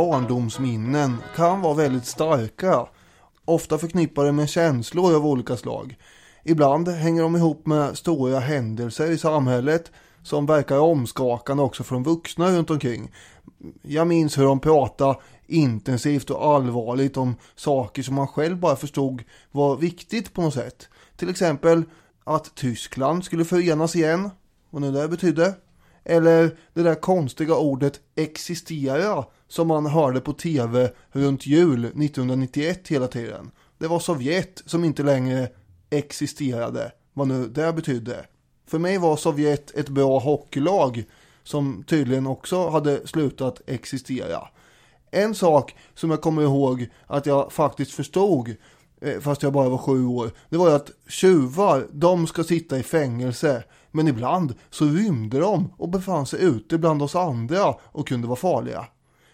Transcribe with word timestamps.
barndomsminnen 0.00 1.16
kan 1.36 1.60
vara 1.60 1.74
väldigt 1.74 2.06
starka. 2.06 2.86
Ofta 3.44 3.78
förknippade 3.78 4.32
med 4.32 4.48
känslor 4.48 5.16
av 5.16 5.26
olika 5.26 5.56
slag. 5.56 5.96
Ibland 6.44 6.88
hänger 6.88 7.22
de 7.22 7.36
ihop 7.36 7.66
med 7.66 7.98
stora 7.98 8.38
händelser 8.38 9.10
i 9.10 9.18
samhället 9.18 9.92
som 10.22 10.46
verkar 10.46 10.78
omskakande 10.78 11.62
också 11.62 11.82
för 11.84 11.94
de 11.94 12.02
vuxna 12.02 12.50
runt 12.50 12.70
omkring. 12.70 13.12
Jag 13.82 14.06
minns 14.06 14.38
hur 14.38 14.44
de 14.44 14.60
pratade 14.60 15.18
intensivt 15.46 16.30
och 16.30 16.44
allvarligt 16.44 17.16
om 17.16 17.34
saker 17.56 18.02
som 18.02 18.14
man 18.14 18.28
själv 18.28 18.56
bara 18.56 18.76
förstod 18.76 19.22
var 19.52 19.76
viktigt 19.76 20.32
på 20.32 20.42
något 20.42 20.54
sätt. 20.54 20.88
Till 21.16 21.30
exempel 21.30 21.82
att 22.24 22.54
Tyskland 22.54 23.24
skulle 23.24 23.44
förenas 23.44 23.96
igen, 23.96 24.30
vad 24.70 24.82
nu 24.82 24.92
det 24.92 25.08
betydde. 25.08 25.54
Eller 26.04 26.56
det 26.74 26.82
där 26.82 26.94
konstiga 26.94 27.56
ordet 27.56 28.00
existera 28.16 29.24
som 29.50 29.68
man 29.68 29.86
hörde 29.86 30.20
på 30.20 30.32
tv 30.32 30.90
runt 31.12 31.46
jul 31.46 31.84
1991 31.84 32.88
hela 32.88 33.06
tiden. 33.06 33.50
Det 33.78 33.88
var 33.88 33.98
Sovjet 33.98 34.62
som 34.66 34.84
inte 34.84 35.02
längre 35.02 35.48
existerade, 35.90 36.92
vad 37.12 37.28
nu 37.28 37.48
det 37.48 37.72
betydde. 37.72 38.26
För 38.66 38.78
mig 38.78 38.98
var 38.98 39.16
Sovjet 39.16 39.70
ett 39.70 39.88
bra 39.88 40.18
hockeylag 40.18 41.04
som 41.42 41.84
tydligen 41.86 42.26
också 42.26 42.68
hade 42.68 43.06
slutat 43.06 43.60
existera. 43.66 44.48
En 45.10 45.34
sak 45.34 45.76
som 45.94 46.10
jag 46.10 46.20
kommer 46.20 46.42
ihåg 46.42 46.88
att 47.06 47.26
jag 47.26 47.52
faktiskt 47.52 47.92
förstod 47.92 48.54
eh, 49.00 49.20
fast 49.20 49.42
jag 49.42 49.52
bara 49.52 49.68
var 49.68 49.78
sju 49.78 50.06
år, 50.06 50.30
det 50.48 50.56
var 50.56 50.68
ju 50.68 50.74
att 50.74 50.90
tjuvar, 51.08 51.86
de 51.92 52.26
ska 52.26 52.44
sitta 52.44 52.78
i 52.78 52.82
fängelse. 52.82 53.64
Men 53.90 54.08
ibland 54.08 54.54
så 54.70 54.84
rymde 54.84 55.38
de 55.38 55.72
och 55.76 55.88
befann 55.88 56.26
sig 56.26 56.42
ute 56.42 56.78
bland 56.78 57.02
oss 57.02 57.16
andra 57.16 57.74
och 57.82 58.08
kunde 58.08 58.26
vara 58.26 58.36
farliga. 58.36 58.86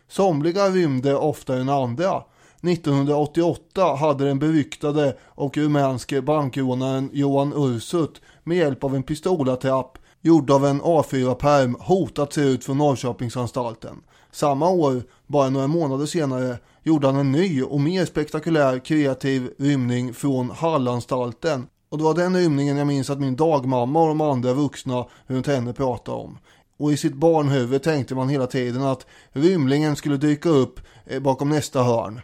Somliga 0.09 0.71
rymde 0.71 1.15
oftare 1.15 1.61
än 1.61 1.69
andra. 1.69 2.23
1988 2.63 3.95
hade 3.95 4.25
den 4.25 4.39
beryktade 4.39 5.17
och 5.25 5.57
rumänske 5.57 6.23
bankrånaren 6.23 7.11
Johan 7.13 7.53
Ursut 7.57 8.21
med 8.45 8.57
hjälp 8.57 8.85
av 8.85 8.95
en 8.95 9.03
pistolattrapp 9.03 9.99
gjord 10.27 10.51
av 10.51 10.67
en 10.67 10.83
A4-perm 10.83 11.77
hotat 11.81 12.33
sig 12.33 12.53
ut 12.55 12.65
från 12.65 12.79
Norrköpingsanstalten. 12.79 13.97
Samma 14.33 14.71
år, 14.71 15.03
bara 15.27 15.51
några 15.51 15.67
månader 15.67 16.07
senare, 16.07 16.59
gjorde 16.83 17.07
han 17.07 17.17
en 17.17 17.33
ny 17.33 17.63
och 17.63 17.81
mer 17.81 18.05
spektakulär 18.05 18.79
kreativ 18.79 19.51
rymning 19.59 20.15
från 20.15 20.51
Hallanstalten. 20.51 21.67
Och 21.89 21.99
det 21.99 22.05
var 22.05 22.15
den 22.15 22.37
rymningen 22.37 22.77
jag 22.77 22.87
minns 22.87 23.11
att 23.11 23.21
min 23.21 23.37
dagmamma 23.37 24.03
och 24.03 24.09
de 24.09 24.21
andra 24.21 24.53
vuxna 24.53 25.07
runt 25.27 25.47
henne 25.47 25.73
pratade 25.73 26.19
om. 26.19 26.39
Och 26.77 26.93
i 26.93 26.97
sitt 26.97 27.15
barnhuvud 27.15 27.83
tänkte 27.83 28.15
man 28.15 28.29
hela 28.29 28.47
tiden 28.47 28.83
att 28.83 29.07
rymlingen 29.33 29.97
skulle 29.97 30.17
dyka 30.17 30.49
upp 30.49 30.81
eh, 31.07 31.21
bakom 31.21 31.49
nästa 31.49 31.83
hörn. 31.83 32.21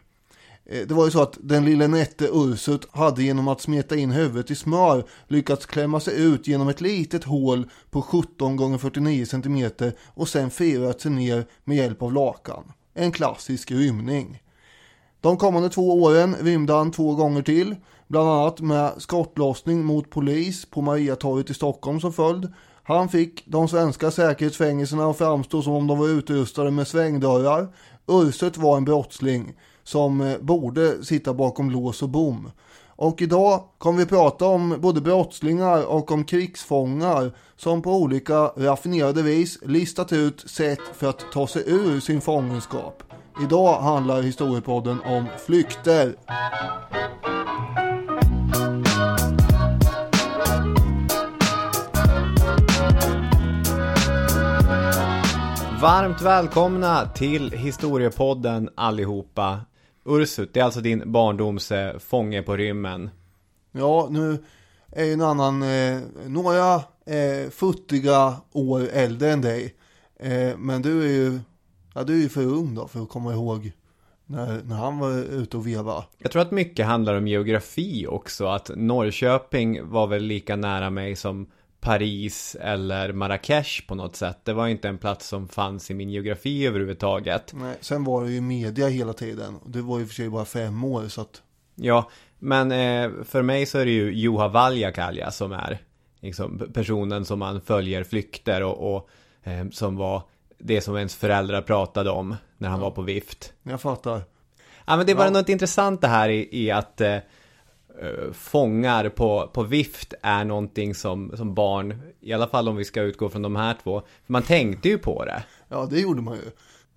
Eh, 0.67 0.87
det 0.87 0.95
var 0.95 1.05
ju 1.05 1.11
så 1.11 1.23
att 1.23 1.39
den 1.41 1.65
lille 1.65 1.89
nätte 1.89 2.29
Ursut 2.33 2.89
hade 2.91 3.23
genom 3.23 3.49
att 3.49 3.61
smeta 3.61 3.97
in 3.97 4.11
huvudet 4.11 4.51
i 4.51 4.55
smör 4.55 5.05
lyckats 5.29 5.67
klämma 5.67 6.01
sig 6.01 6.23
ut 6.23 6.47
genom 6.47 6.69
ett 6.69 6.81
litet 6.81 7.25
hål 7.25 7.71
på 7.91 8.03
17 8.03 8.75
x 8.75 8.83
49 8.83 9.27
cm 9.27 9.71
och 10.15 10.29
sen 10.29 10.51
firat 10.51 11.01
sig 11.01 11.11
ner 11.11 11.47
med 11.65 11.77
hjälp 11.77 12.03
av 12.03 12.13
lakan. 12.13 12.73
En 12.95 13.13
klassisk 13.13 13.71
rymning. 13.71 14.43
De 15.21 15.37
kommande 15.37 15.69
två 15.69 16.03
åren 16.03 16.37
rymde 16.41 16.73
han 16.73 16.91
två 16.91 17.15
gånger 17.15 17.43
till, 17.43 17.77
bland 18.09 18.29
annat 18.29 18.61
med 18.61 18.93
skottlossning 18.99 19.85
mot 19.85 20.11
polis 20.11 20.67
på 20.67 20.81
Mariatorget 20.81 21.51
i 21.51 21.55
Stockholm 21.55 22.01
som 22.01 22.13
följd. 22.13 22.53
Han 22.85 23.09
fick 23.09 23.43
de 23.47 23.69
svenska 23.69 24.11
säkerhetsfängelserna 24.11 25.11
att 25.11 25.19
framstå 25.19 25.63
som 25.63 25.73
om 25.73 25.87
de 25.87 25.99
var 25.99 26.09
utrustade 26.09 26.71
med 26.71 26.89
svängdörrar. 26.89 27.69
Ursut 28.09 28.57
var 28.57 28.77
en 28.77 28.85
brottsling 28.85 29.55
som 29.85 30.21
eh, 30.21 30.39
borde 30.39 31.05
sitta 31.05 31.35
bakom 31.35 31.71
lås 31.71 32.03
och 32.03 32.09
bom. 32.09 32.51
Och 32.97 33.23
idag 33.23 33.65
kommer 33.79 33.99
vi 33.99 34.07
prata 34.07 34.47
om 34.47 34.77
både 34.81 35.01
brottslingar 35.01 35.85
och 35.85 36.11
om 36.11 36.25
krigsfångar 36.25 37.33
som 37.57 37.83
på 37.83 37.91
olika 37.91 38.35
raffinerade 38.39 39.23
vis 39.23 39.59
listat 39.63 40.13
ut 40.13 40.51
sätt 40.51 40.81
för 40.95 41.09
att 41.09 41.33
ta 41.33 41.47
sig 41.47 41.63
ur 41.67 42.01
sin 42.01 42.21
fångenskap. 42.21 43.03
Idag 43.43 43.81
handlar 43.81 44.23
historiepodden 44.23 45.01
om 45.01 45.27
flykter. 45.47 46.17
Varmt 55.83 56.23
välkomna 56.23 57.07
till 57.07 57.51
historiepodden 57.51 58.71
allihopa. 58.75 59.61
Ursut, 60.05 60.51
det 60.55 60.61
är 60.61 60.65
alltså 60.65 60.81
din 60.81 61.13
barndoms 61.13 61.73
eh, 61.73 61.99
fånge 61.99 62.43
på 62.43 62.57
rymmen. 62.57 63.11
Ja, 63.73 64.09
nu 64.11 64.45
är 64.93 65.05
ju 65.05 65.13
en 65.13 65.23
annan, 65.23 65.63
eh, 65.63 66.01
några 66.27 66.75
eh, 67.07 67.51
futtiga 67.51 68.37
år 68.53 68.89
äldre 68.93 69.33
än 69.33 69.41
dig. 69.41 69.75
Eh, 70.17 70.57
men 70.59 70.83
du 70.83 71.03
är 71.03 71.09
ju, 71.09 71.41
ja 71.95 72.05
du 72.05 72.15
är 72.19 72.23
ju 72.23 72.29
för 72.29 72.47
ung 72.47 72.75
då 72.75 72.89
för 72.89 73.03
att 73.03 73.09
komma 73.09 73.33
ihåg 73.33 73.73
när, 74.27 74.63
när 74.65 74.77
han 74.77 74.99
var 74.99 75.19
ute 75.19 75.57
och 75.57 75.67
veva. 75.67 76.05
Jag 76.19 76.33
tror 76.33 76.43
att 76.43 76.51
mycket 76.51 76.87
handlar 76.87 77.15
om 77.15 77.27
geografi 77.27 78.07
också, 78.07 78.47
att 78.47 78.71
Norrköping 78.77 79.89
var 79.91 80.07
väl 80.07 80.23
lika 80.23 80.57
nära 80.57 80.91
mig 80.91 81.17
som 81.17 81.47
Paris 81.83 82.57
eller 82.61 83.13
Marrakesh 83.13 83.87
på 83.87 83.95
något 83.95 84.17
sätt. 84.17 84.39
Det 84.45 84.53
var 84.53 84.69
inte 84.69 84.89
en 84.89 84.99
plats 84.99 85.29
som 85.29 85.49
fanns 85.49 85.91
i 85.91 85.95
min 85.95 86.11
geografi 86.11 86.67
överhuvudtaget. 86.67 87.53
Nej, 87.55 87.77
sen 87.81 88.05
var 88.05 88.25
det 88.25 88.31
ju 88.31 88.41
media 88.41 88.89
hela 88.89 89.13
tiden. 89.13 89.59
Det 89.67 89.83
var 89.83 89.99
ju 89.99 90.07
för 90.07 90.15
sig 90.15 90.29
bara 90.29 90.45
fem 90.45 90.85
år 90.85 91.09
så 91.09 91.21
att... 91.21 91.43
Ja, 91.75 92.11
men 92.39 92.73
eh, 92.73 93.25
för 93.25 93.43
mig 93.43 93.67
så 93.67 93.79
är 93.79 93.85
det 93.85 93.91
ju 93.91 94.15
Juha 94.15 94.49
Valjakalja 94.49 95.31
som 95.31 95.53
är 95.53 95.79
liksom, 96.21 96.71
personen 96.75 97.25
som 97.25 97.39
man 97.39 97.61
följer 97.61 98.05
flykter 98.05 98.63
och, 98.63 98.95
och 98.95 99.09
eh, 99.43 99.69
som 99.71 99.97
var 99.97 100.23
det 100.59 100.81
som 100.81 100.97
ens 100.97 101.17
föräldrar 101.17 101.63
pratade 101.63 102.11
om 102.11 102.37
när 102.59 102.69
han 102.69 102.79
ja. 102.79 102.85
var 102.85 102.91
på 102.91 103.03
vift. 103.03 103.53
Jag 103.63 103.81
fattar. 103.81 104.23
Ja, 104.87 104.97
men 104.97 105.07
det 105.07 105.15
var 105.15 105.25
ja. 105.25 105.31
något 105.31 105.49
intressant 105.49 106.01
det 106.01 106.09
här 106.09 106.29
i, 106.29 106.49
i 106.53 106.71
att 106.71 107.01
eh, 107.01 107.17
fångar 108.33 109.09
på, 109.09 109.51
på 109.53 109.63
vift 109.63 110.15
är 110.23 110.45
någonting 110.45 110.95
som, 110.95 111.33
som 111.37 111.55
barn, 111.55 112.03
i 112.21 112.33
alla 112.33 112.47
fall 112.47 112.69
om 112.69 112.77
vi 112.77 112.85
ska 112.85 113.03
utgå 113.03 113.29
från 113.29 113.43
de 113.43 113.57
här 113.57 113.77
två, 113.83 114.01
för 114.01 114.33
man 114.33 114.43
tänkte 114.43 114.89
ju 114.89 114.99
på 114.99 115.25
det. 115.25 115.45
Ja, 115.69 115.87
det 115.91 116.01
gjorde 116.01 116.23
man 116.23 116.35
ju. 116.37 116.51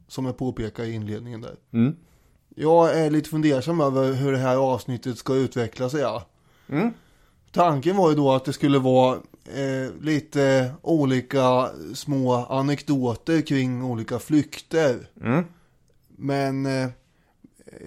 Som 0.07 0.25
jag 0.25 0.38
påpekade 0.38 0.88
i 0.88 0.94
inledningen 0.94 1.41
där. 1.41 1.55
Mm. 1.73 1.95
Jag 2.55 3.00
är 3.00 3.09
lite 3.09 3.29
fundersam 3.29 3.81
över 3.81 4.13
hur 4.13 4.31
det 4.31 4.38
här 4.38 4.55
avsnittet 4.55 5.17
ska 5.17 5.35
utveckla 5.35 5.89
sig. 5.89 6.01
Ja. 6.01 6.25
Mm. 6.69 6.94
Tanken 7.51 7.97
var 7.97 8.09
ju 8.09 8.16
då 8.16 8.31
att 8.31 8.45
det 8.45 8.53
skulle 8.53 8.79
vara 8.79 9.17
eh, 9.45 10.01
lite 10.01 10.72
olika 10.81 11.69
små 11.94 12.34
anekdoter 12.34 13.41
kring 13.41 13.84
olika 13.84 14.19
flykter. 14.19 15.07
Mm. 15.22 15.44
Men 16.07 16.66
eh, 16.66 16.89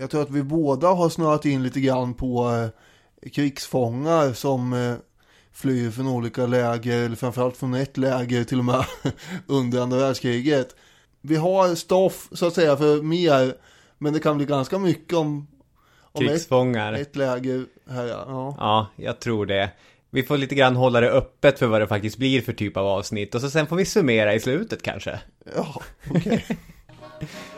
jag 0.01 0.11
tror 0.11 0.23
att 0.23 0.31
vi 0.31 0.43
båda 0.43 0.89
har 0.89 1.09
snöat 1.09 1.45
in 1.45 1.63
lite 1.63 1.81
grann 1.81 2.15
på 2.15 2.51
eh, 2.51 2.69
krigsfångar 3.33 4.33
som 4.33 4.73
eh, 4.73 4.95
flyr 5.53 5.91
från 5.91 6.09
olika 6.09 6.47
läger, 6.47 7.05
eller 7.05 7.17
framförallt 7.17 7.57
från 7.57 7.75
ett 7.75 7.97
läger 7.97 8.45
till 8.45 8.59
och 8.59 8.65
med 8.65 8.85
under 9.47 9.81
andra 9.81 9.99
världskriget. 9.99 10.77
Vi 11.21 11.37
har 11.37 11.75
stoff 11.75 12.29
så 12.33 12.47
att 12.47 12.55
säga 12.55 12.77
för 12.77 13.03
mer, 13.03 13.55
men 13.99 14.13
det 14.13 14.21
kan 14.21 14.37
bli 14.37 14.47
ganska 14.47 14.79
mycket 14.79 15.15
om, 15.15 15.47
om 16.01 16.27
krigsfångar. 16.27 16.93
Ett, 16.93 17.01
ett 17.01 17.17
läger 17.17 17.65
här 17.91 18.07
ja. 18.07 18.57
Ja, 18.59 18.87
jag 18.97 19.21
tror 19.21 19.47
det. 19.47 19.71
Vi 20.11 20.23
får 20.23 20.37
lite 20.37 20.55
grann 20.55 20.77
hålla 20.77 21.01
det 21.01 21.11
öppet 21.11 21.59
för 21.59 21.67
vad 21.67 21.81
det 21.81 21.87
faktiskt 21.87 22.19
blir 22.19 22.41
för 22.41 22.53
typ 22.53 22.77
av 22.77 22.87
avsnitt 22.87 23.35
och 23.35 23.41
så 23.41 23.51
sen 23.51 23.67
får 23.67 23.77
vi 23.77 23.85
summera 23.85 24.35
i 24.35 24.41
slutet 24.41 24.83
kanske. 24.83 25.21
Ja, 25.57 25.83
okej. 26.11 26.45
Okay. 26.47 26.57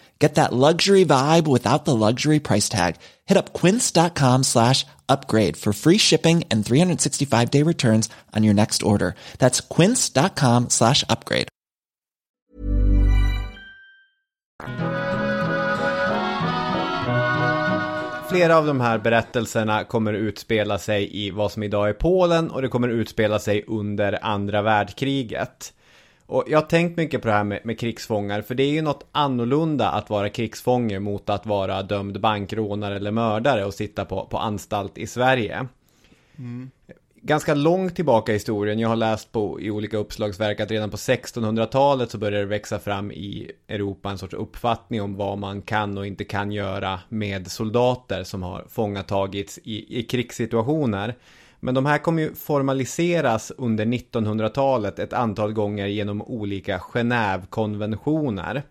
Get 0.21 0.35
that 0.35 0.53
luxury 0.53 1.03
vibe 1.03 1.47
without 1.47 1.85
the 1.85 1.95
luxury 1.95 2.39
price 2.39 2.69
tag. 2.69 2.95
Hit 3.25 3.37
up 3.37 3.53
quince.com 3.53 4.43
slash 4.43 4.85
upgrade 5.09 5.57
for 5.57 5.73
free 5.73 5.97
shipping 5.97 6.43
and 6.51 6.65
365 6.65 7.49
day 7.49 7.63
returns 7.63 8.09
on 8.37 8.43
your 8.43 8.53
next 8.53 8.83
order. 8.83 9.15
That's 9.39 9.61
quince.com 9.61 10.69
slash 10.69 11.03
upgrade. 11.09 11.47
Flera 18.29 18.57
av 18.57 18.65
de 18.65 18.81
här 18.81 18.97
berättelserna 18.97 19.83
kommer 19.83 20.13
utspela 20.13 20.77
sig 20.77 21.25
i 21.25 21.31
vad 21.31 21.51
som 21.51 21.63
idag 21.63 21.89
är 21.89 21.93
Polen 21.93 22.51
och 22.51 22.61
det 22.61 22.67
kommer 22.67 22.89
utspela 22.89 23.39
sig 23.39 23.63
under 23.67 24.19
andra 24.21 24.61
världskriget. 24.61 25.73
Och 26.31 26.43
jag 26.47 26.61
har 26.61 26.67
tänkt 26.67 26.97
mycket 26.97 27.21
på 27.21 27.27
det 27.27 27.33
här 27.33 27.43
med, 27.43 27.59
med, 27.63 27.79
krigsfångar, 27.79 28.41
för 28.41 28.55
det 28.55 28.63
är 28.63 28.71
ju 28.71 28.81
något 28.81 29.05
annorlunda 29.11 29.89
att 29.89 30.09
vara 30.09 30.29
krigsfånge 30.29 30.99
mot 30.99 31.29
att 31.29 31.45
vara 31.45 31.83
dömd 31.83 32.21
bankrånare 32.21 32.95
eller 32.95 33.11
mördare 33.11 33.65
och 33.65 33.73
sitta 33.73 34.05
på, 34.05 34.25
på 34.25 34.37
anstalt 34.37 34.97
i 34.97 35.07
Sverige. 35.07 35.67
Mm. 36.37 36.71
Ganska 37.21 37.53
långt 37.53 37.95
tillbaka 37.95 38.31
i 38.31 38.35
historien, 38.35 38.79
jag 38.79 38.89
har 38.89 38.95
läst 38.95 39.31
på 39.31 39.61
i 39.61 39.71
olika 39.71 39.97
uppslagsverk 39.97 40.59
att 40.59 40.71
redan 40.71 40.89
på 40.89 40.97
1600-talet 40.97 42.11
så 42.11 42.17
började 42.17 42.43
det 42.43 42.49
växa 42.49 42.79
fram 42.79 43.11
i 43.11 43.51
Europa 43.67 44.09
en 44.09 44.17
sorts 44.17 44.33
uppfattning 44.33 45.01
om 45.01 45.15
vad 45.15 45.37
man 45.37 45.61
kan 45.61 45.97
och 45.97 46.07
inte 46.07 46.23
kan 46.23 46.51
göra 46.51 46.99
med 47.09 47.51
soldater 47.51 48.23
som 48.23 48.43
har 48.43 48.65
fångatagits 48.69 49.59
i, 49.63 49.99
i 49.99 50.03
krigssituationer. 50.03 51.15
Men 51.63 51.73
de 51.75 51.85
här 51.85 51.97
kommer 51.97 52.21
ju 52.21 52.35
formaliseras 52.35 53.51
under 53.57 53.85
1900-talet 53.85 54.99
ett 54.99 55.13
antal 55.13 55.53
gånger 55.53 55.87
genom 55.87 56.21
olika 56.21 56.79
Genèvekonventioner. 56.79 58.63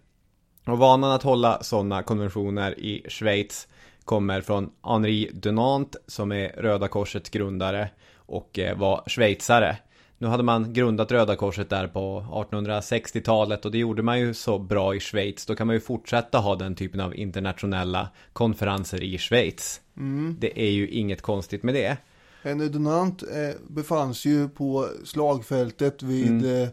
Och 0.67 0.79
vanan 0.79 1.13
att 1.13 1.23
hålla 1.23 1.63
sådana 1.63 2.03
konventioner 2.03 2.81
i 2.81 3.05
Schweiz 3.09 3.69
kommer 4.05 4.41
från 4.41 4.71
Henri 4.83 5.31
Dunant 5.33 5.97
som 6.07 6.33
är 6.33 6.49
Röda 6.49 6.89
Korsets 6.89 7.31
grundare 7.31 7.89
och 8.17 8.59
eh, 8.59 8.79
var 8.79 9.03
schweizare. 9.07 9.77
Nu 10.19 10.27
hade 10.27 10.43
man 10.43 10.73
grundat 10.73 11.13
Röda 11.13 11.37
Korset 11.37 11.71
där 11.71 11.87
på 11.89 12.25
1860-talet 12.31 13.65
och 13.65 13.71
det 13.71 13.79
gjorde 13.79 14.03
man 14.03 14.21
ju 14.21 14.35
så 14.35 14.59
bra 14.59 14.95
i 14.95 15.01
Schweiz. 15.01 15.47
Då 15.47 15.55
kan 15.55 15.67
man 15.67 15.77
ju 15.77 15.81
fortsätta 15.81 16.39
ha 16.39 16.57
den 16.57 16.75
typen 16.75 17.01
av 17.01 17.17
internationella 17.17 18.09
konferenser 18.33 19.03
i 19.03 19.19
Schweiz. 19.19 19.81
Mm. 19.97 20.37
Det 20.41 20.61
är 20.61 20.71
ju 20.71 20.89
inget 20.89 21.23
konstigt 21.23 21.63
med 21.63 21.75
det. 21.75 21.97
Henry 22.43 22.69
Dunant 22.69 23.23
eh, 23.23 23.57
befanns 23.69 24.25
ju 24.25 24.49
på 24.49 24.89
slagfältet 25.05 26.03
vid, 26.03 26.29
mm. 26.29 26.45
eh, 26.45 26.69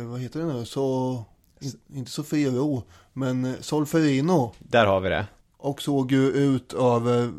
eh 0.00 0.06
vad 0.06 0.20
heter 0.20 0.40
det 0.40 0.46
nu, 0.46 0.64
så, 0.64 1.24
in, 1.60 1.72
inte 1.94 2.10
Sofiero, 2.10 2.82
men 3.12 3.44
eh, 3.44 3.60
Solferino. 3.60 4.52
Där 4.58 4.86
har 4.86 5.00
vi 5.00 5.08
det. 5.08 5.26
Och 5.56 5.82
såg 5.82 6.12
ju 6.12 6.28
ut 6.28 6.72
över 6.72 7.32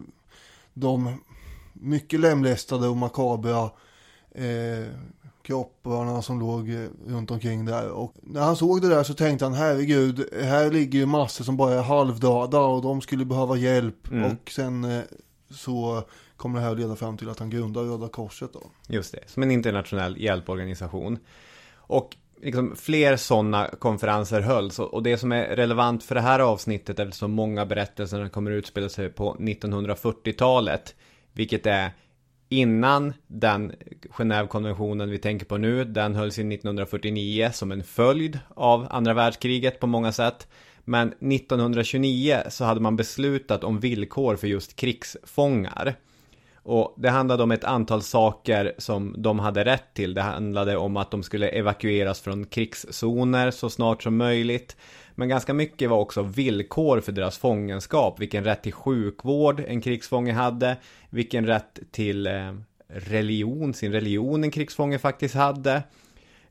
de 0.74 1.18
mycket 1.74 2.20
lemlästade 2.20 2.88
och 2.88 2.98
makabra 2.98 3.70
eh, 4.32 4.88
kropparna 5.42 6.22
som 6.22 6.40
låg 6.40 6.70
eh, 6.70 6.88
runt 7.08 7.32
omkring 7.32 7.66
där. 7.66 7.90
Och 7.90 8.14
när 8.22 8.42
han 8.42 8.56
såg 8.56 8.82
det 8.82 8.90
där 8.90 9.04
så 9.04 9.14
tänkte 9.14 9.46
han 9.46 9.54
herregud, 9.54 10.30
här 10.42 10.72
ligger 10.72 11.00
ju 11.00 11.06
massor 11.06 11.44
som 11.44 11.58
bara 11.58 11.74
är 11.74 11.82
halvdöda 11.82 12.60
och 12.60 12.82
de 12.82 13.02
skulle 13.02 13.26
behöva 13.26 13.58
hjälp. 13.58 14.12
Mm. 14.12 14.32
Och 14.32 14.52
sen 14.52 14.84
eh, 14.84 15.04
så 15.50 16.04
kommer 16.44 16.60
det 16.60 16.66
här 16.66 16.72
att 16.72 16.80
leda 16.80 16.96
fram 16.96 17.18
till 17.18 17.30
att 17.30 17.40
han 17.40 17.50
grundar 17.50 17.84
Röda 17.84 18.10
Korset. 18.10 18.54
Då. 18.54 18.62
Just 18.88 19.12
det, 19.12 19.20
som 19.26 19.44
en 19.44 19.52
internationell 19.52 20.22
hjälporganisation. 20.22 21.20
Och 21.76 22.16
liksom 22.42 22.76
fler 22.76 23.18
sådana 23.18 23.68
konferenser 23.80 24.42
hölls 24.42 24.80
och 24.80 25.04
det 25.04 25.18
som 25.18 25.32
är 25.32 25.44
relevant 25.56 26.04
för 26.04 26.16
det 26.16 26.22
här 26.22 26.40
avsnittet 26.40 27.00
eftersom 27.00 27.32
många 27.32 27.66
berättelser 27.66 28.30
kommer 28.30 28.52
att 28.52 28.56
utspela 28.56 28.90
sig 28.90 29.10
på 29.10 29.36
1940-talet 29.40 30.96
vilket 31.34 31.66
är 31.66 31.92
innan 32.50 33.14
den 33.28 33.72
Genèvekonventionen 34.10 35.10
vi 35.10 35.18
tänker 35.18 35.46
på 35.46 35.58
nu, 35.58 35.86
den 35.86 36.16
hölls 36.16 36.40
i 36.40 36.42
1949 36.42 37.50
som 37.54 37.72
en 37.72 37.84
följd 37.84 38.40
av 38.56 38.88
andra 38.90 39.14
världskriget 39.14 39.80
på 39.80 39.88
många 39.88 40.12
sätt. 40.12 40.48
Men 40.86 41.08
1929 41.08 42.44
så 42.50 42.66
hade 42.66 42.82
man 42.82 42.96
beslutat 42.96 43.64
om 43.64 43.80
villkor 43.80 44.36
för 44.36 44.48
just 44.48 44.76
krigsfångar. 44.76 45.96
Och 46.64 46.94
det 46.98 47.10
handlade 47.10 47.44
om 47.44 47.52
ett 47.52 47.64
antal 47.64 48.02
saker 48.02 48.74
som 48.78 49.16
de 49.18 49.40
hade 49.40 49.66
rätt 49.66 49.94
till. 49.94 50.14
Det 50.14 50.22
handlade 50.22 50.78
om 50.78 50.98
att 50.98 51.12
de 51.12 51.24
skulle 51.24 51.48
evakueras 51.48 52.22
från 52.22 52.46
krigszoner 52.46 53.52
så 53.52 53.70
snart 53.70 54.04
som 54.04 54.18
möjligt. 54.18 54.78
Men 55.16 55.30
ganska 55.30 55.54
mycket 55.54 55.90
var 55.90 55.98
också 55.98 56.22
villkor 56.22 57.02
för 57.02 57.12
deras 57.12 57.38
fångenskap. 57.38 58.20
Vilken 58.20 58.44
rätt 58.44 58.64
till 58.64 58.74
sjukvård 58.74 59.64
en 59.68 59.82
krigsfånge 59.82 60.34
hade. 60.34 60.78
Vilken 61.10 61.48
rätt 61.48 61.80
till 61.92 62.28
eh, 62.28 62.54
religion, 62.88 63.74
sin 63.74 63.92
religion 63.92 64.44
en 64.44 64.52
krigsfånge 64.52 65.00
faktiskt 65.00 65.36
hade. 65.36 65.84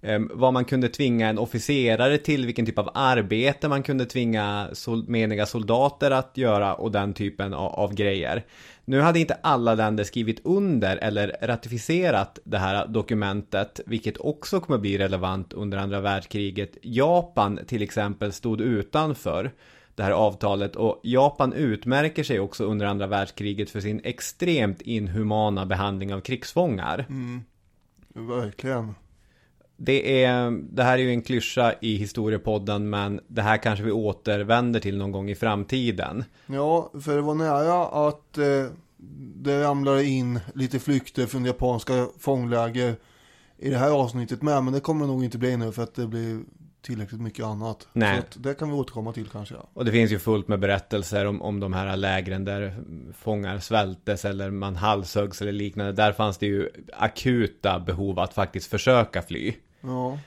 Ehm, 0.03 0.31
vad 0.35 0.53
man 0.53 0.65
kunde 0.65 0.89
tvinga 0.89 1.29
en 1.29 1.39
officerare 1.39 2.19
till, 2.19 2.47
vilken 2.47 2.67
typ 2.67 2.79
av 2.79 2.91
arbete 2.95 3.69
man 3.69 3.83
kunde 3.83 4.07
tvinga 4.07 4.69
sol 4.73 5.05
meniga 5.09 5.47
soldater 5.47 6.11
att 6.11 6.37
göra 6.37 6.75
och 6.75 6.93
den 6.93 7.15
typen 7.15 7.55
av, 7.55 7.73
av, 7.73 7.95
grejer. 7.95 8.45
Nu 8.85 9.01
hade 9.01 9.21
inte 9.21 9.35
alla 9.35 9.75
länder 9.75 10.05
skrivit 10.05 10.41
under 10.45 10.97
eller 10.97 11.37
ratificerat 11.43 12.39
det 12.45 12.59
här 12.59 12.87
dokumentet, 12.87 13.81
vilket 13.87 14.19
också 14.19 14.61
kommer 14.61 14.79
bli 14.79 14.99
relevant 14.99 15.53
under 15.53 15.79
andra 15.79 16.01
världskriget. 16.01 16.77
Japan 16.83 17.61
till 17.67 17.83
exempel 17.83 18.33
stod 18.33 18.61
utanför 18.61 19.53
det 19.95 20.03
här 20.03 20.11
avtalet 20.11 20.77
och 20.77 21.01
Japan 21.03 21.53
utmärker 21.53 22.25
sig 22.25 22.41
också 22.41 22.65
under 22.65 22.87
andra 22.87 23.07
världskriget 23.07 23.71
för 23.71 23.81
sin 23.81 24.01
extremt 24.05 24.81
inhumana 24.81 25.67
behandling 25.67 26.15
av 26.15 26.21
krigsfångar. 26.21 27.07
Mm, 27.09 27.43
verkligen 28.15 28.95
det, 29.85 30.25
är, 30.25 30.51
det 30.51 30.83
här 30.83 30.93
är 30.93 31.03
ju 31.03 31.11
en 31.11 31.23
klyscha 31.23 31.75
i 31.81 31.97
historiepodden 31.97 32.91
men 32.91 33.21
det 33.29 33.43
här 33.43 33.57
kanske 33.57 33.85
vi 33.85 33.91
återvänder 33.91 34.81
till 34.81 34.99
någon 34.99 35.13
gång 35.13 35.31
i 35.31 35.35
framtiden. 35.35 36.25
Ja, 36.47 36.91
för 37.03 37.17
det 37.17 37.23
var 37.23 37.35
nära 37.35 38.09
att 38.09 38.39
eh, 38.39 38.67
det 39.37 39.65
ramlade 39.65 40.05
in 40.05 40.41
lite 40.55 40.79
flykter 40.79 41.27
från 41.27 41.45
japanska 41.45 42.09
fångläger 42.19 42.95
i 43.59 43.71
det 43.71 43.79
här 43.79 43.91
avsnittet 43.91 44.43
med. 44.43 44.65
Men 44.65 44.73
det 44.73 44.81
kommer 44.81 45.07
nog 45.07 45.25
inte 45.25 45.39
bli 45.39 45.57
nu 45.57 45.73
för 45.73 45.83
att 45.83 45.95
det 45.95 46.07
blir 46.07 46.41
tillräckligt 46.83 47.21
mycket 47.21 47.45
annat. 47.45 47.89
Nej. 47.93 48.23
Så 48.31 48.39
det 48.39 48.55
kan 48.55 48.69
vi 48.69 48.75
återkomma 48.75 49.13
till 49.13 49.29
kanske. 49.29 49.55
Ja. 49.55 49.69
Och 49.73 49.85
det 49.85 49.93
finns 49.93 50.13
ju 50.13 50.19
fullt 50.19 50.49
med 50.49 50.61
berättelser 50.61 51.27
om, 51.27 51.43
om 51.43 51.61
de 51.61 51.73
här 51.73 51.97
lägren 51.97 52.45
där 52.45 52.77
fångar 53.19 53.59
svältes 53.59 54.25
eller 54.25 54.51
man 54.51 54.77
halshöggs 54.77 55.43
eller 55.43 55.53
liknande. 55.53 55.93
Där 55.93 56.13
fanns 56.13 56.39
det 56.39 56.47
ju 56.47 56.69
akuta 56.93 57.81
behov 57.81 58.19
att 58.19 58.35
faktiskt 58.35 58.71
försöka 58.71 59.23
fly. 59.23 59.55
Ja. 59.83 60.19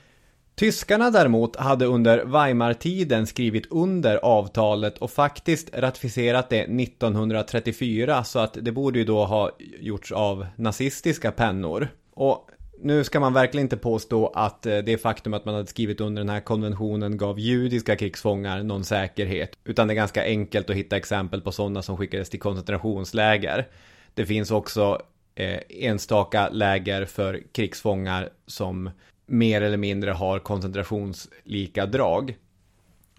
Tyskarna 0.54 1.10
däremot 1.10 1.56
hade 1.56 1.86
under 1.86 2.24
Weimartiden 2.24 3.26
skrivit 3.26 3.66
under 3.70 4.16
avtalet 4.16 4.98
och 4.98 5.10
faktiskt 5.10 5.76
ratificerat 5.78 6.50
det 6.50 6.60
1934 6.60 8.24
så 8.24 8.38
att 8.38 8.56
det 8.60 8.72
borde 8.72 8.98
ju 8.98 9.04
då 9.04 9.24
ha 9.24 9.50
gjorts 9.80 10.12
av 10.12 10.46
nazistiska 10.56 11.32
pennor. 11.32 11.88
Och 12.14 12.50
nu 12.78 13.04
ska 13.04 13.20
man 13.20 13.32
verkligen 13.32 13.64
inte 13.64 13.76
påstå 13.76 14.26
att 14.26 14.66
eh, 14.66 14.78
det 14.78 14.98
faktum 14.98 15.34
att 15.34 15.44
man 15.44 15.54
hade 15.54 15.66
skrivit 15.66 16.00
under 16.00 16.20
den 16.20 16.28
här 16.28 16.40
konventionen 16.40 17.16
gav 17.16 17.38
judiska 17.38 17.96
krigsfångar 17.96 18.62
någon 18.62 18.84
säkerhet. 18.84 19.58
Utan 19.64 19.88
det 19.88 19.92
är 19.92 19.96
ganska 19.96 20.24
enkelt 20.24 20.70
att 20.70 20.76
hitta 20.76 20.96
exempel 20.96 21.40
på 21.40 21.52
sådana 21.52 21.82
som 21.82 21.96
skickades 21.96 22.30
till 22.30 22.40
koncentrationsläger. 22.40 23.68
Det 24.14 24.26
finns 24.26 24.50
också 24.50 25.02
eh, 25.34 25.60
enstaka 25.68 26.48
läger 26.48 27.04
för 27.04 27.42
krigsfångar 27.52 28.30
som 28.46 28.90
mer 29.26 29.60
eller 29.62 29.76
mindre 29.76 30.10
har 30.10 30.38
koncentrationslika 30.38 31.86
drag. 31.86 32.36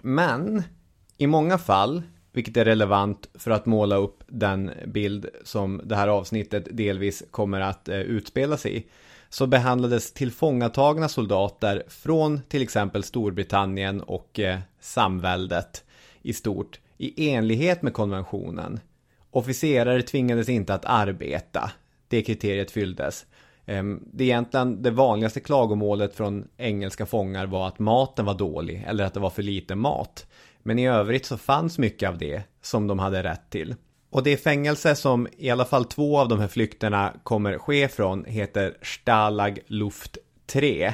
Men 0.01 0.63
i 1.17 1.27
många 1.27 1.57
fall 1.57 2.03
vilket 2.37 2.57
är 2.57 2.65
relevant 2.65 3.29
för 3.33 3.51
att 3.51 3.65
måla 3.65 3.95
upp 3.95 4.23
den 4.27 4.71
bild 4.85 5.29
som 5.43 5.81
det 5.83 5.95
här 5.95 6.07
avsnittet 6.07 6.67
delvis 6.71 7.23
kommer 7.31 7.61
att 7.61 7.89
eh, 7.89 7.99
utspela 7.99 8.57
sig 8.57 8.77
i, 8.77 8.85
så 9.29 9.47
behandlades 9.47 10.13
tillfångatagna 10.13 11.09
soldater 11.09 11.83
från 11.87 12.41
till 12.47 12.61
exempel 12.61 13.03
Storbritannien 13.03 14.01
och 14.01 14.39
eh, 14.39 14.59
samväldet 14.79 15.83
i 16.21 16.33
stort 16.33 16.79
i 16.97 17.29
enlighet 17.29 17.81
med 17.81 17.93
konventionen. 17.93 18.79
Officerare 19.31 20.01
tvingades 20.01 20.49
inte 20.49 20.73
att 20.73 20.85
arbeta. 20.85 21.71
Det 22.07 22.21
kriteriet 22.21 22.71
fylldes. 22.71 23.25
Ehm, 23.67 24.03
det 24.13 24.23
egentligen 24.23 24.81
det 24.81 24.91
vanligaste 24.91 25.39
klagomålet 25.39 26.15
från 26.15 26.47
engelska 26.57 27.05
fångar 27.05 27.45
var 27.45 27.67
att 27.67 27.79
maten 27.79 28.25
var 28.25 28.33
dålig 28.33 28.85
eller 28.87 29.03
att 29.03 29.13
det 29.13 29.19
var 29.19 29.29
för 29.29 29.43
lite 29.43 29.75
mat. 29.75 30.27
Men 30.63 30.79
i 30.79 30.87
övrigt 30.87 31.25
så 31.25 31.37
fanns 31.37 31.77
mycket 31.77 32.09
av 32.09 32.17
det 32.17 32.43
som 32.61 32.87
de 32.87 32.99
hade 32.99 33.23
rätt 33.23 33.49
till. 33.49 33.75
Och 34.09 34.23
det 34.23 34.37
fängelse 34.37 34.95
som 34.95 35.27
i 35.37 35.49
alla 35.49 35.65
fall 35.65 35.85
två 35.85 36.19
av 36.19 36.27
de 36.27 36.39
här 36.39 36.47
flykterna 36.47 37.13
kommer 37.23 37.57
ske 37.57 37.87
från 37.87 38.25
heter 38.25 38.77
Stalag 38.81 39.59
Luft 39.67 40.17
3. 40.45 40.93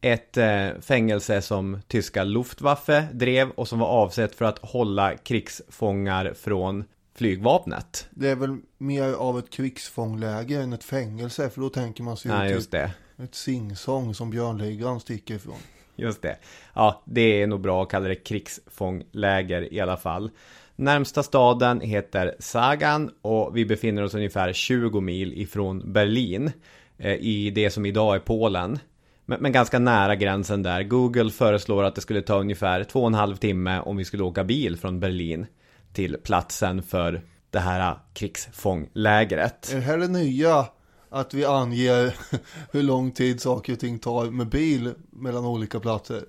Ett 0.00 0.36
eh, 0.36 0.68
fängelse 0.80 1.42
som 1.42 1.80
tyska 1.88 2.24
Luftwaffe 2.24 3.06
drev 3.12 3.50
och 3.50 3.68
som 3.68 3.78
var 3.78 3.86
avsett 3.86 4.34
för 4.34 4.44
att 4.44 4.58
hålla 4.58 5.16
krigsfångar 5.16 6.34
från 6.34 6.84
flygvapnet. 7.22 8.06
Det 8.10 8.28
är 8.28 8.36
väl 8.36 8.56
mer 8.78 9.12
av 9.12 9.38
ett 9.38 9.50
krigsfångläger 9.50 10.60
än 10.60 10.72
ett 10.72 10.84
fängelse. 10.84 11.50
För 11.50 11.60
då 11.60 11.68
tänker 11.68 12.02
man 12.02 12.16
sig 12.16 12.30
Ja, 12.30 12.48
ju 12.48 12.60
det. 12.70 12.90
ett 13.22 13.34
singsång 13.34 14.14
som 14.14 14.30
björnligan 14.30 15.00
sticker 15.00 15.34
ifrån. 15.34 15.56
Just 15.96 16.22
det. 16.22 16.36
Ja, 16.74 17.02
det 17.04 17.42
är 17.42 17.46
nog 17.46 17.60
bra 17.60 17.82
att 17.82 17.88
kalla 17.90 18.08
det 18.08 18.14
krigsfångläger 18.14 19.72
i 19.74 19.80
alla 19.80 19.96
fall. 19.96 20.30
Närmsta 20.76 21.22
staden 21.22 21.80
heter 21.80 22.34
Sagan 22.38 23.10
och 23.22 23.56
vi 23.56 23.66
befinner 23.66 24.02
oss 24.02 24.14
ungefär 24.14 24.52
20 24.52 25.00
mil 25.00 25.32
ifrån 25.32 25.92
Berlin. 25.92 26.52
eh, 26.98 27.12
I 27.14 27.50
det 27.50 27.70
som 27.70 27.86
idag 27.86 28.14
är 28.14 28.20
Polen. 28.20 28.78
Men 29.26 29.52
ganska 29.52 29.78
nära 29.78 30.16
gränsen 30.16 30.62
där. 30.62 30.82
Google 30.82 31.30
föreslår 31.30 31.84
att 31.84 31.94
det 31.94 32.00
skulle 32.00 32.22
ta 32.22 32.40
ungefär 32.40 32.84
två 32.84 33.00
och 33.00 33.06
en 33.06 33.14
halv 33.14 33.36
timme 33.36 33.80
om 33.80 33.96
vi 33.96 34.04
skulle 34.04 34.22
åka 34.22 34.44
bil 34.44 34.76
från 34.76 35.00
Berlin 35.00 35.46
till 35.92 36.16
platsen 36.24 36.82
för 36.82 37.22
det 37.50 37.58
här 37.58 37.96
krigsfånglägret. 38.14 39.70
Är 39.72 39.76
det 39.76 39.82
här 39.82 39.98
det 39.98 40.08
nya? 40.08 40.66
Att 41.10 41.34
vi 41.34 41.44
anger 41.44 42.14
hur 42.72 42.82
lång 42.82 43.12
tid 43.12 43.40
saker 43.40 43.72
och 43.72 43.78
ting 43.80 43.98
tar 43.98 44.24
med 44.30 44.48
bil 44.48 44.94
mellan 45.10 45.44
olika 45.46 45.80
platser. 45.80 46.22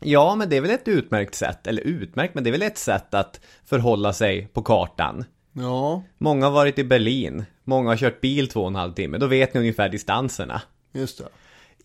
Ja, 0.00 0.34
men 0.34 0.48
det 0.48 0.56
är 0.56 0.60
väl 0.60 0.70
ett 0.70 0.88
utmärkt 0.88 1.34
sätt, 1.34 1.66
eller 1.66 1.82
utmärkt, 1.82 2.34
men 2.34 2.44
det 2.44 2.50
är 2.50 2.52
väl 2.52 2.62
ett 2.62 2.78
sätt 2.78 3.14
att 3.14 3.40
förhålla 3.64 4.12
sig 4.12 4.46
på 4.52 4.62
kartan. 4.62 5.24
Ja, 5.52 6.02
Många 6.18 6.46
har 6.46 6.52
varit 6.52 6.78
i 6.78 6.84
Berlin, 6.84 7.44
många 7.64 7.90
har 7.90 7.96
kört 7.96 8.20
bil 8.20 8.48
två 8.48 8.60
och 8.60 8.66
en 8.68 8.74
halv 8.74 8.92
timme, 8.92 9.18
då 9.18 9.26
vet 9.26 9.54
ni 9.54 9.60
ungefär 9.60 9.88
distanserna. 9.88 10.62
just 10.92 11.18
det. 11.18 11.28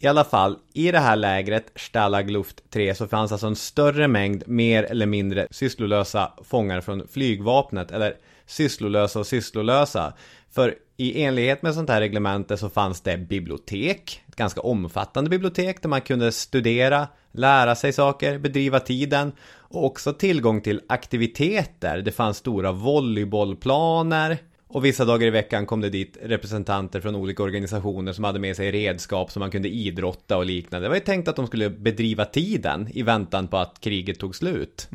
I 0.03 0.07
alla 0.07 0.23
fall, 0.23 0.57
i 0.73 0.91
det 0.91 0.99
här 0.99 1.15
lägret, 1.15 1.71
Stalag 1.75 2.31
Luft 2.31 2.63
3, 2.69 2.95
så 2.95 3.07
fanns 3.07 3.31
alltså 3.31 3.47
en 3.47 3.55
större 3.55 4.07
mängd 4.07 4.43
mer 4.47 4.83
eller 4.83 5.05
mindre 5.05 5.47
sysslolösa 5.51 6.31
fångar 6.43 6.81
från 6.81 7.07
flygvapnet, 7.07 7.91
eller 7.91 8.15
sysslolösa 8.45 9.19
och 9.19 9.27
sysslolösa. 9.27 10.13
För 10.51 10.75
i 10.97 11.23
enlighet 11.23 11.61
med 11.61 11.73
sånt 11.73 11.89
här 11.89 12.01
reglemente 12.01 12.57
så 12.57 12.69
fanns 12.69 13.01
det 13.01 13.17
bibliotek, 13.17 14.23
ett 14.27 14.35
ganska 14.35 14.61
omfattande 14.61 15.29
bibliotek 15.29 15.81
där 15.81 15.89
man 15.89 16.01
kunde 16.01 16.31
studera, 16.31 17.07
lära 17.31 17.75
sig 17.75 17.93
saker, 17.93 18.37
bedriva 18.37 18.79
tiden 18.79 19.31
och 19.53 19.85
också 19.85 20.13
tillgång 20.13 20.61
till 20.61 20.81
aktiviteter. 20.89 21.97
Det 21.97 22.11
fanns 22.11 22.37
stora 22.37 22.71
volleybollplaner, 22.71 24.37
och 24.73 24.85
vissa 24.85 25.05
dagar 25.05 25.27
i 25.27 25.29
veckan 25.29 25.65
kom 25.65 25.81
det 25.81 25.89
dit 25.89 26.17
representanter 26.21 27.01
från 27.01 27.15
olika 27.15 27.43
organisationer 27.43 28.13
som 28.13 28.23
hade 28.23 28.39
med 28.39 28.55
sig 28.55 28.71
redskap 28.71 29.31
som 29.31 29.39
man 29.39 29.51
kunde 29.51 29.69
idrotta 29.69 30.37
och 30.37 30.45
liknande. 30.45 30.85
Det 30.85 30.89
var 30.89 30.95
ju 30.95 31.01
tänkt 31.01 31.27
att 31.27 31.35
de 31.35 31.47
skulle 31.47 31.69
bedriva 31.69 32.25
tiden 32.25 32.87
i 32.93 33.03
väntan 33.03 33.47
på 33.47 33.57
att 33.57 33.79
kriget 33.79 34.19
tog 34.19 34.35
slut. 34.35 34.89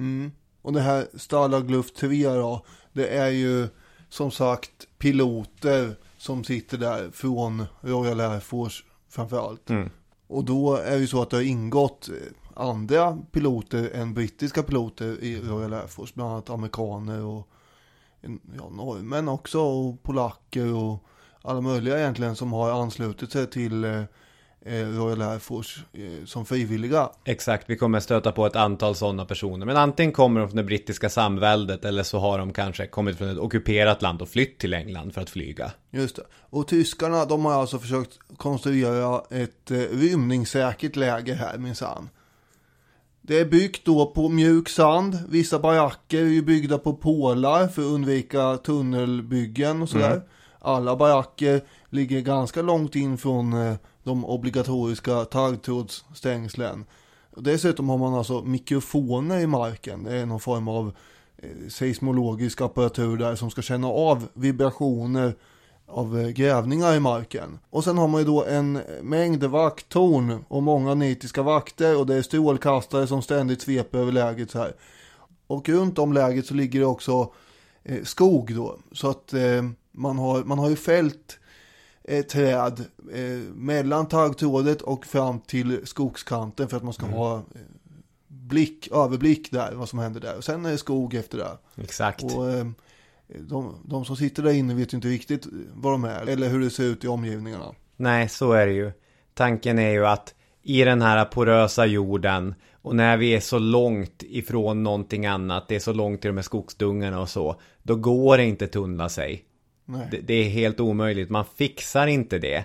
Och 0.62 0.72
det 0.72 0.80
här 0.80 1.06
Stalag 1.14 1.70
Luft 1.70 1.96
3 1.96 2.28
då, 2.28 2.64
det 2.92 3.08
är 3.08 3.28
ju 3.30 3.68
som 4.08 4.30
sagt 4.30 4.98
piloter 4.98 5.96
som 6.18 6.44
sitter 6.44 6.78
där 6.78 7.10
från 7.12 7.64
Royal 7.80 8.20
Air 8.20 8.40
Force 8.40 8.84
framförallt. 9.10 9.70
Och 10.26 10.44
då 10.44 10.76
är 10.76 10.90
det 10.90 11.00
ju 11.00 11.06
så 11.06 11.22
att 11.22 11.30
det 11.30 11.36
har 11.36 11.44
ingått 11.44 12.10
andra 12.54 13.18
piloter 13.32 13.90
än 13.94 14.14
brittiska 14.14 14.62
piloter 14.62 15.22
i 15.22 15.40
Royal 15.40 15.74
Air 15.74 15.86
Force, 15.86 16.12
bland 16.14 16.32
annat 16.32 16.50
amerikaner 16.50 17.24
och 17.24 17.48
ja, 18.56 18.68
norrmän 18.70 19.28
också 19.28 19.60
och 19.60 20.02
polacker 20.02 20.74
och 20.74 21.04
alla 21.42 21.60
möjliga 21.60 21.98
egentligen 21.98 22.36
som 22.36 22.52
har 22.52 22.82
anslutit 22.82 23.32
sig 23.32 23.46
till 23.46 23.84
eh, 23.84 24.02
eh, 24.66 24.88
Royal 24.88 25.22
Air 25.22 25.38
Force 25.38 25.80
eh, 25.92 26.24
som 26.24 26.46
frivilliga. 26.46 27.10
Exakt, 27.24 27.70
vi 27.70 27.76
kommer 27.76 28.00
stöta 28.00 28.32
på 28.32 28.46
ett 28.46 28.56
antal 28.56 28.94
sådana 28.94 29.24
personer. 29.24 29.66
Men 29.66 29.76
antingen 29.76 30.12
kommer 30.12 30.40
de 30.40 30.48
från 30.48 30.56
det 30.56 30.64
brittiska 30.64 31.08
samväldet 31.08 31.84
eller 31.84 32.02
så 32.02 32.18
har 32.18 32.38
de 32.38 32.52
kanske 32.52 32.86
kommit 32.86 33.18
från 33.18 33.28
ett 33.28 33.38
ockuperat 33.38 34.02
land 34.02 34.22
och 34.22 34.28
flytt 34.28 34.58
till 34.58 34.74
England 34.74 35.14
för 35.14 35.20
att 35.20 35.30
flyga. 35.30 35.72
Just 35.90 36.16
det. 36.16 36.22
Och 36.50 36.68
tyskarna 36.68 37.24
de 37.24 37.44
har 37.44 37.52
alltså 37.52 37.78
försökt 37.78 38.18
konstruera 38.36 39.22
ett 39.30 39.70
eh, 39.70 39.76
rymningssäkert 39.76 40.96
läger 40.96 41.34
här 41.34 41.58
minsann. 41.58 42.08
Det 43.26 43.40
är 43.40 43.44
byggt 43.44 43.84
då 43.84 44.06
på 44.06 44.28
mjuk 44.28 44.68
sand. 44.68 45.18
Vissa 45.28 45.58
baracker 45.58 46.18
är 46.18 46.28
ju 46.28 46.42
byggda 46.42 46.78
på 46.78 46.94
pålar 46.94 47.68
för 47.68 47.82
att 47.82 47.88
undvika 47.88 48.56
tunnelbyggen 48.56 49.82
och 49.82 49.88
sådär. 49.88 50.22
Alla 50.58 50.96
baracker 50.96 51.60
ligger 51.90 52.20
ganska 52.20 52.62
långt 52.62 52.96
in 52.96 53.18
från 53.18 53.52
eh, 53.52 53.74
de 54.04 54.24
obligatoriska 54.24 55.24
taggtrådsstängslen. 55.24 56.84
Dessutom 57.36 57.88
har 57.88 57.98
man 57.98 58.14
alltså 58.14 58.42
mikrofoner 58.42 59.38
i 59.38 59.46
marken. 59.46 60.04
Det 60.04 60.16
är 60.16 60.26
någon 60.26 60.40
form 60.40 60.68
av 60.68 60.92
eh, 61.36 61.68
seismologisk 61.68 62.60
apparatur 62.60 63.16
där 63.16 63.34
som 63.34 63.50
ska 63.50 63.62
känna 63.62 63.88
av 63.88 64.28
vibrationer 64.34 65.34
av 65.86 66.20
eh, 66.20 66.28
grävningar 66.28 66.94
i 66.94 67.00
marken. 67.00 67.58
Och 67.70 67.84
sen 67.84 67.98
har 67.98 68.08
man 68.08 68.20
ju 68.20 68.26
då 68.26 68.44
en 68.44 68.80
mängd 69.02 69.44
vakttorn 69.44 70.44
och 70.48 70.62
många 70.62 70.94
nitiska 70.94 71.42
vakter 71.42 71.98
och 71.98 72.06
det 72.06 72.14
är 72.14 72.22
strålkastare 72.22 73.06
som 73.06 73.22
ständigt 73.22 73.62
sveper 73.62 73.98
över 73.98 74.12
läget 74.12 74.50
så 74.50 74.58
här. 74.58 74.74
Och 75.46 75.68
runt 75.68 75.98
om 75.98 76.12
läget 76.12 76.46
så 76.46 76.54
ligger 76.54 76.80
det 76.80 76.86
också 76.86 77.32
eh, 77.84 78.02
skog 78.02 78.54
då. 78.54 78.76
Så 78.92 79.10
att 79.10 79.32
eh, 79.32 79.62
man, 79.92 80.18
har, 80.18 80.44
man 80.44 80.58
har 80.58 80.70
ju 80.70 80.76
fällt 80.76 81.38
eh, 82.04 82.24
träd 82.24 82.84
eh, 83.12 83.54
mellan 83.54 84.08
taggtrådet 84.08 84.82
och 84.82 85.06
fram 85.06 85.40
till 85.40 85.86
skogskanten 85.86 86.68
för 86.68 86.76
att 86.76 86.82
man 86.82 86.92
ska 86.92 87.06
ha 87.06 87.36
eh, 87.36 87.42
blick, 88.28 88.88
överblick 88.92 89.50
där 89.50 89.72
vad 89.74 89.88
som 89.88 89.98
händer 89.98 90.20
där. 90.20 90.36
Och 90.36 90.44
sen 90.44 90.66
är 90.66 90.70
det 90.70 90.78
skog 90.78 91.14
efter 91.14 91.38
det. 91.38 91.82
Exakt. 91.82 92.22
Och 92.22 92.44
de, 93.28 93.74
de 93.84 94.04
som 94.04 94.16
sitter 94.16 94.42
där 94.42 94.52
inne 94.52 94.74
vet 94.74 94.92
ju 94.92 94.96
inte 94.96 95.08
riktigt 95.08 95.46
vad 95.74 95.92
de 95.92 96.04
är 96.04 96.26
eller 96.26 96.48
hur 96.48 96.60
det 96.60 96.70
ser 96.70 96.84
ut 96.84 97.04
i 97.04 97.08
omgivningarna. 97.08 97.74
Nej, 97.96 98.28
så 98.28 98.52
är 98.52 98.66
det 98.66 98.72
ju. 98.72 98.92
Tanken 99.34 99.78
är 99.78 99.90
ju 99.90 100.06
att 100.06 100.34
i 100.62 100.84
den 100.84 101.02
här 101.02 101.24
porösa 101.24 101.86
jorden 101.86 102.54
och 102.72 102.96
när 102.96 103.16
vi 103.16 103.34
är 103.34 103.40
så 103.40 103.58
långt 103.58 104.22
ifrån 104.22 104.82
någonting 104.82 105.26
annat, 105.26 105.68
det 105.68 105.74
är 105.76 105.80
så 105.80 105.92
långt 105.92 106.20
till 106.20 106.28
de 106.28 106.36
här 106.36 106.42
skogsdungarna 106.42 107.20
och 107.20 107.28
så, 107.28 107.60
då 107.82 107.96
går 107.96 108.36
det 108.36 108.44
inte 108.44 108.64
att 108.64 108.72
tunnla 108.72 109.08
sig. 109.08 109.44
Det, 110.10 110.20
det 110.20 110.34
är 110.34 110.48
helt 110.48 110.80
omöjligt, 110.80 111.30
man 111.30 111.44
fixar 111.56 112.06
inte 112.06 112.38
det. 112.38 112.64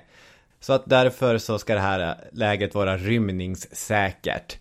Så 0.60 0.74
att 0.74 0.86
därför 0.86 1.38
så 1.38 1.60
ska 1.60 1.74
det 1.74 1.80
här 1.80 2.30
läget 2.32 2.75
vara 2.75 2.98
rymningssäkert. 2.98 4.58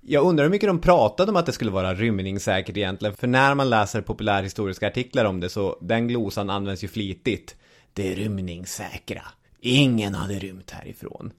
Jag 0.00 0.24
undrar 0.24 0.44
hur 0.44 0.50
mycket 0.50 0.68
de 0.68 0.80
pratade 0.80 1.30
om 1.30 1.36
att 1.36 1.46
det 1.46 1.52
skulle 1.52 1.70
vara 1.70 1.94
rymningssäkert 1.94 2.76
egentligen, 2.76 3.14
för 3.14 3.26
när 3.26 3.54
man 3.54 3.70
läser 3.70 4.00
populärhistoriska 4.00 4.86
artiklar 4.86 5.24
om 5.24 5.40
det 5.40 5.48
så 5.48 5.78
den 5.80 6.08
glosan 6.08 6.50
används 6.50 6.84
ju 6.84 6.88
flitigt. 6.88 7.56
Det 7.92 8.12
är 8.12 8.16
rymningssäkra. 8.16 9.22
Ingen 9.60 10.14
hade 10.14 10.34
rymt 10.34 10.70
härifrån. 10.70 11.32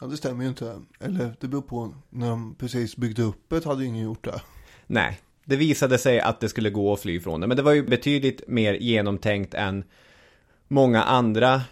Ja, 0.00 0.06
det 0.06 0.16
stämmer 0.16 0.42
ju 0.42 0.48
inte. 0.48 0.82
Eller 1.00 1.34
det 1.40 1.48
beror 1.48 1.62
på. 1.62 1.94
När 2.10 2.28
de 2.30 2.54
precis 2.54 2.96
byggde 2.96 3.22
upp 3.22 3.44
det 3.48 3.64
hade 3.64 3.84
ingen 3.84 4.04
gjort 4.04 4.24
det. 4.24 4.42
Nej, 4.86 5.20
det 5.44 5.56
visade 5.56 5.98
sig 5.98 6.20
att 6.20 6.40
det 6.40 6.48
skulle 6.48 6.70
gå 6.70 6.92
att 6.92 7.00
fly 7.00 7.20
från 7.20 7.40
det. 7.40 7.46
Men 7.46 7.56
det 7.56 7.62
var 7.62 7.72
ju 7.72 7.82
betydligt 7.82 8.48
mer 8.48 8.74
genomtänkt 8.74 9.54
än 9.54 9.84
många 10.68 11.02
andra 11.02 11.62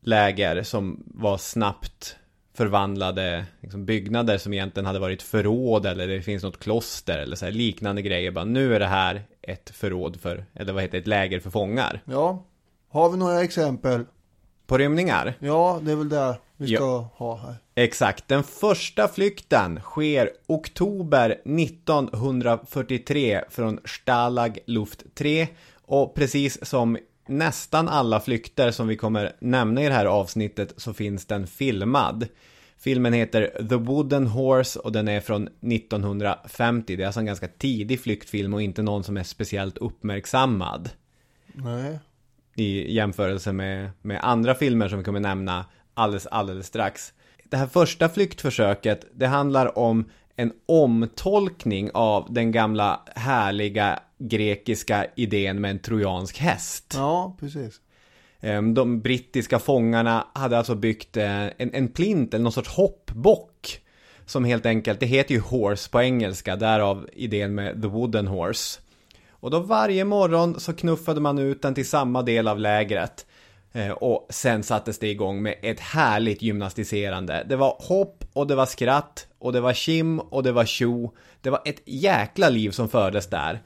läger 0.00 0.62
som 0.62 1.04
var 1.06 1.38
snabbt 1.38 2.16
förvandlade 2.54 3.44
liksom 3.60 3.84
byggnader 3.84 4.38
som 4.38 4.52
egentligen 4.52 4.86
hade 4.86 4.98
varit 4.98 5.22
förråd 5.22 5.86
eller 5.86 6.08
det 6.08 6.22
finns 6.22 6.42
något 6.42 6.60
kloster 6.60 7.18
eller 7.18 7.36
så 7.36 7.44
här 7.44 7.52
liknande 7.52 8.02
grejer. 8.02 8.30
Bara, 8.30 8.44
nu 8.44 8.74
är 8.74 8.80
det 8.80 8.86
här 8.86 9.22
ett 9.42 9.70
förråd 9.70 10.20
för, 10.20 10.44
eller 10.54 10.72
vad 10.72 10.82
heter 10.82 10.92
det, 10.92 10.98
ett 10.98 11.06
läger 11.06 11.40
för 11.40 11.50
fångar. 11.50 12.00
Ja. 12.04 12.44
Har 12.88 13.10
vi 13.10 13.16
några 13.16 13.42
exempel? 13.42 14.04
På 14.66 14.78
rymningar? 14.78 15.34
Ja, 15.38 15.80
det 15.82 15.92
är 15.92 15.96
väl 15.96 16.08
det. 16.08 16.36
vi 16.56 16.76
ska 16.76 16.98
ha 16.98 17.36
här. 17.36 17.54
Exakt, 17.74 18.28
den 18.28 18.42
första 18.42 19.08
flykten 19.08 19.80
sker 19.80 20.30
oktober 20.46 21.30
1943 21.30 23.40
från 23.50 23.80
Stalag 23.84 24.58
Luft 24.66 25.04
3 25.14 25.48
och 25.86 26.14
precis 26.14 26.66
som 26.66 26.98
nästan 27.26 27.88
alla 27.88 28.20
flykter 28.20 28.70
som 28.70 28.88
vi 28.88 28.96
kommer 28.96 29.32
nämna 29.38 29.82
i 29.82 29.88
det 29.88 29.94
här 29.94 30.06
avsnittet 30.06 30.74
så 30.76 30.94
finns 30.94 31.26
den 31.26 31.46
filmad. 31.46 32.26
Filmen 32.78 33.12
heter 33.12 33.66
The 33.68 33.76
Wooden 33.76 34.26
Horse 34.26 34.78
och 34.78 34.92
den 34.92 35.08
är 35.08 35.20
från 35.20 35.48
1950. 35.72 36.96
Det 36.96 37.02
är 37.02 37.06
alltså 37.06 37.20
en 37.20 37.26
ganska 37.26 37.48
tidig 37.48 38.00
flyktfilm 38.00 38.54
och 38.54 38.62
inte 38.62 38.82
någon 38.82 39.04
som 39.04 39.16
är 39.16 39.22
speciellt 39.22 39.78
uppmärksammad 39.78 40.90
Nej. 41.52 41.98
i 42.54 42.94
jämförelse 42.94 43.52
med, 43.52 43.90
med 44.02 44.20
andra 44.22 44.54
filmer 44.54 44.88
som 44.88 44.98
vi 44.98 45.04
kommer 45.04 45.20
nämna 45.20 45.66
alldeles, 45.94 46.26
alldeles 46.26 46.66
strax. 46.66 47.12
Det 47.44 47.56
här 47.56 47.66
första 47.66 48.08
flyktförsöket, 48.08 49.06
det 49.14 49.26
handlar 49.26 49.78
om 49.78 50.04
en 50.36 50.52
omtolkning 50.66 51.90
av 51.94 52.26
den 52.30 52.52
gamla 52.52 53.00
härliga 53.14 53.98
grekiska 54.18 55.06
idén 55.16 55.60
med 55.60 55.70
en 55.70 55.78
trojansk 55.78 56.38
häst. 56.38 56.92
Ja, 56.96 57.36
precis. 57.40 57.80
Ehm, 58.40 58.74
De 58.74 59.00
brittiska 59.00 59.58
fångarna 59.58 60.26
hade 60.34 60.58
alltså 60.58 60.74
byggt 60.74 61.16
eh, 61.16 61.44
en, 61.44 61.74
en 61.74 61.88
plint 61.88 62.34
eller 62.34 62.42
någon 62.42 62.52
sorts 62.52 62.68
hoppbock. 62.68 63.80
Som 64.26 64.44
helt 64.44 64.66
enkelt, 64.66 65.00
det 65.00 65.06
heter 65.06 65.34
ju 65.34 65.40
horse 65.40 65.90
på 65.90 66.02
engelska, 66.02 66.56
därav 66.56 67.08
idén 67.12 67.54
med 67.54 67.82
the 67.82 67.88
wooden 67.88 68.26
horse. 68.26 68.80
Och 69.30 69.50
då 69.50 69.60
varje 69.60 70.04
morgon 70.04 70.60
så 70.60 70.72
knuffade 70.72 71.20
man 71.20 71.38
ut 71.38 71.62
den 71.62 71.74
till 71.74 71.88
samma 71.88 72.22
del 72.22 72.48
av 72.48 72.58
lägret. 72.58 73.26
Eh, 73.72 73.90
Och 73.90 74.26
sen 74.30 74.62
sattes 74.62 74.98
det 74.98 75.08
igång 75.08 75.42
med 75.42 75.54
ett 75.62 75.80
härligt 75.80 76.42
gymnastiserande. 76.42 77.44
Det 77.48 77.56
var 77.56 77.76
hopp 77.80 78.24
och 78.32 78.46
det 78.46 78.54
var 78.54 78.66
skratt 78.66 79.26
och 79.38 79.52
det 79.52 79.60
var 79.60 79.72
kim 79.72 80.18
och 80.20 80.42
det 80.42 80.52
var 80.52 80.64
tjo. 80.64 81.14
Det 81.40 81.50
var 81.50 81.62
ett 81.64 81.82
jäkla 81.84 82.48
liv 82.48 82.70
som 82.70 82.88
fördes 82.88 83.26
där. 83.26 83.62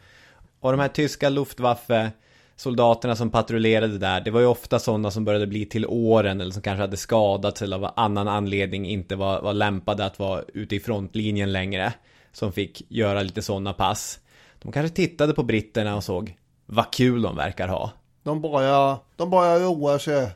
Och 0.61 0.71
de 0.73 0.81
här 0.81 0.88
tyska 0.88 1.29
Luftwaffe 1.29 2.11
soldaterna 2.57 3.17
som 3.17 3.31
patrullerade 3.31 3.99
där, 3.99 4.21
det 4.21 4.31
var 4.31 4.41
ju 4.41 4.47
ofta 4.47 4.79
sådana 4.79 5.11
som 5.11 5.25
började 5.25 5.47
bli 5.47 5.67
till 5.67 5.87
åren 5.87 6.41
eller 6.41 6.53
som 6.53 6.62
kanske 6.62 6.81
hade 6.81 6.97
skadats 6.97 7.62
eller 7.62 7.77
av 7.77 7.93
annan 7.97 8.29
anledning 8.29 8.87
inte 8.87 9.17
var, 9.17 9.43
var 9.43 9.53
lämpade 9.53 10.05
att 10.05 10.19
vara 10.19 10.43
ute 10.55 10.77
i 10.77 10.81
frontlinjen 10.81 11.53
längre. 11.53 11.93
Som 12.33 12.53
fick 12.53 12.83
göra 12.88 13.23
lite 13.23 13.43
sådana 13.43 13.73
pass. 13.73 14.19
De 14.62 14.73
kanske 14.73 14.97
tittade 14.97 15.35
på 15.35 15.43
britterna 15.43 15.97
och 15.97 16.05
såg 16.05 16.37
vad 16.67 16.93
kul 16.93 17.23
de 17.23 17.37
verkar 17.37 17.69
ha. 17.69 17.93
De 18.23 18.41
bara, 18.41 18.99
de 19.17 19.31
bara 19.31 19.59
roar 19.59 19.99
sig. 19.99 20.29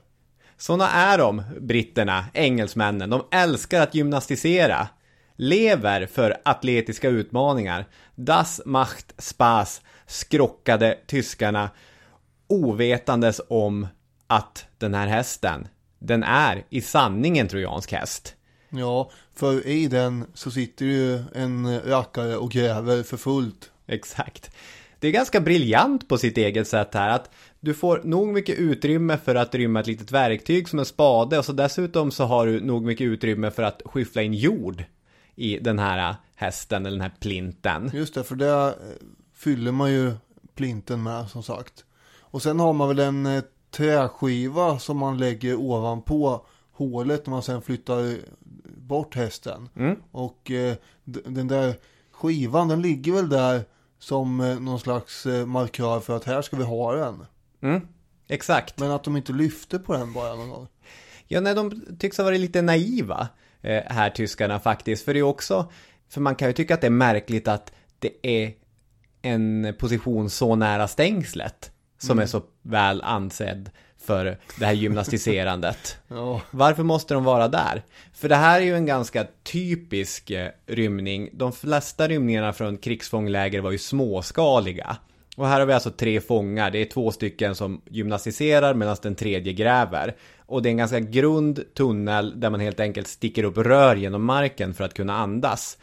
Såna 0.56 0.88
är 0.88 1.18
de, 1.18 1.42
britterna, 1.60 2.24
engelsmännen. 2.34 3.10
De 3.10 3.22
älskar 3.30 3.82
att 3.82 3.94
gymnastisera. 3.94 4.88
Lever 5.36 6.06
för 6.06 6.36
atletiska 6.44 7.08
utmaningar. 7.08 7.84
Das 8.14 8.60
macht 8.66 9.14
Spaß, 9.18 9.82
skrockade 10.12 10.98
tyskarna 11.06 11.70
ovetandes 12.46 13.40
om 13.48 13.86
att 14.26 14.66
den 14.78 14.94
här 14.94 15.06
hästen, 15.06 15.68
den 15.98 16.22
är 16.22 16.64
i 16.70 16.80
sanning 16.80 17.38
en 17.38 17.48
trojansk 17.48 17.92
häst. 17.92 18.34
Ja, 18.70 19.10
för 19.34 19.66
i 19.66 19.86
den 19.86 20.24
så 20.34 20.50
sitter 20.50 20.84
ju 20.84 21.22
en 21.34 21.80
rackare 21.80 22.36
och 22.36 22.50
gräver 22.50 23.02
för 23.02 23.16
fullt. 23.16 23.70
Exakt. 23.86 24.50
Det 24.98 25.08
är 25.08 25.12
ganska 25.12 25.40
briljant 25.40 26.08
på 26.08 26.18
sitt 26.18 26.38
eget 26.38 26.68
sätt 26.68 26.94
här 26.94 27.08
att 27.08 27.30
du 27.60 27.74
får 27.74 28.00
nog 28.04 28.28
mycket 28.28 28.58
utrymme 28.58 29.18
för 29.24 29.34
att 29.34 29.54
rymma 29.54 29.80
ett 29.80 29.86
litet 29.86 30.12
verktyg 30.12 30.68
som 30.68 30.78
en 30.78 30.84
spade 30.84 31.38
och 31.38 31.44
så 31.44 31.52
dessutom 31.52 32.10
så 32.10 32.24
har 32.24 32.46
du 32.46 32.60
nog 32.60 32.84
mycket 32.84 33.04
utrymme 33.04 33.50
för 33.50 33.62
att 33.62 33.82
skyffla 33.84 34.22
in 34.22 34.34
jord 34.34 34.84
i 35.34 35.58
den 35.58 35.78
här 35.78 36.16
hästen 36.34 36.86
eller 36.86 36.96
den 36.96 37.10
här 37.10 37.16
plinten. 37.20 37.90
Just 37.94 38.14
det, 38.14 38.24
för 38.24 38.34
det 38.34 38.74
fyller 39.42 39.72
man 39.72 39.92
ju 39.92 40.12
plinten 40.54 41.02
med 41.02 41.28
som 41.28 41.42
sagt. 41.42 41.84
Och 42.20 42.42
sen 42.42 42.60
har 42.60 42.72
man 42.72 42.88
väl 42.88 42.98
en 42.98 43.26
eh, 43.26 43.42
träskiva 43.70 44.78
som 44.78 44.98
man 44.98 45.18
lägger 45.18 45.56
ovanpå 45.56 46.46
hålet 46.72 47.26
när 47.26 47.30
man 47.30 47.42
sen 47.42 47.62
flyttar 47.62 48.16
bort 48.76 49.14
hästen. 49.14 49.68
Och 50.10 50.50
eh, 50.50 50.74
den 51.04 51.48
där 51.48 51.74
skivan 52.12 52.68
den 52.68 52.82
ligger 52.82 53.12
väl 53.12 53.28
där 53.28 53.64
som 53.98 54.40
eh, 54.40 54.60
någon 54.60 54.80
slags 54.80 55.26
eh, 55.26 55.46
markör 55.46 56.00
för 56.00 56.16
att 56.16 56.24
här 56.24 56.42
ska 56.42 56.56
vi 56.56 56.64
ha 56.64 56.94
den. 56.94 57.26
Mm, 57.62 57.80
exakt. 58.28 58.78
Men 58.78 58.90
att 58.90 59.04
de 59.04 59.16
inte 59.16 59.32
lyfte 59.32 59.78
på 59.78 59.92
den 59.92 60.12
bara 60.12 60.34
någon 60.34 60.50
gång. 60.50 60.68
Ja, 61.28 61.40
nej, 61.40 61.54
de 61.54 61.82
tycks 61.98 62.16
ha 62.16 62.24
varit 62.24 62.40
lite 62.40 62.62
naiva 62.62 63.28
eh, 63.60 63.82
här 63.86 64.10
tyskarna 64.10 64.60
faktiskt. 64.60 65.04
För 65.04 65.14
det 65.14 65.20
är 65.20 65.24
också, 65.24 65.70
för 66.08 66.20
man 66.20 66.34
kan 66.34 66.48
ju 66.48 66.54
tycka 66.54 66.74
att 66.74 66.80
det 66.80 66.86
är 66.86 66.90
märkligt 66.90 67.48
att 67.48 67.72
det 67.98 68.26
är 68.26 68.52
en 69.22 69.74
position 69.78 70.30
så 70.30 70.56
nära 70.56 70.88
stängslet 70.88 71.70
som 71.98 72.18
är 72.18 72.26
så 72.26 72.42
väl 72.62 73.02
ansedd 73.02 73.70
för 73.98 74.38
det 74.58 74.66
här 74.66 74.72
gymnastiserandet. 74.72 75.96
Ja, 76.08 76.40
Varför 76.50 76.82
måste 76.82 77.14
de 77.14 77.24
vara 77.24 77.48
där? 77.48 77.82
För 78.14 78.28
det 78.28 78.36
här 78.36 78.60
är 78.60 78.64
ju 78.64 78.74
en 78.74 78.86
ganska 78.86 79.26
typisk 79.42 80.30
eh, 80.30 80.48
rymning. 80.66 81.30
De 81.32 81.52
flesta 81.52 82.08
rymningarna 82.08 82.52
från 82.52 82.76
krigsfångläger 82.78 83.60
var 83.60 83.70
ju 83.70 83.78
småskaliga. 83.78 84.96
Och 85.36 85.46
här 85.46 85.60
har 85.60 85.66
vi 85.66 85.72
alltså 85.72 85.90
tre 85.90 86.20
fångar. 86.20 86.70
Det 86.70 86.78
är 86.78 86.84
två 86.84 87.12
stycken 87.12 87.54
som 87.54 87.82
gymnastiserar 87.90 88.74
medan 88.74 88.96
den 89.02 89.14
tredje 89.14 89.52
gräver. 89.52 90.16
Och 90.38 90.62
det 90.62 90.68
är 90.68 90.70
en 90.70 90.76
ganska 90.76 91.00
grund 91.00 91.74
tunnel 91.74 92.40
där 92.40 92.50
man 92.50 92.60
helt 92.60 92.80
enkelt 92.80 93.08
sticker 93.08 93.44
upp 93.44 93.58
rör 93.58 93.96
genom 93.96 94.24
marken 94.24 94.74
för 94.74 94.84
att 94.84 94.94
kunna 94.94 95.16
andas. 95.16 95.78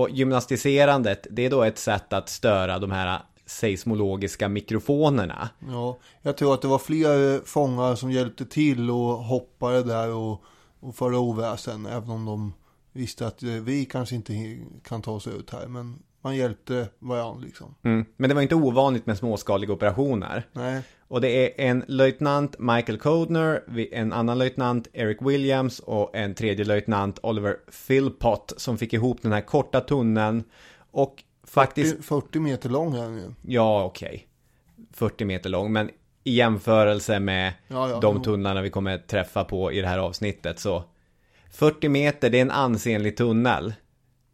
Och 0.00 0.10
gymnastiserandet, 0.10 1.26
det 1.30 1.46
är 1.46 1.50
då 1.50 1.62
ett 1.62 1.78
sätt 1.78 2.12
att 2.12 2.28
störa 2.28 2.78
de 2.78 2.90
här 2.90 3.22
seismologiska 3.46 4.48
mikrofonerna. 4.48 5.48
ja. 5.68 5.98
Jag 6.22 6.36
tror 6.36 6.54
att 6.54 6.62
det 6.62 6.68
var 6.68 6.78
fler 6.78 7.34
eh, 7.34 7.40
fångar 7.40 7.94
som 7.94 8.12
hjälpte 8.12 8.44
till 8.46 8.90
och 8.90 9.24
hoppade 9.24 9.82
där 9.82 10.14
och, 10.14 10.42
och 10.80 10.94
förde 10.94 11.16
oväsen. 11.16 11.86
Även 11.86 12.10
om 12.10 12.24
de 12.24 12.52
visste 12.92 13.26
att 13.26 13.42
eh, 13.42 13.48
vi 13.48 13.84
kanske 13.84 14.14
inte 14.14 14.58
kan 14.84 15.02
ta 15.02 15.12
oss 15.12 15.26
ut 15.26 15.50
här. 15.50 15.66
Men 15.66 16.02
man 16.22 16.36
hjälpte 16.36 16.88
varandra 16.98 17.44
liksom. 17.46 17.74
Mm. 17.82 18.04
Men 18.16 18.28
det 18.28 18.34
var 18.34 18.42
inte 18.42 18.54
ovanligt 18.54 19.06
med 19.06 19.18
småskaliga 19.18 19.72
operationer. 19.72 20.46
Nej, 20.52 20.82
Och 21.08 21.20
det 21.20 21.28
är 21.60 21.68
en 21.68 21.84
löjtnant 21.88 22.58
Michael 22.58 22.98
Codner, 22.98 23.62
en 23.92 24.12
annan 24.12 24.38
löjtnant 24.38 24.88
Eric 24.92 25.18
Williams 25.20 25.78
och 25.80 26.16
en 26.16 26.34
tredje 26.34 26.64
löjtnant 26.64 27.18
Oliver 27.22 27.56
Philpott 27.86 28.52
som 28.56 28.78
fick 28.78 28.92
ihop 28.92 29.22
den 29.22 29.32
här 29.32 29.40
korta 29.40 29.80
tunneln. 29.80 30.44
Och 30.90 31.24
faktiskt, 31.44 32.04
40 32.04 32.40
meter 32.40 32.68
lång 32.68 32.94
är 32.94 33.02
den 33.02 33.16
ju. 33.16 33.34
ja 33.42 33.84
okej, 33.84 34.26
40 34.92 35.24
meter 35.24 35.50
lång, 35.50 35.72
men 35.72 35.90
i 36.24 36.34
jämförelse 36.34 37.20
med 37.20 37.52
Ja, 37.68 37.90
ja, 37.90 38.00
de 38.00 38.16
jo. 38.16 38.22
tunnlarna 38.22 38.62
vi 38.62 38.70
kommer 38.70 38.98
träffa 38.98 39.44
på 39.44 39.72
i 39.72 39.80
det 39.80 39.86
här 39.88 39.98
avsnittet 39.98 40.58
så 40.58 40.84
40 41.50 41.88
meter, 41.88 42.30
det 42.30 42.38
är 42.38 42.42
en 42.42 42.50
ansenlig 42.50 43.16
tunnel. 43.16 43.74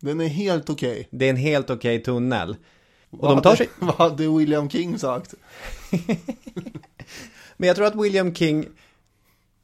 Den 0.01 0.21
är 0.21 0.27
helt 0.29 0.71
okej. 0.71 1.09
Det 1.11 1.27
är 1.27 1.31
en 1.31 1.37
helt 1.37 1.71
okej 1.71 2.03
tunnel. 2.03 2.57
Och 3.11 3.19
Vad 3.19 3.37
de 3.37 3.43
tar 3.43 3.51
hade- 3.51 3.57
sig... 3.57 3.69
Vad 3.79 3.95
hade 3.95 4.29
William 4.39 4.71
King 4.71 4.99
sagt? 4.99 5.35
Men 7.57 7.67
jag 7.67 7.77
tror 7.77 7.87
att 7.87 7.95
William 8.05 8.35
King, 8.35 8.67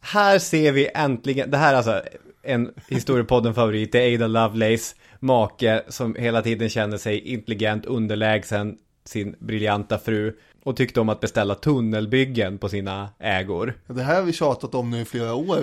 här 0.01 0.39
ser 0.39 0.73
vi 0.73 0.89
äntligen, 0.95 1.51
det 1.51 1.57
här 1.57 1.73
är 1.73 1.77
alltså 1.77 2.03
en 2.43 2.73
historiepodden-favorit, 2.89 3.93
det 3.93 3.99
är 4.03 4.15
Ada 4.15 4.27
Lovelace, 4.27 4.95
make 5.21 5.83
som 5.89 6.15
hela 6.15 6.43
tiden 6.43 6.69
kände 6.69 6.99
sig 6.99 7.19
intelligent, 7.19 7.87
underlägsen 7.87 8.79
sin 9.05 9.37
briljanta 9.39 9.99
fru 9.99 10.37
och 10.65 10.77
tyckte 10.77 11.01
om 11.01 11.09
att 11.09 11.21
beställa 11.21 11.55
tunnelbyggen 11.55 12.59
på 12.59 12.69
sina 12.69 13.09
ägor. 13.19 13.75
Det 13.87 14.03
här 14.03 14.15
har 14.15 14.23
vi 14.23 14.33
tjatat 14.33 14.75
om 14.75 14.91
nu 14.91 15.01
i 15.01 15.05
flera 15.05 15.35
år. 15.35 15.59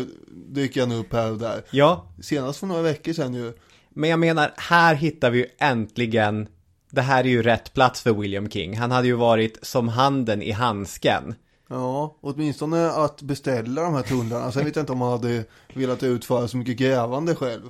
Dyker 0.47 0.79
jag 0.79 0.89
nu 0.89 0.95
upp 0.95 1.13
här 1.13 1.31
och 1.31 1.37
där. 1.37 1.63
Ja, 1.71 2.05
Senast 2.21 2.59
för 2.59 2.67
några 2.67 2.81
veckor 2.81 3.13
sedan 3.13 3.33
ju. 3.33 3.53
Men 3.99 4.09
jag 4.09 4.19
menar, 4.19 4.53
här 4.57 4.95
hittar 4.95 5.31
vi 5.31 5.37
ju 5.37 5.45
äntligen, 5.57 6.47
det 6.89 7.01
här 7.01 7.23
är 7.23 7.27
ju 7.27 7.43
rätt 7.43 7.73
plats 7.73 8.01
för 8.01 8.13
William 8.13 8.49
King. 8.49 8.77
Han 8.77 8.91
hade 8.91 9.07
ju 9.07 9.13
varit 9.13 9.59
som 9.61 9.87
handen 9.87 10.41
i 10.41 10.51
handsken. 10.51 11.35
Ja, 11.67 12.15
åtminstone 12.21 12.89
att 12.91 13.21
beställa 13.21 13.81
de 13.81 13.93
här 13.93 14.01
tunnlarna. 14.01 14.51
Sen 14.51 14.65
vet 14.65 14.75
jag 14.75 14.83
inte 14.83 14.91
om 14.91 15.01
han 15.01 15.11
hade 15.11 15.43
velat 15.73 16.03
utföra 16.03 16.47
så 16.47 16.57
mycket 16.57 16.77
grävande 16.77 17.35
själv. 17.35 17.69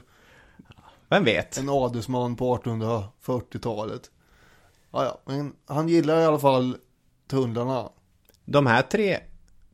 Vem 1.08 1.24
vet? 1.24 1.58
En 1.58 1.70
adelsman 1.70 2.36
på 2.36 2.58
1840-talet. 2.58 4.12
Ja, 4.92 5.04
ja, 5.06 5.22
men 5.26 5.54
han 5.68 5.89
gillar 5.89 6.22
i 6.22 6.26
alla 6.26 6.39
fall 6.39 6.78
tunnlarna. 7.28 7.89
De 8.46 8.65
här 8.65 8.82
tre 8.82 9.20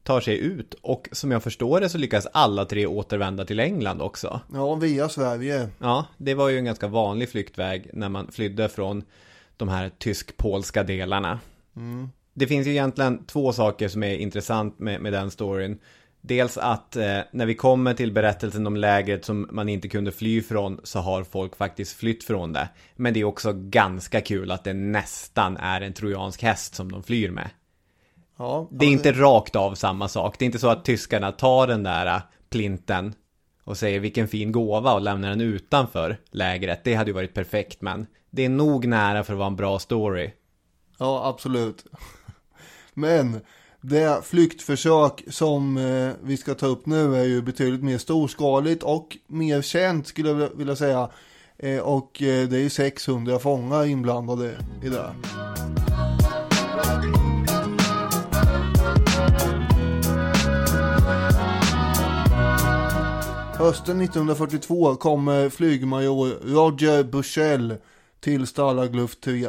tar 0.06 0.22
sig 0.22 0.39
ut 0.39 0.74
och 0.74 1.10
som 1.12 1.32
jag 1.32 1.44
förstår 1.44 1.82
det 1.82 1.89
så 1.89 1.98
lyckas 1.98 2.28
alla 2.34 2.65
tre 2.65 2.86
återvända 2.86 3.46
till 3.46 3.60
England 3.60 4.02
också. 4.02 4.41
Ja, 4.54 4.76
via 4.76 5.10
Sverige. 5.10 5.70
Ja, 5.80 6.06
det 6.18 6.34
var 6.34 6.50
ju 6.50 6.58
en 6.58 6.65
ganska 6.65 6.88
vanlig 6.88 7.30
flyktväg 7.30 7.89
när 7.94 8.10
man 8.10 8.32
flydde 8.32 8.70
från 8.70 9.04
de 9.58 9.70
här 9.70 9.91
tysk-polska 9.98 10.84
delarna. 10.84 11.39
Det 12.34 12.48
finns 12.48 12.68
ju 12.68 12.72
egentligen 12.72 13.26
två 13.26 13.54
saker 13.54 13.88
som 13.88 14.04
är 14.04 14.15
intressant 14.15 14.80
med, 14.80 15.02
med 15.02 15.13
den 15.13 15.32
storyn. 15.32 15.80
Dels 16.22 16.58
att 16.58 16.96
eh, 16.96 17.20
när 17.32 17.46
vi 17.46 17.56
kommer 17.56 17.94
till 17.94 18.12
berättelsen 18.12 18.68
om 18.68 18.76
lägret 18.76 19.26
som 19.26 19.48
man 19.52 19.70
inte 19.70 19.88
kunde 19.88 20.12
fly 20.12 20.41
från 20.41 20.80
så 20.84 21.00
har 21.00 21.24
folk 21.24 21.56
faktiskt 21.56 21.98
flytt 21.98 22.24
från 22.24 22.54
det. 22.54 22.70
Men 22.96 23.13
det 23.13 23.20
är 23.20 23.24
också 23.24 23.54
ganska 23.54 24.22
kul 24.22 24.52
att 24.52 24.63
det 24.63 24.74
nästan 24.74 25.58
är 25.58 25.82
en 25.82 25.94
trojansk 25.94 26.44
häst 26.44 26.76
som 26.76 26.91
de 26.91 27.04
flyr 27.04 27.32
med. 27.32 27.50
Ja, 28.38 28.67
Det 28.71 28.86
är 28.86 28.89
inte 28.89 29.12
rakt 29.12 29.56
av 29.56 29.76
samma 29.76 30.08
sak. 30.08 30.39
Det 30.39 30.43
är 30.43 30.48
inte 30.48 30.60
så 30.60 30.69
att 30.69 30.86
tyskarna 30.86 31.32
tar 31.32 31.67
den 31.67 31.84
där 31.84 32.06
äh, 32.06 32.21
plinten 32.50 33.13
och 33.63 33.78
säger 33.78 34.00
vilken 34.00 34.28
fin 34.28 34.52
gåva 34.52 34.93
och 34.93 35.02
lämnar 35.02 35.30
den 35.30 35.41
utanför 35.41 36.17
lägret. 36.32 36.84
Det 36.84 36.93
hade 36.95 37.10
ju 37.10 37.13
varit 37.15 37.34
perfekt 37.34 37.82
men 37.82 38.08
det 38.30 38.45
är 38.45 38.50
nog 38.50 38.88
nära 38.88 39.24
för 39.24 39.34
att 39.34 39.39
vara 39.39 39.48
en 39.48 39.56
bra 39.56 39.80
story. 39.80 40.32
Ja, 40.98 41.26
absolut. 41.26 41.86
Men 42.93 43.39
det 43.82 44.26
flyktförsök 44.26 45.24
som 45.30 45.78
eh, 45.78 46.10
vi 46.24 46.38
ska 46.38 46.54
ta 46.54 46.65
upp 46.65 46.86
nu 46.86 47.15
är 47.15 47.24
ju 47.24 47.41
betydligt 47.41 47.84
mer 47.84 47.98
storskaligt 47.98 48.84
och 48.84 49.17
mer 49.28 49.62
känt 49.62 50.08
skulle 50.08 50.30
jag 50.30 50.50
vilja 50.56 50.76
säga. 50.76 51.10
Eh, 51.58 51.80
och 51.80 52.21
eh, 52.21 52.48
det 52.48 52.58
är 52.58 52.62
ju 52.62 52.69
600 52.69 53.39
fångar 53.39 53.86
inblandade 53.86 54.52
i 54.84 54.89
det. 54.89 55.12
Hösten 63.58 64.02
1942 64.02 64.96
kommer 64.96 65.50
flygmajor 65.50 66.28
Roger 66.46 67.04
Bushell 67.04 67.76
till 68.20 68.48
Stalag 68.48 69.08
3. 69.24 69.48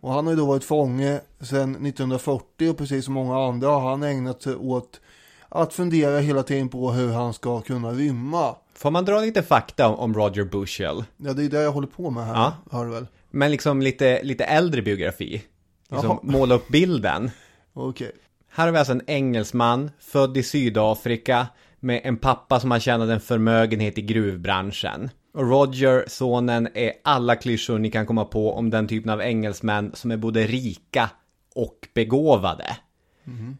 Och 0.00 0.12
han 0.12 0.26
har 0.26 0.32
ju 0.32 0.38
då 0.38 0.46
varit 0.46 0.64
fånge 0.64 1.20
sedan 1.40 1.70
1940 1.86 2.70
och 2.70 2.76
precis 2.78 3.04
som 3.04 3.14
många 3.14 3.38
andra 3.48 3.68
har 3.68 3.90
han 3.90 4.02
ägnat 4.02 4.42
sig 4.42 4.56
åt 4.56 5.00
att 5.48 5.72
fundera 5.74 6.18
hela 6.18 6.42
tiden 6.42 6.68
på 6.68 6.90
hur 6.92 7.12
han 7.12 7.32
ska 7.34 7.60
kunna 7.60 7.90
rymma. 7.92 8.54
Får 8.74 8.90
man 8.90 9.04
dra 9.04 9.20
lite 9.20 9.42
fakta 9.42 9.88
om, 9.88 10.14
Roger 10.14 10.44
Bushell? 10.44 11.04
Ja, 11.16 11.32
det 11.32 11.44
är 11.44 11.48
det 11.48 11.62
jag 11.62 11.72
håller 11.72 11.86
på 11.88 12.10
med 12.10 12.24
här, 12.26 12.34
Ja. 12.34 12.52
hör 12.70 12.84
du 12.84 12.90
väl? 12.90 13.06
Men 13.30 13.50
liksom 13.50 13.82
lite, 13.82 14.22
lite 14.22 14.44
äldre 14.44 14.82
biografi. 14.82 15.42
Liksom 15.90 16.08
Jaha. 16.10 16.18
måla 16.22 16.54
upp 16.54 16.68
bilden. 16.68 17.30
Okej. 17.72 18.12
Här 18.50 18.64
har 18.64 18.72
vi 18.72 18.78
alltså 18.78 18.92
en 18.92 19.02
engelsman, 19.06 19.90
född 20.00 20.36
i 20.36 20.42
Sydafrika, 20.42 21.46
med 21.82 22.00
en 22.04 22.16
pappa 22.16 22.60
som 22.60 22.70
har 22.70 22.78
tjänat 22.78 23.08
en 23.08 23.20
förmögenhet 23.20 23.98
i 23.98 24.02
gruvbranschen. 24.02 25.10
Och 25.34 25.50
Roger, 25.50 26.04
sonen, 26.06 26.68
är 26.74 26.92
alla 27.04 27.36
klyschor 27.36 27.78
ni 27.78 27.90
kan 27.90 28.06
komma 28.06 28.24
på 28.24 28.52
om 28.52 28.70
den 28.70 28.88
typen 28.88 29.10
av 29.10 29.20
engelsmän 29.20 29.90
som 29.94 30.10
är 30.10 30.16
både 30.16 30.46
rika 30.46 31.10
och 31.54 31.88
begåvade. 31.94 32.76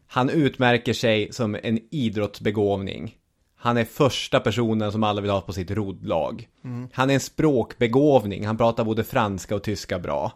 Han 0.07 0.31
utmärker 0.31 0.93
sig 0.93 1.33
som 1.33 1.57
en 1.63 1.79
idrottsbegåvning. 1.91 3.17
Han 3.57 3.77
är 3.77 3.85
första 3.85 4.41
personen 4.41 4.93
som 4.93 5.03
alla 5.03 5.21
vill 5.21 5.31
ha 5.31 5.41
på 5.41 5.53
sitt 5.53 5.71
roddlag. 5.71 6.49
Han 6.93 7.11
är 7.11 7.15
en 7.15 7.21
språkbegåvning, 7.21 8.47
han 8.47 8.57
pratar 8.57 8.85
både 8.85 9.05
franska 9.05 9.55
och 9.55 9.63
tyska 9.63 9.99
bra. 9.99 10.33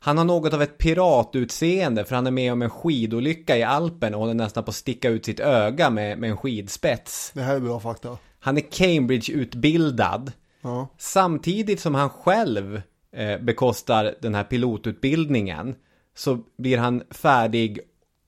Han 0.00 0.18
har 0.18 0.24
något 0.24 0.54
av 0.54 0.62
ett 0.62 0.78
piratutseende 0.78 2.04
för 2.04 2.14
han 2.14 2.26
är 2.26 2.30
med 2.30 2.52
om 2.52 2.62
en 2.62 2.70
skidolycka 2.70 3.56
i 3.56 3.62
Alpen 3.62 4.14
och 4.14 4.20
håller 4.20 4.34
nästan 4.34 4.64
på 4.64 4.68
att 4.68 4.74
sticka 4.74 5.08
ut 5.08 5.24
sitt 5.24 5.40
öga 5.40 5.90
med, 5.90 6.18
med 6.18 6.30
en 6.30 6.36
skidspets. 6.36 7.30
Det 7.34 7.42
här 7.42 7.56
är 7.56 7.60
bra 7.60 7.80
fakta. 7.80 8.18
Han 8.40 8.56
är 8.56 8.60
Cambridge-utbildad. 8.60 10.32
Ja. 10.60 10.88
Samtidigt 10.98 11.80
som 11.80 11.94
han 11.94 12.10
själv 12.10 12.82
eh, 13.12 13.40
bekostar 13.40 14.14
den 14.20 14.34
här 14.34 14.44
pilotutbildningen 14.44 15.74
så 16.16 16.38
blir 16.58 16.78
han 16.78 17.02
färdig 17.10 17.80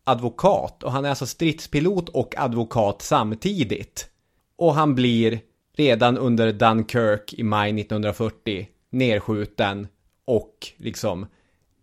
advokat 0.05 0.83
och 0.83 0.93
han 0.93 1.05
är 1.05 1.09
alltså 1.09 1.27
stridspilot 1.27 2.09
och 2.09 2.35
advokat 2.39 3.03
samtidigt. 3.03 4.09
Och 4.57 4.75
han 4.75 4.95
blir 4.95 5.41
redan 5.77 6.19
under 6.19 6.53
Dunkirk 6.53 7.35
i 7.35 7.43
maj 7.43 7.81
1940 7.81 8.69
nedskjuten 8.91 9.89
och 10.25 10.55
liksom 10.77 11.27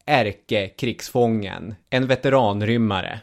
ärkekrigsfången, 0.08 1.76
en 1.90 2.08
veteranrymmare. 2.08 3.20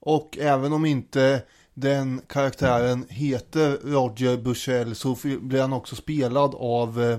Och 0.00 0.38
även 0.40 0.72
om 0.72 0.86
inte 0.86 1.42
den 1.74 2.20
karaktären 2.28 3.06
heter 3.08 3.78
Roger 3.84 4.36
Bushell 4.36 4.94
så 4.94 5.16
blir 5.40 5.60
han 5.60 5.72
också 5.72 5.96
spelad 5.96 6.54
av 6.54 7.02
eh, 7.02 7.18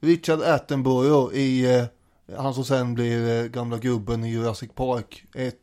Richard 0.00 0.42
Attenborough 0.42 1.34
i 1.34 1.76
eh, 1.76 1.84
han 2.36 2.54
som 2.54 2.64
sen 2.64 2.94
blir 2.94 3.42
eh, 3.42 3.44
gamla 3.44 3.78
gubben 3.78 4.24
i 4.24 4.30
Jurassic 4.30 4.70
Park 4.74 5.24
1 5.34 5.54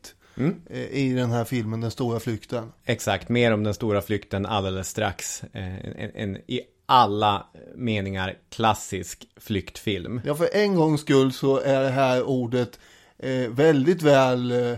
eh, 0.69 0.79
i 0.79 1.13
den 1.13 1.31
här 1.31 1.45
filmen 1.45 1.81
Den 1.81 1.91
stora 1.91 2.19
flykten. 2.19 2.71
Exakt, 2.85 3.29
mer 3.29 3.53
om 3.53 3.63
den 3.63 3.73
stora 3.73 4.01
flykten 4.01 4.45
alldeles 4.45 4.89
strax. 4.89 5.43
En, 5.53 6.11
en 6.15 6.37
i 6.37 6.61
alla 6.85 7.47
meningar 7.75 8.37
klassisk 8.49 9.27
flyktfilm. 9.37 10.21
Ja, 10.25 10.35
för 10.35 10.49
en 10.53 10.75
gångs 10.75 11.01
skull 11.01 11.33
så 11.33 11.59
är 11.59 11.81
det 11.81 11.89
här 11.89 12.23
ordet 12.23 12.79
eh, 13.25 13.49
väldigt 13.49 14.01
väl 14.01 14.51
eh, 14.51 14.57
eh, 14.67 14.77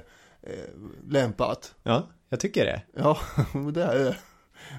lämpat. 1.10 1.76
Ja, 1.84 2.08
jag 2.30 2.40
tycker 2.40 2.66
det. 2.66 2.82
Ja, 2.96 3.18
det 3.74 3.84
är 3.84 4.00
det. 4.00 4.18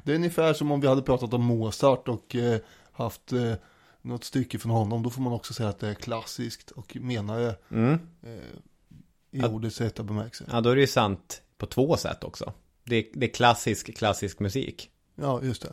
Det 0.05 0.13
är 0.13 0.17
ungefär 0.17 0.53
som 0.55 0.71
om 0.73 0.81
vi 0.81 0.87
hade 0.87 1.03
pratat 1.03 1.35
om 1.35 1.45
Mozart 1.45 2.09
och 2.09 2.37
eh, 2.37 2.59
haft 2.93 3.33
eh, 3.33 3.53
något 4.03 4.25
stycke 4.25 4.59
från 4.59 4.73
honom. 4.73 5.03
Då 5.03 5.11
får 5.11 5.23
man 5.23 5.33
också 5.33 5.55
säga 5.55 5.69
att 5.69 5.79
det 5.79 5.89
är 5.89 5.95
klassiskt 5.95 6.71
och 6.71 6.97
menar 7.01 7.41
det 7.41 7.57
Mm. 7.71 7.99
eh, 8.23 8.31
i 9.31 9.43
ordets 9.45 9.81
rätta 9.81 10.03
bemärkelse. 10.03 10.45
Ja, 10.53 10.61
då 10.61 10.71
är 10.71 10.75
det 10.75 10.81
ju 10.81 10.87
sant 10.87 11.43
på 11.59 11.67
två 11.67 11.97
sätt 11.97 12.25
också. 12.25 12.53
Det 12.85 12.97
är, 12.97 13.05
det 13.15 13.27
är 13.27 13.31
klassisk, 13.35 13.97
klassisk 13.97 14.39
musik. 14.41 14.91
Ja, 15.15 15.43
just 15.43 15.63
det. 15.63 15.73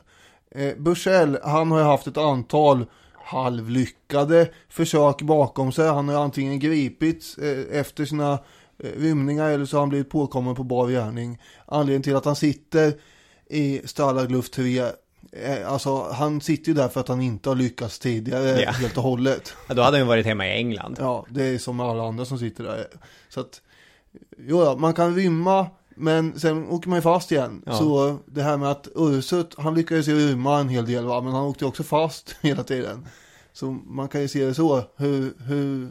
Eh, 0.62 0.77
Bushell, 0.77 1.38
han 1.43 1.71
har 1.71 1.79
ju 1.79 1.86
haft 1.86 2.08
ett 2.08 2.17
antal 2.17 2.86
halvlyckade 3.25 4.49
försök 4.69 5.21
bakom 5.21 5.71
sig. 5.71 5.88
Han 5.88 6.09
har 6.09 6.23
antingen 6.23 6.59
gripits 6.59 7.38
eh, 7.38 7.79
efter 7.79 8.05
sina 8.05 8.33
eh, 8.79 8.89
rymningar 8.97 9.49
eller 9.49 9.65
så 9.65 9.77
har 9.77 9.81
han 9.81 9.89
blivit 9.89 10.09
påkommen 10.09 10.55
på 10.55 10.63
bar 10.63 10.88
gärning. 10.88 11.41
Anledningen 11.65 12.01
till 12.01 12.15
att 12.15 12.25
han 12.25 12.35
sitter 12.35 12.93
i 13.49 13.81
Stalag 13.85 14.31
Luft 14.31 14.53
3 14.53 14.79
eh, 14.79 14.88
Alltså 15.71 16.07
han 16.11 16.41
sitter 16.41 16.67
ju 16.67 16.73
där 16.73 16.88
för 16.88 16.99
att 16.99 17.07
han 17.07 17.21
inte 17.21 17.49
har 17.49 17.55
lyckats 17.55 17.99
tidigare 17.99 18.61
Ja. 18.61 18.71
helt 18.71 18.97
och 18.97 19.03
hållet. 19.03 19.53
Ja, 19.67 19.73
då 19.73 19.81
hade 19.81 19.97
han 19.97 20.01
ju 20.05 20.07
varit 20.07 20.25
hemma 20.25 20.47
i 20.47 20.51
England. 20.51 20.95
Ja, 20.99 21.25
det 21.29 21.43
är 21.43 21.57
som 21.57 21.79
alla 21.79 22.07
andra 22.07 22.25
som 22.25 22.39
sitter 22.39 22.63
där. 22.63 22.88
Så 23.29 23.39
att, 23.39 23.61
jo, 24.38 24.63
ja, 24.63 24.75
man 24.75 24.93
kan 24.93 25.15
rymma, 25.15 25.67
men 25.95 26.39
sen 26.39 26.67
åker 26.69 26.89
man 26.89 26.97
ju 26.97 27.01
fast 27.01 27.31
igen. 27.31 27.63
Ja. 27.65 27.77
Så 27.77 28.17
det 28.25 28.41
här 28.41 28.58
med 28.58 28.71
att 28.71 28.88
Ursut, 28.95 29.55
han 29.58 29.75
lyckades 29.75 30.08
ju 30.08 30.27
rymma 30.27 30.60
en 30.60 30.69
hel 30.69 30.86
del 30.86 31.05
va, 31.05 31.21
men 31.21 31.34
han 31.34 31.45
åkte 31.45 31.65
också 31.65 31.84
fast 31.84 32.36
hela 32.41 32.63
tiden. 32.63 33.08
Så 33.53 33.71
man 33.71 34.08
kan 34.08 34.21
ju 34.21 34.27
se 34.27 34.45
det 34.45 34.53
så, 34.53 34.84
hur, 34.95 35.34
hur 35.47 35.89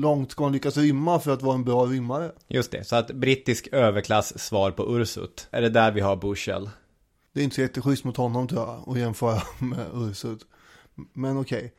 långt 0.00 0.30
ska 0.30 0.42
man 0.42 0.52
lyckas 0.52 0.76
rymma 0.76 1.20
för 1.20 1.30
att 1.30 1.42
vara 1.42 1.54
en 1.54 1.64
bra 1.64 1.84
rymmare? 1.86 2.32
Just 2.48 2.70
det, 2.70 2.84
så 2.84 2.96
att 2.96 3.10
brittisk 3.10 3.68
överklass 3.72 4.38
svar 4.38 4.70
på 4.70 4.98
Ursut. 5.00 5.48
Är 5.50 5.62
det 5.62 5.68
där 5.68 5.92
vi 5.92 6.00
har 6.00 6.16
Bushell? 6.16 6.70
Det 7.32 7.40
är 7.40 7.44
inte 7.44 7.56
så 7.56 7.62
jätteschysst 7.62 8.04
mot 8.04 8.16
honom 8.16 8.48
tror 8.48 8.60
jag, 8.60 8.84
att 8.88 8.98
jämföra 8.98 9.42
med 9.58 9.86
Ursut. 9.94 10.40
Men 11.12 11.38
okej. 11.38 11.72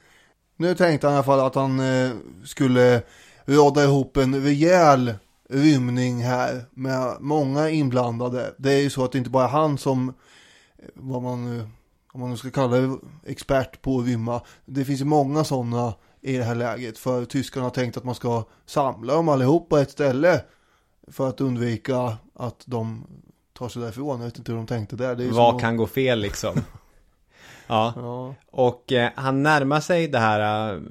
Nu 0.58 0.76
tänkte 0.76 1.08
han 1.08 1.14
i 1.14 1.18
alla 1.18 1.24
fall 1.24 1.40
att 1.40 1.56
han 1.56 1.80
eh, 1.80 2.12
skulle 2.46 3.02
råda 3.46 3.84
ihop 3.84 4.18
en 4.18 4.44
rejäl 4.44 5.14
rymning 5.50 6.24
här 6.24 6.66
med 6.74 7.18
många 7.20 7.70
inblandade. 7.70 8.54
Det 8.58 8.74
är 8.74 8.82
ju 8.82 8.90
så 8.90 9.04
att 9.04 9.12
det 9.12 9.18
inte 9.18 9.30
bara 9.30 9.44
är 9.44 9.50
han 9.50 9.78
som, 9.78 10.14
vad 10.94 11.22
man, 11.22 11.46
nu- 11.46 11.68
om 12.14 12.22
man 12.22 12.30
nu 12.30 12.38
ska 12.38 12.52
kalla 12.52 12.78
det, 12.78 12.98
expert 13.26 13.82
på 13.82 14.00
att 14.00 14.06
rymma. 14.06 14.42
Det 14.66 14.86
finns 14.86 15.02
ju 15.02 15.06
många 15.06 15.44
sådana 15.44 15.94
i 16.22 16.38
det 16.38 16.44
här 16.44 16.56
läget. 16.56 16.98
För 16.98 17.26
tyskarna 17.26 17.66
har 17.66 17.70
tänkt 17.72 17.98
att 17.98 18.04
man 18.04 18.16
ska 18.16 18.44
samla 18.66 19.14
dem 19.14 19.30
allihop 19.30 19.70
på 19.70 19.78
ett 19.78 19.92
ställe. 19.92 20.42
För 21.08 21.30
att 21.30 21.42
undvika 21.42 22.18
att 22.36 22.64
de 22.66 23.06
tar 23.58 23.70
sig 23.70 23.82
därifrån. 23.82 24.20
Jag 24.20 24.26
vet 24.26 24.38
inte 24.38 24.52
hur 24.52 24.58
de 24.58 24.68
tänkte 24.68 24.96
där. 24.96 25.16
Det 25.16 25.24
är 25.24 25.30
Vad 25.30 25.56
att- 25.56 25.62
kan 25.62 25.78
gå 25.78 25.88
fel 25.88 26.20
liksom? 26.20 26.56
ja. 27.68 27.94
Ja, 27.96 28.36
Och 28.52 28.92
eh, 28.92 29.10
han 29.16 29.44
närmar 29.44 29.80
sig 29.80 30.08
det 30.08 30.20
här 30.20 30.74
eh, 30.74 30.82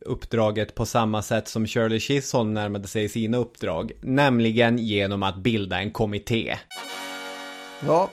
uppdraget 0.00 0.74
på 0.74 0.86
samma 0.86 1.22
sätt 1.22 1.48
som 1.48 1.66
Shirley 1.66 2.00
Chisholm 2.00 2.54
närmade 2.54 2.88
sig 2.88 3.08
sina 3.08 3.36
uppdrag. 3.36 3.92
Nämligen 4.00 4.78
genom 4.78 5.22
att 5.22 5.36
bilda 5.36 5.78
en 5.78 5.90
kommitté. 5.90 6.56
ja, 7.86 8.10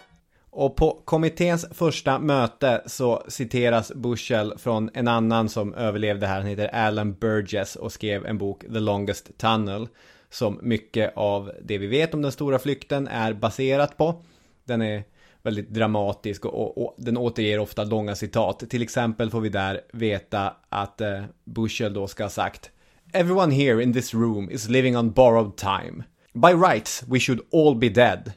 Och 0.50 0.76
på 0.76 1.02
kommitténs 1.06 1.66
första 1.72 2.20
möte 2.20 2.82
så 2.86 3.24
citeras 3.28 3.92
Bushell 3.96 4.54
från 4.58 4.90
en 4.94 5.08
annan 5.08 5.50
som 5.50 5.74
överlevde 5.74 6.28
här. 6.28 6.38
Han 6.38 6.48
heter 6.48 6.68
Alan 6.68 7.14
Burgess 7.14 7.76
och 7.76 7.92
skrev 7.92 8.26
en 8.26 8.38
bok 8.38 8.62
The 8.62 8.80
Longest 8.80 9.38
Tunnel. 9.38 9.88
Som 10.30 10.60
mycket 10.62 11.14
av 11.16 11.52
det 11.64 11.78
vi 11.78 11.88
vet 11.88 12.14
om 12.14 12.22
den 12.22 12.32
stora 12.32 12.60
flykten 12.60 13.08
är 13.08 13.34
baserat 13.34 13.98
på. 13.98 14.22
Den 14.64 14.82
är 14.82 15.04
väldigt 15.44 15.70
dramatisk 15.70 16.46
och, 16.46 16.54
och, 16.54 16.86
och 16.86 16.96
den 16.98 17.18
återger 17.18 17.60
ofta 17.60 17.84
långa 17.84 18.16
citat. 18.16 18.64
Till 18.70 18.82
exempel 18.82 19.30
får 19.30 19.42
vi 19.42 19.50
där 19.50 19.82
veta 19.94 20.54
att 20.70 21.02
eh, 21.02 21.24
Bushel 21.46 21.94
då 21.94 22.08
ska 22.08 22.24
ha 22.24 22.30
sagt 22.30 22.72
Everyone 23.14 23.56
here 23.56 23.84
in 23.84 23.94
this 23.94 24.14
room 24.14 24.50
is 24.52 24.70
living 24.70 24.98
on 24.98 25.12
borrowed 25.12 25.58
time. 25.58 26.04
By 26.34 26.54
rights 26.54 27.04
we 27.08 27.20
should 27.20 27.42
all 27.52 27.76
be 27.76 27.90
dead. 27.90 28.34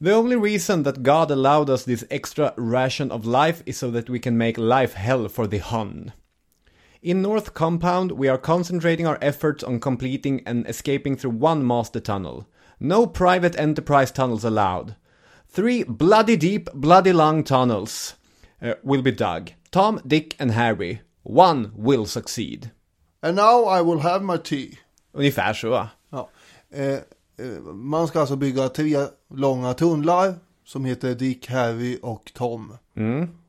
The 0.00 0.14
only 0.14 0.36
reason 0.36 0.82
that 0.82 1.02
God 1.02 1.30
allowed 1.30 1.70
us 1.70 1.84
this 1.84 2.04
extra 2.10 2.52
ration 2.56 3.10
of 3.10 3.24
life 3.24 3.62
is 3.66 3.78
so 3.78 3.90
that 3.90 4.10
we 4.10 4.18
can 4.18 4.36
make 4.36 4.58
life 4.58 4.94
hell 4.94 5.28
for 5.28 5.46
the 5.46 5.58
Hun. 5.58 6.12
In 7.02 7.22
North 7.22 7.54
Compound, 7.54 8.12
we 8.12 8.28
are 8.28 8.38
concentrating 8.38 9.06
our 9.06 9.18
efforts 9.20 9.64
on 9.64 9.80
completing 9.80 10.42
and 10.46 10.66
escaping 10.68 11.16
through 11.16 11.32
one 11.32 11.66
master 11.66 12.00
tunnel. 12.00 12.46
No 12.78 13.06
private 13.06 13.58
enterprise 13.58 14.12
tunnels 14.12 14.44
allowed. 14.44 14.94
Three 15.54 15.84
bloody 15.84 16.36
deep, 16.36 16.72
bloody 16.72 17.12
long 17.12 17.44
tunnels 17.44 18.16
uh, 18.62 18.74
will 18.82 19.02
be 19.02 19.10
dug. 19.10 19.54
Tom, 19.70 20.00
Dick, 20.04 20.34
and 20.40 20.52
Harry. 20.52 21.00
One 21.22 21.70
will 21.76 22.06
succeed. 22.06 22.70
And 23.22 23.36
now 23.36 23.64
I 23.64 23.82
will 23.82 23.98
have 24.00 24.24
my 24.24 24.38
tea. 24.38 24.78
Ungefär 25.12 25.54
så. 25.54 25.70
va? 25.70 25.88
Ja. 26.10 26.28
Eh, 26.70 26.92
eh, 26.92 27.60
man 27.74 28.08
ska 28.08 28.20
alltså 28.20 28.36
bygga 28.36 28.68
tre 28.68 28.96
långa 29.34 29.74
tunnlar 29.74 30.34
som 30.64 30.84
heter 30.84 31.14
Dick, 31.14 31.48
Harry 31.50 31.98
och 32.02 32.32
Tom. 32.34 32.76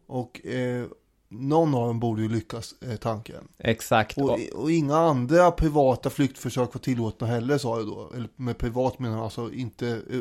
Och 0.08 0.46
eh, 0.46 0.86
någon 1.30 1.76
av 1.76 1.88
dem 1.88 2.00
borde 2.00 2.22
ju 2.22 2.30
lyckas, 2.30 2.76
eh, 2.82 2.96
tanken. 2.96 3.48
Exakt. 3.58 4.18
Och, 4.18 4.40
och 4.54 4.72
inga 4.72 4.98
andra 4.98 5.52
privata 5.52 6.10
flyktförsök 6.10 6.74
var 6.74 6.80
tillåtna 6.80 7.28
heller 7.28 7.58
sa 7.58 7.78
jag 7.78 7.88
då. 7.88 8.12
Eller 8.16 8.30
med 8.36 8.58
privat 8.58 9.00
menar 9.00 9.16
jag 9.16 9.24
alltså 9.24 9.52
inte 9.54 9.88
eh, 9.88 10.20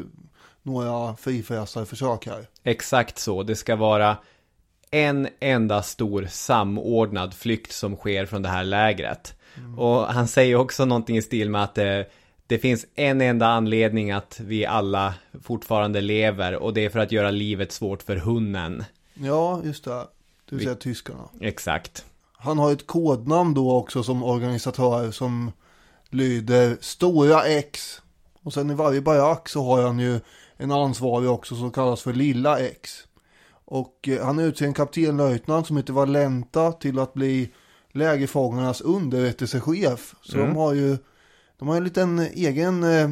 några 0.62 1.16
frifräsare 1.16 1.86
försök 1.86 2.26
här. 2.26 2.48
Exakt 2.64 3.18
så. 3.18 3.42
Det 3.42 3.56
ska 3.56 3.76
vara 3.76 4.16
en 4.90 5.28
enda 5.40 5.82
stor 5.82 6.26
samordnad 6.30 7.34
flykt 7.34 7.72
som 7.72 7.96
sker 7.96 8.26
från 8.26 8.42
det 8.42 8.48
här 8.48 8.64
lägret. 8.64 9.34
Och 9.76 10.06
han 10.06 10.28
säger 10.28 10.56
också 10.56 10.84
någonting 10.84 11.16
i 11.16 11.22
stil 11.22 11.50
med 11.50 11.62
att 11.62 11.78
eh, 11.78 12.00
det 12.46 12.58
finns 12.58 12.86
en 12.94 13.20
enda 13.20 13.46
anledning 13.46 14.10
att 14.10 14.40
vi 14.40 14.66
alla 14.66 15.14
fortfarande 15.42 16.00
lever 16.00 16.56
och 16.56 16.74
det 16.74 16.84
är 16.84 16.90
för 16.90 16.98
att 16.98 17.12
göra 17.12 17.30
livet 17.30 17.72
svårt 17.72 18.02
för 18.02 18.16
hunden. 18.16 18.84
Ja, 19.14 19.60
just 19.64 19.84
det. 19.84 20.06
Det 20.48 20.56
vill 20.56 20.64
säga 20.64 20.74
tyskarna. 20.74 21.28
Exakt. 21.40 22.04
Han 22.32 22.58
har 22.58 22.72
ett 22.72 22.86
kodnamn 22.86 23.54
då 23.54 23.72
också 23.72 24.02
som 24.02 24.22
organisatör 24.22 25.10
som 25.10 25.52
lyder 26.10 26.76
Stora 26.80 27.44
X. 27.44 28.02
Och 28.42 28.52
sen 28.52 28.70
i 28.70 28.74
varje 28.74 29.00
barack 29.00 29.48
så 29.48 29.64
har 29.64 29.82
han 29.82 29.98
ju 29.98 30.20
en 30.62 30.72
ansvarig 30.72 31.30
också 31.30 31.56
som 31.56 31.70
kallas 31.70 32.02
för 32.02 32.12
Lilla 32.12 32.58
X. 32.58 32.90
Och 33.64 34.08
eh, 34.08 34.24
han 34.24 34.38
utser 34.38 34.66
en 34.66 34.74
kaptenlöjtnant 34.74 35.66
som 35.66 35.76
heter 35.76 35.92
Valenta 35.92 36.72
till 36.72 36.98
att 36.98 37.14
bli 37.14 37.52
lägerfångarnas 37.92 38.80
underrättelsechef. 38.80 40.14
Så 40.22 40.36
de 40.36 40.56
har 40.56 40.74
ju 40.74 40.98
de 41.58 41.68
har 41.68 41.76
en 41.76 41.84
liten 41.84 42.18
egen 42.18 42.84
eh, 42.84 43.08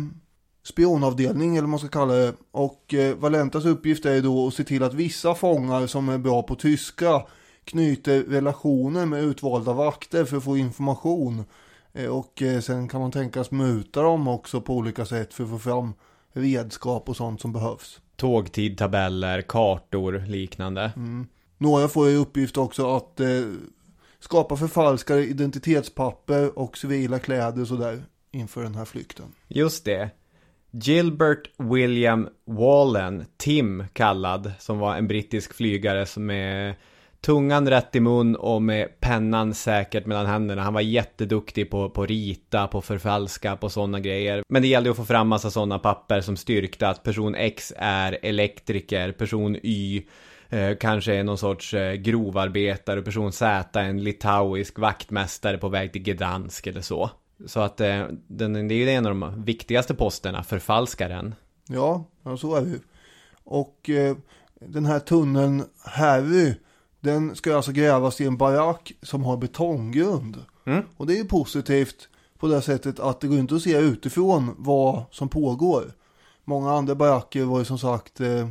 spionavdelning 0.65 1.51
eller 1.51 1.63
vad 1.63 1.71
man 1.71 1.79
ska 1.79 1.89
kalla 1.89 2.15
det. 2.15 2.35
Och 2.51 2.95
eh, 2.95 3.17
Valentas 3.17 3.65
uppgift 3.65 4.05
är 4.05 4.23
då 4.23 4.47
att 4.47 4.55
se 4.55 4.65
till 4.65 4.83
att 4.83 4.95
vissa 4.95 5.35
fångar 5.35 5.87
som 5.87 6.09
är 6.09 6.19
bra 6.19 6.43
på 6.43 6.55
tyska 6.55 7.23
knyter 7.65 8.23
relationer 8.23 9.07
med 9.07 9.25
utvalda 9.25 9.73
vakter 9.73 10.25
för 10.25 10.37
att 10.37 10.45
få 10.45 10.57
information. 10.57 11.45
Eh, 11.93 12.07
och 12.07 12.43
sen 12.63 12.89
kan 12.89 13.01
man 13.01 13.11
tänkas 13.11 13.51
muta 13.51 14.03
dem 14.03 14.29
också 14.29 14.61
på 14.61 14.75
olika 14.75 15.05
sätt 15.05 15.35
för 15.35 15.45
att 15.45 15.51
få 15.51 15.59
fram 15.59 15.93
redskap 16.33 17.09
och 17.09 17.17
sånt 17.17 17.41
som 17.41 17.53
behövs. 17.53 18.01
Tågtidtabeller, 18.17 19.43
kartor, 19.43 20.25
liknande. 20.27 20.93
Några 21.59 21.89
får 21.89 22.09
ju 22.09 22.17
uppgift 22.17 22.57
också 22.57 22.97
att 22.97 23.21
eh, 23.21 23.27
skapa 24.21 24.57
förfalskade 24.57 25.27
identitetspapper 25.27 26.59
och 26.59 26.79
civila 26.79 27.19
kläder 27.19 27.63
och 27.63 27.69
sådär 27.69 28.03
inför 28.31 28.63
den 28.63 28.75
här 28.75 28.85
flykten. 28.85 29.27
Just 29.49 29.85
det. 29.85 30.11
Gilbert 30.71 31.51
William 31.57 32.29
Wallen, 32.45 33.25
Tim 33.37 33.85
kallad, 33.93 34.53
som 34.59 34.79
var 34.79 34.97
en 34.97 35.09
brittisk 35.09 35.55
flygare 35.55 36.07
som 36.07 36.27
med 36.27 36.75
tungan 37.21 37.69
rätt 37.69 37.97
i 37.97 38.01
mun 38.01 38.37
och 38.37 38.63
med 38.63 39.01
pennan 39.01 39.55
säkert 39.55 40.07
mellan 40.07 40.27
händerna. 40.27 40.63
Han 40.63 40.75
var 40.75 40.81
jätteduktig 40.81 41.71
på, 41.71 41.91
på 41.91 42.07
rita, 42.07 42.67
på 42.67 42.81
förfalska, 42.81 43.57
på 43.57 43.71
sådana 43.71 44.01
grejer. 44.01 44.43
Men 44.49 44.63
det 44.63 44.69
gällde 44.69 44.91
att 44.91 44.97
få 44.97 45.05
fram 45.05 45.29
massa 45.29 45.51
sådana 45.51 45.79
papper 45.79 46.21
som 46.21 46.37
styrkte 46.37 46.89
att 46.89 47.03
person 47.03 47.35
X 47.35 47.73
är 47.77 48.19
elektriker, 48.23 49.13
person 49.13 49.57
Y 49.63 50.03
eh, 50.49 50.77
kanske 50.81 51.15
är 51.15 51.25
någon 51.25 51.39
sorts 51.39 51.75
eh, 51.75 51.95
grovarbetare 51.95 52.99
och 52.99 53.05
person 53.05 53.33
Z 53.33 53.81
är 53.81 53.85
en 53.85 54.05
litauisk 54.05 54.79
vaktmästare 54.79 55.59
på 55.59 55.69
väg 55.69 55.93
till 55.93 56.03
Gdansk 56.03 56.67
eller 56.67 56.81
så. 56.81 57.11
Så 57.47 57.61
att 57.61 57.81
eh, 57.81 58.07
den, 58.27 58.69
det 58.69 58.75
är 58.75 58.79
ju 58.79 58.91
en 58.91 59.07
av 59.07 59.19
de 59.19 59.45
viktigaste 59.45 59.95
posterna, 59.95 60.43
förfalskaren. 60.43 61.35
Ja, 61.69 62.05
så 62.39 62.57
är 62.57 62.61
det 62.61 62.69
ju. 62.69 62.79
Och 63.45 63.91
eh, 63.91 64.17
den 64.61 64.87
här 64.87 64.99
tunneln 64.99 65.65
Harry, 65.85 66.55
den 67.01 67.37
ska 67.37 67.57
alltså 67.57 67.73
grävas 67.73 68.21
i 68.21 68.27
en 68.27 68.37
barack 68.37 68.93
som 69.03 69.25
har 69.25 69.37
betonggrund. 69.37 70.45
Och 70.97 71.07
det 71.07 71.13
är 71.15 71.17
ju 71.17 71.25
positivt 71.25 72.09
på 72.39 72.47
det 72.47 72.63
sättet 72.63 73.01
att 73.01 73.21
det 73.21 73.27
går 73.29 73.39
inte 73.39 73.55
att 73.55 73.63
se 73.63 73.77
utifrån 73.79 74.55
vad 74.59 75.03
som 75.11 75.29
pågår. 75.29 75.93
Många 76.45 76.73
andra 76.73 76.95
baracker 76.95 77.45
var 77.45 77.59
ju 77.59 77.65
som 77.65 77.79
sagt 77.79 78.21
eh, 78.21 78.49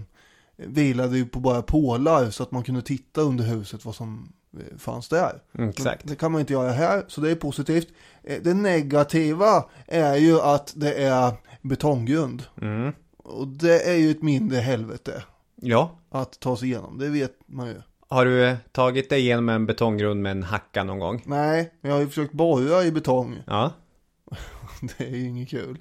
vilade 0.57 1.17
ju 1.17 1.25
på 1.25 1.39
bara 1.39 1.61
pålar 1.61 2.29
så 2.29 2.43
att 2.43 2.51
man 2.51 2.63
kunde 2.63 2.81
titta 2.81 3.21
under 3.21 3.43
huset 3.45 3.85
vad 3.85 3.95
som 3.95 4.33
eh, 4.57 4.77
fanns 4.77 5.07
där. 5.09 5.41
Mm, 5.57 5.69
exakt. 5.69 6.07
Det 6.07 6.15
kan 6.15 6.31
man 6.31 6.41
inte 6.41 6.53
göra 6.53 6.71
här, 6.71 7.05
så 7.07 7.21
det 7.21 7.31
är 7.31 7.35
positivt. 7.35 7.87
Eh, 8.23 8.41
Det 8.43 8.53
negativa 8.53 9.65
är 9.87 10.15
ju 10.15 10.39
att 10.41 10.73
det 10.75 10.93
är 10.93 11.33
betonggrund. 11.61 12.43
Mm. 12.61 12.93
Och 13.17 13.47
det 13.47 13.89
är 13.89 13.95
ju 13.95 14.11
ett 14.11 14.21
mindre 14.21 14.57
helvete 14.59 15.23
Ja. 15.55 15.91
att 16.09 16.39
ta 16.39 16.57
sig 16.57 16.67
igenom, 16.67 16.97
det 16.97 17.09
vet 17.09 17.33
man 17.45 17.67
ju. 17.67 17.81
Har 18.11 18.25
du 18.25 18.45
eh, 18.45 18.57
tagit 18.71 19.09
dig 19.09 19.19
igenom 19.19 19.49
en 19.49 19.65
betonggrund 19.65 20.21
med 20.21 20.31
en 20.31 20.43
hacka 20.43 20.83
någon 20.83 20.99
gång? 20.99 21.23
Nej, 21.25 21.73
men 21.81 21.89
jag 21.89 21.97
har 21.97 22.01
ju 22.01 22.07
försökt 22.07 22.33
borra 22.33 22.83
i 22.83 22.91
betong. 22.91 23.37
Ja. 23.47 23.71
Det 24.81 25.03
är 25.03 25.09
ju 25.09 25.27
inget 25.27 25.49
kul. 25.49 25.77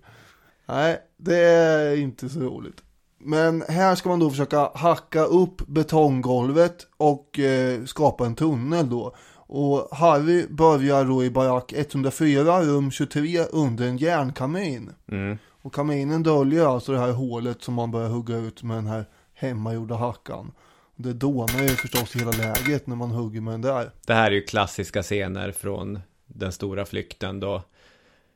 Nej, 0.66 0.98
det 1.16 1.38
är 1.38 1.96
inte 1.96 2.28
så 2.28 2.40
roligt. 2.40 2.82
Men 3.18 3.64
här 3.68 3.94
ska 3.94 4.08
man 4.08 4.18
då 4.18 4.30
försöka 4.30 4.70
hacka 4.74 5.24
upp 5.24 5.66
betonggolvet 5.66 6.86
och 6.96 7.38
eh, 7.38 7.84
skapa 7.84 8.26
en 8.26 8.34
tunnel 8.34 8.90
då. 8.90 9.14
Och 9.34 9.88
Harry 9.92 10.46
börjar 10.48 11.04
då 11.04 11.24
i 11.24 11.30
barack 11.30 11.72
104, 11.72 12.60
rum 12.60 12.90
23, 12.90 13.44
under 13.44 13.86
en 13.86 13.96
järnkamin. 13.96 14.90
Mm. 15.12 15.38
Och 15.62 15.74
kaminen 15.74 16.22
döljer 16.22 16.74
alltså 16.74 16.92
det 16.92 16.98
här 16.98 17.12
hålet 17.12 17.62
som 17.62 17.74
man 17.74 17.90
börjar 17.90 18.08
hugga 18.08 18.36
ut 18.36 18.62
med 18.62 18.76
den 18.76 18.86
här 18.86 19.04
hemmagjorda 19.34 19.94
hackan. 19.94 20.52
Det 21.00 21.12
dånar 21.12 21.62
ju 21.62 21.68
förstås 21.68 22.16
hela 22.16 22.30
läget 22.30 22.86
när 22.86 22.96
man 22.96 23.10
hugger 23.10 23.40
med 23.40 23.54
den 23.54 23.60
där. 23.60 23.90
Det 24.06 24.14
här 24.14 24.30
är 24.30 24.34
ju 24.34 24.42
klassiska 24.42 25.02
scener 25.02 25.52
från 25.52 26.00
den 26.26 26.52
stora 26.52 26.84
flykten 26.84 27.40
då 27.40 27.62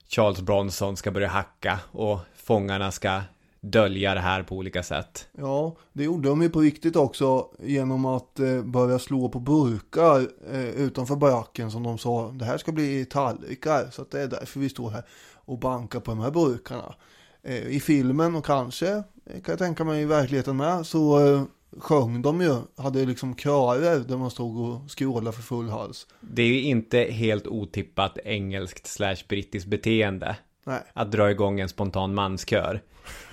Charles 0.09 0.41
Bronson 0.41 0.97
ska 0.97 1.11
börja 1.11 1.29
hacka 1.29 1.81
och 1.91 2.19
fångarna 2.35 2.91
ska 2.91 3.21
dölja 3.61 4.15
det 4.15 4.21
här 4.21 4.43
på 4.43 4.57
olika 4.57 4.83
sätt. 4.83 5.29
Ja, 5.33 5.77
det 5.93 6.05
gjorde 6.05 6.29
de 6.29 6.43
ju 6.43 6.51
på 6.51 6.61
riktigt 6.61 6.97
också 6.97 7.49
genom 7.63 8.05
att 8.05 8.41
eh, 8.41 8.63
börja 8.63 8.99
slå 8.99 9.29
på 9.29 9.41
burkar 9.41 10.27
eh, 10.53 10.69
utanför 10.69 11.17
baracken 11.17 11.71
som 11.71 11.83
de 11.83 11.99
sa, 11.99 12.31
det 12.31 12.45
här 12.45 12.59
ska 12.59 12.73
bli 12.73 13.05
tallrikar, 13.05 13.91
så 13.91 14.03
att 14.03 14.11
det 14.11 14.21
är 14.21 14.27
därför 14.27 14.61
vi 14.61 14.69
står 14.69 14.91
här 14.91 15.05
och 15.35 15.59
bankar 15.59 16.01
på 16.01 16.11
de 16.11 16.21
här 16.21 16.31
burkarna. 16.31 16.95
Eh, 17.43 17.67
I 17.67 17.81
filmen 17.81 18.35
och 18.35 18.45
kanske, 18.45 18.91
eh, 18.95 19.03
kan 19.25 19.53
jag 19.53 19.59
tänka 19.59 19.85
mig 19.85 20.03
i 20.03 20.05
verkligheten 20.05 20.57
med, 20.57 20.87
så 20.87 21.27
eh, 21.27 21.43
sjöng 21.79 22.23
de 22.23 22.41
ju, 22.41 22.57
hade 22.77 23.05
liksom 23.05 23.37
körer 23.37 24.01
där 24.01 24.17
man 24.17 24.31
stod 24.31 24.57
och 24.61 24.91
skrålade 24.91 25.37
för 25.37 25.43
full 25.43 25.69
hals. 25.69 26.07
Det 26.21 26.43
är 26.43 26.47
ju 26.47 26.63
inte 26.63 26.99
helt 26.99 27.47
otippat 27.47 28.19
engelskt 28.25 28.87
slash 28.87 29.17
brittiskt 29.29 29.69
beteende 29.69 30.37
Nej, 30.65 30.81
att 30.93 31.13
dra 31.13 31.31
igång 31.31 31.61
en 31.61 31.69
spontan 31.69 32.15
manskör. 32.15 32.83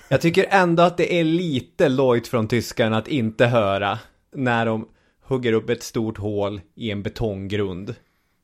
Jag 0.08 0.20
tycker 0.20 0.46
ändå 0.50 0.82
att 0.82 0.96
det 0.96 1.20
är 1.20 1.24
lite 1.24 1.88
lojt 1.88 2.28
från 2.28 2.48
tyskarna 2.48 2.96
att 2.96 3.08
inte 3.08 3.46
höra 3.46 3.98
när 4.34 4.66
de 4.66 4.88
hugger 5.22 5.52
upp 5.52 5.70
ett 5.70 5.82
stort 5.82 6.18
hål 6.18 6.60
i 6.74 6.90
en 6.90 7.02
betonggrund. 7.02 7.94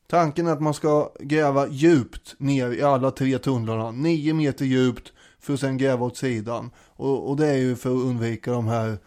Tanken 0.08 0.46
är 0.46 0.52
att 0.52 0.62
man 0.62 0.74
ska 0.74 1.12
gräva 1.20 1.68
djupt 1.68 2.34
ner 2.38 2.70
i 2.70 2.82
alla 2.82 3.10
tre 3.10 3.38
tunnlarna, 3.38 3.90
nio 3.90 4.34
meter 4.34 4.64
djupt 4.64 5.12
för 5.40 5.54
att 5.54 5.60
sen 5.60 5.78
gräva 5.78 6.06
åt 6.06 6.16
sidan. 6.16 6.70
Och, 6.86 7.30
och 7.30 7.36
det 7.36 7.46
är 7.46 7.56
ju 7.56 7.76
för 7.76 7.90
att 7.90 8.02
undvika 8.02 8.52
de 8.52 8.66
här 8.66 8.98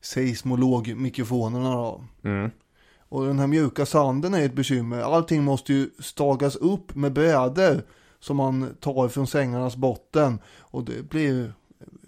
seismologmikrofonerna 0.00 1.70
då. 1.70 2.04
Mm. 2.24 2.50
Och 3.08 3.26
den 3.26 3.38
här 3.38 3.46
mjuka 3.46 3.86
sanden 3.86 4.34
är 4.34 4.44
ett 4.44 4.54
bekymmer. 4.54 5.00
Allting 5.00 5.44
måste 5.44 5.72
ju 5.72 5.90
stagas 5.98 6.56
upp 6.56 6.94
med 6.94 7.12
brädor 7.12 7.82
som 8.20 8.36
man 8.36 8.76
tar 8.80 9.08
från 9.08 9.26
sängarnas 9.26 9.76
botten. 9.76 10.38
Och 10.58 10.84
det 10.84 11.08
blir 11.08 11.52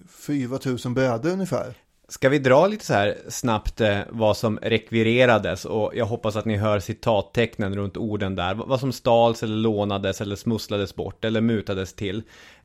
4000 0.08 0.94
brädor 0.94 1.30
ungefär. 1.30 1.74
Ska 2.10 2.28
vi 2.28 2.38
dra 2.38 2.66
lite 2.66 2.84
så 2.84 2.92
här 2.92 3.16
snabbt 3.28 3.80
eh, 3.80 3.98
vad 4.08 4.36
som 4.36 4.58
rekvirerades 4.62 5.64
och 5.64 5.92
jag 5.94 6.06
hoppas 6.06 6.36
att 6.36 6.44
ni 6.44 6.56
hör 6.56 6.80
citattecknen 6.80 7.76
runt 7.76 7.96
orden 7.96 8.34
där. 8.34 8.54
Vad 8.54 8.80
som 8.80 8.92
stals 8.92 9.42
eller 9.42 9.56
lånades 9.56 10.20
eller 10.20 10.36
smusslades 10.36 10.94
bort 10.94 11.24
eller 11.24 11.40
mutades 11.40 11.94
till. 11.94 12.22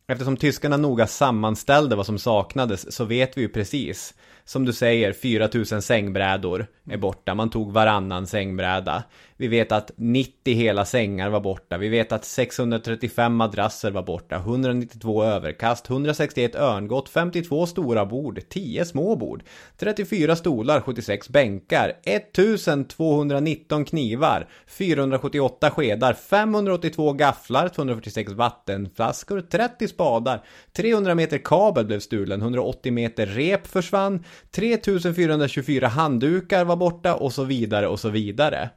Eftersom 0.08 0.38
tyskarna 0.38 0.78
noga 0.78 1.08
sammanställde 1.08 1.96
vad 1.96 2.06
som 2.06 2.20
saknades 2.20 2.96
så 2.96 3.06
vet 3.06 3.38
vi 3.38 3.42
ju 3.42 3.50
precis 3.50 4.14
som 4.45 4.65
du 4.65 4.73
säger, 4.73 5.13
4000 5.13 5.82
sängbrädor 5.82 6.67
är 6.89 6.97
borta. 6.97 7.36
Man 7.36 7.49
tog 7.49 7.71
varannan 7.71 8.27
sängbräda. 8.27 9.03
Vi 9.43 9.47
vet 9.47 9.71
att 9.71 9.91
90 9.95 10.53
hela 10.53 10.86
sängar 10.86 11.29
var 11.29 11.39
borta. 11.39 11.77
Vi 11.77 11.89
vet 11.89 12.12
att 12.12 12.25
635 12.25 13.36
madrasser 13.36 13.91
var 13.91 14.03
borta. 14.03 14.36
192 14.36 15.23
överkast, 15.23 15.89
161 15.89 16.56
örngott, 16.56 17.10
52 17.10 17.65
stora 17.65 18.06
bord, 18.06 18.39
10 18.49 18.86
små 18.86 19.15
bord, 19.15 19.43
34 19.77 20.36
stolar, 20.36 20.82
76 20.82 21.29
bänkar, 21.29 21.93
1219 22.03 23.86
knivar, 23.86 24.47
478 24.67 25.69
skedar, 25.71 26.13
582 26.13 27.13
gafflar, 27.13 27.69
246 27.69 28.32
vattenflaskor, 28.32 29.41
30 29.41 29.88
spadar, 29.88 30.43
300 30.73 31.15
meter 31.15 31.38
kabel 31.38 31.86
blev 31.86 31.99
stulen, 31.99 32.41
180 32.41 32.93
meter 32.93 33.25
rep 33.25 33.67
försvann, 33.67 34.23
3424 34.51 35.88
handdukar 35.88 36.65
var 36.65 36.75
borta 36.75 37.15
och 37.15 37.34
så 37.34 37.43
vidare 37.43 37.88
och 37.88 37.99
så 37.99 38.10
vidare. 38.10 38.69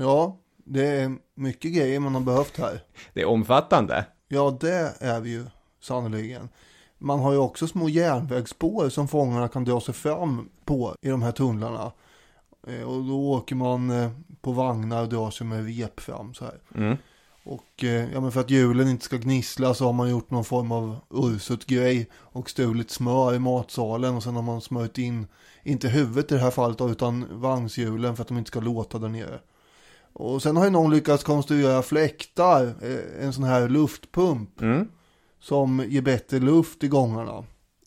Ja, 0.00 0.36
det 0.56 0.86
är 0.86 1.16
mycket 1.34 1.72
grejer 1.72 2.00
man 2.00 2.14
har 2.14 2.20
behövt 2.20 2.58
här. 2.58 2.80
Det 3.14 3.20
är 3.20 3.28
omfattande. 3.28 4.06
Ja, 4.28 4.56
det 4.60 4.94
är 5.00 5.20
vi 5.20 5.30
ju 5.30 5.44
sannerligen. 5.80 6.48
Man 6.98 7.20
har 7.20 7.32
ju 7.32 7.38
också 7.38 7.66
små 7.66 7.88
järnvägsspår 7.88 8.88
som 8.88 9.08
fångarna 9.08 9.48
kan 9.48 9.64
dra 9.64 9.80
sig 9.80 9.94
fram 9.94 10.48
på 10.64 10.94
i 11.02 11.08
de 11.08 11.22
här 11.22 11.32
tunnlarna. 11.32 11.92
Eh, 12.66 12.82
Och 12.82 13.04
då 13.04 13.32
åker 13.32 13.54
man 13.54 13.90
eh, 13.90 14.10
på 14.40 14.52
vagnar 14.52 15.02
och 15.02 15.08
drar 15.08 15.30
sig 15.30 15.46
med 15.46 15.66
rep 15.66 16.00
fram 16.00 16.34
så 16.34 16.44
här. 16.44 16.58
Mm. 16.74 16.96
Och 17.44 17.84
eh, 17.84 18.12
ja, 18.12 18.20
men 18.20 18.32
för 18.32 18.40
att 18.40 18.50
hjulen 18.50 18.88
inte 18.88 19.04
ska 19.04 19.16
gnissla 19.16 19.74
så 19.74 19.84
har 19.86 19.92
man 19.92 20.10
gjort 20.10 20.30
någon 20.30 20.44
form 20.44 20.72
av 20.72 20.96
ursut 21.10 21.66
grej 21.66 22.10
och 22.14 22.50
stulit 22.50 22.90
smör 22.90 23.34
i 23.34 23.38
matsalen 23.38 24.16
och 24.16 24.22
sen 24.22 24.36
har 24.36 24.42
man 24.42 24.60
smörjt 24.60 24.98
in, 24.98 25.26
inte 25.62 25.88
huvudet 25.88 26.32
i 26.32 26.34
det 26.34 26.40
här 26.40 26.50
fallet 26.50 26.80
utan 26.80 27.40
vagnshjulen 27.40 28.16
för 28.16 28.22
att 28.22 28.28
de 28.28 28.38
inte 28.38 28.48
ska 28.48 28.60
låta 28.60 28.98
där 28.98 29.08
nere. 29.08 29.40
Och 30.12 30.42
sen 30.42 30.56
har 30.56 30.64
ju 30.64 30.70
någon 30.70 30.90
lyckats 30.90 31.24
konstruera 31.24 31.82
fläktar, 31.82 32.62
eh, 32.66 33.24
en 33.24 33.32
sån 33.32 33.44
här 33.44 33.68
luftpump 33.68 34.60
Mm. 34.60 34.88
som 35.40 35.84
ger 35.88 36.02
bättre 36.02 36.38
luft 36.38 36.84
i 36.84 36.88
gångarna. 36.88 37.44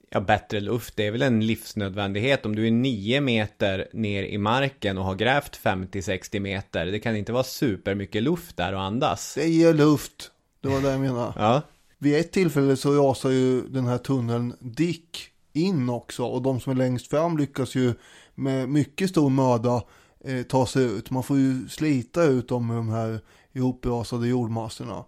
Ja, 0.09 0.19
bättre 0.21 0.59
luft, 0.59 0.95
det 0.97 1.07
är 1.07 1.11
väl 1.11 1.21
en 1.21 1.45
livsnödvändighet 1.47 2.45
om 2.45 2.55
du 2.55 2.67
är 2.67 2.71
9 2.71 3.21
meter 3.21 3.87
ner 3.93 4.23
i 4.23 4.37
marken 4.37 4.97
och 4.97 5.05
har 5.05 5.15
grävt 5.15 5.55
50-60 5.55 6.39
meter. 6.39 6.85
Det 6.85 6.99
kan 6.99 7.15
inte 7.15 7.31
vara 7.31 7.43
supermycket 7.43 8.23
luft 8.23 8.57
där 8.57 8.73
och 8.73 8.81
andas. 8.81 9.33
Det 9.35 9.47
ger 9.47 9.73
luft, 9.73 10.31
det 10.61 10.67
var 10.69 10.81
det 10.81 10.91
jag 10.91 10.99
menade. 11.01 11.33
Ja, 11.37 11.61
Vid 11.97 12.15
ett 12.19 12.31
tillfälle 12.31 12.75
så 12.75 12.91
rasar 13.09 13.29
ju 13.29 13.61
den 13.61 13.85
här 13.85 13.97
tunneln 13.97 14.53
Dick 14.59 15.29
in 15.53 15.89
också 15.89 16.23
och 16.23 16.41
de 16.41 16.59
som 16.59 16.71
är 16.71 16.75
längst 16.75 17.07
fram 17.09 17.37
lyckas 17.37 17.75
ju 17.75 17.93
med 18.35 18.69
mycket 18.69 19.09
stor 19.09 19.29
möda 19.29 19.83
eh, 20.23 20.43
ta 20.43 20.65
sig 20.65 20.83
ut. 20.83 21.09
Man 21.09 21.23
får 21.23 21.37
ju 21.37 21.69
slita 21.69 22.23
ut 22.23 22.47
dem 22.47 22.67
med 22.67 22.75
de 22.75 22.89
här 22.89 23.19
ihoprasade 23.53 24.27
jordmassorna. 24.27 25.05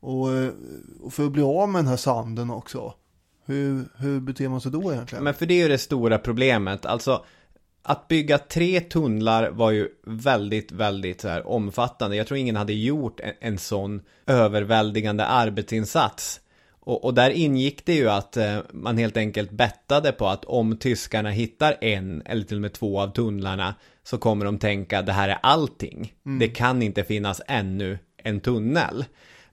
Och, 0.00 0.32
eh, 0.32 0.52
och 1.00 1.12
för 1.12 1.26
att 1.26 1.32
bli 1.32 1.42
av 1.42 1.68
med 1.68 1.78
den 1.78 1.88
här 1.88 1.96
sanden 1.96 2.50
också. 2.50 2.94
Hur, 3.44 3.84
hur 3.96 4.20
beter 4.20 4.48
man 4.48 4.60
sig 4.60 4.72
då 4.72 4.92
egentligen? 4.92 5.24
men 5.24 5.34
för 5.34 5.46
det 5.46 5.54
är 5.54 5.62
ju 5.62 5.68
det 5.68 5.78
stora 5.78 6.18
problemet. 6.18 6.86
Alltså, 6.86 7.24
att 7.82 8.08
bygga 8.08 8.38
tre 8.38 8.80
tunnlar 8.80 9.50
var 9.50 9.70
ju 9.70 9.88
väldigt, 10.06 10.72
väldigt 10.72 11.20
så 11.20 11.28
här 11.28 11.48
omfattande. 11.48 12.16
Jag 12.16 12.26
tror 12.26 12.38
ingen 12.38 12.56
hade 12.56 12.72
gjort 12.72 13.20
en, 13.20 13.32
en 13.40 13.58
sån 13.58 14.00
överväldigande 14.26 15.24
arbetsinsats. 15.24 16.40
Och, 16.80 17.04
och 17.04 17.14
där 17.14 17.30
ingick 17.30 17.86
det 17.86 17.94
ju 17.94 18.10
att 18.10 18.36
eh, 18.36 18.58
man 18.72 18.98
helt 18.98 19.16
enkelt 19.16 19.50
bettade 19.50 20.12
på 20.12 20.28
att 20.28 20.44
om 20.44 20.76
tyskarna 20.76 21.30
hittar 21.30 21.76
en 21.80 22.22
eller 22.26 22.44
till 22.44 22.56
och 22.56 22.60
med 22.60 22.72
två 22.72 23.00
av 23.00 23.12
tunnlarna 23.12 23.74
så 24.10 24.18
kommer 24.18 24.44
de 24.44 24.58
tänka 24.58 25.02
det 25.02 25.12
här 25.12 25.28
är 25.28 25.38
allting. 25.42 26.12
Det 26.40 26.48
kan 26.48 26.82
inte 26.82 27.04
finnas 27.04 27.40
ännu 27.46 27.98
en 28.16 28.40
tunnel. 28.40 29.04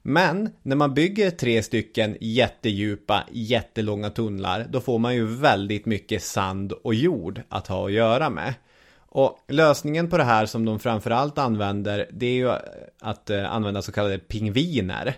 Men 0.02 0.50
när 0.62 0.76
man 0.76 0.94
bygger 0.94 1.30
tre 1.30 1.62
stycken 1.62 2.16
jättedjupa, 2.20 3.24
jättelånga 3.32 4.10
tunnlar, 4.10 4.66
då 4.70 4.80
får 4.80 4.98
man 4.98 5.14
ju 5.14 5.26
väldigt 5.26 5.86
mycket 5.86 6.22
sand 6.22 6.72
och 6.72 6.94
jord 6.94 7.42
att 7.48 7.66
ha 7.66 7.86
att 7.86 7.92
göra 7.92 8.30
med. 8.30 8.54
Och 8.98 9.38
lösningen 9.48 10.10
på 10.10 10.16
det 10.16 10.24
här 10.24 10.46
som 10.46 10.64
de 10.64 10.80
framförallt 10.80 11.38
använder, 11.38 12.08
det 12.12 12.26
är 12.26 12.34
ju 12.34 12.50
att 13.00 13.30
eh, 13.30 13.52
använda 13.52 13.82
så 13.82 13.92
kallade 13.92 14.18
pingviner. 14.18 15.14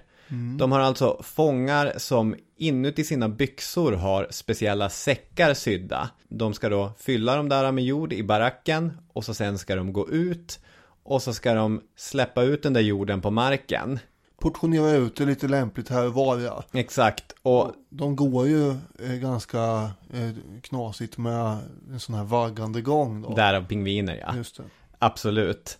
De 0.58 0.72
har 0.72 0.80
alltså 0.80 1.20
fångar 1.22 1.92
som 1.96 2.34
inuti 2.56 3.04
sina 3.04 3.28
byxor 3.28 3.92
har 3.92 4.26
speciella 4.30 4.90
säckar 4.90 5.54
sydda. 5.54 6.10
De 6.28 6.54
ska 6.54 6.68
då 6.68 6.92
fylla 6.98 7.36
dem 7.36 7.48
där 7.48 7.72
med 7.72 7.84
jord 7.84 8.12
i 8.12 8.22
baracken 8.22 8.92
och 9.12 9.24
så 9.24 9.34
sen 9.34 9.58
ska 9.58 9.76
de 9.76 9.92
gå 9.92 10.08
ut 10.08 10.60
och 11.02 11.22
så 11.22 11.34
ska 11.34 11.54
de 11.54 11.80
släppa 11.96 12.42
ut 12.42 12.62
den 12.62 12.72
där 12.72 12.80
jorden 12.80 13.20
på 13.20 13.30
marken. 13.30 13.98
Portionera 14.40 14.90
ut 14.90 15.16
det 15.16 15.24
lite 15.24 15.48
lämpligt 15.48 15.88
här 15.88 16.06
och 16.06 16.14
var 16.14 16.38
ja. 16.38 16.64
Exakt, 16.72 17.34
och 17.42 17.72
De 17.88 18.16
går 18.16 18.46
ju 18.48 18.70
eh, 18.98 19.14
ganska 19.20 19.90
eh, 20.12 20.30
knasigt 20.62 21.18
med 21.18 21.58
en 21.90 22.00
sån 22.00 22.14
här 22.14 22.24
vaggande 22.24 22.80
gång 22.80 23.22
då. 23.22 23.34
därav 23.34 23.66
pingviner 23.66 24.24
ja. 24.26 24.36
Just 24.36 24.56
det. 24.56 24.62
Absolut. 24.98 25.78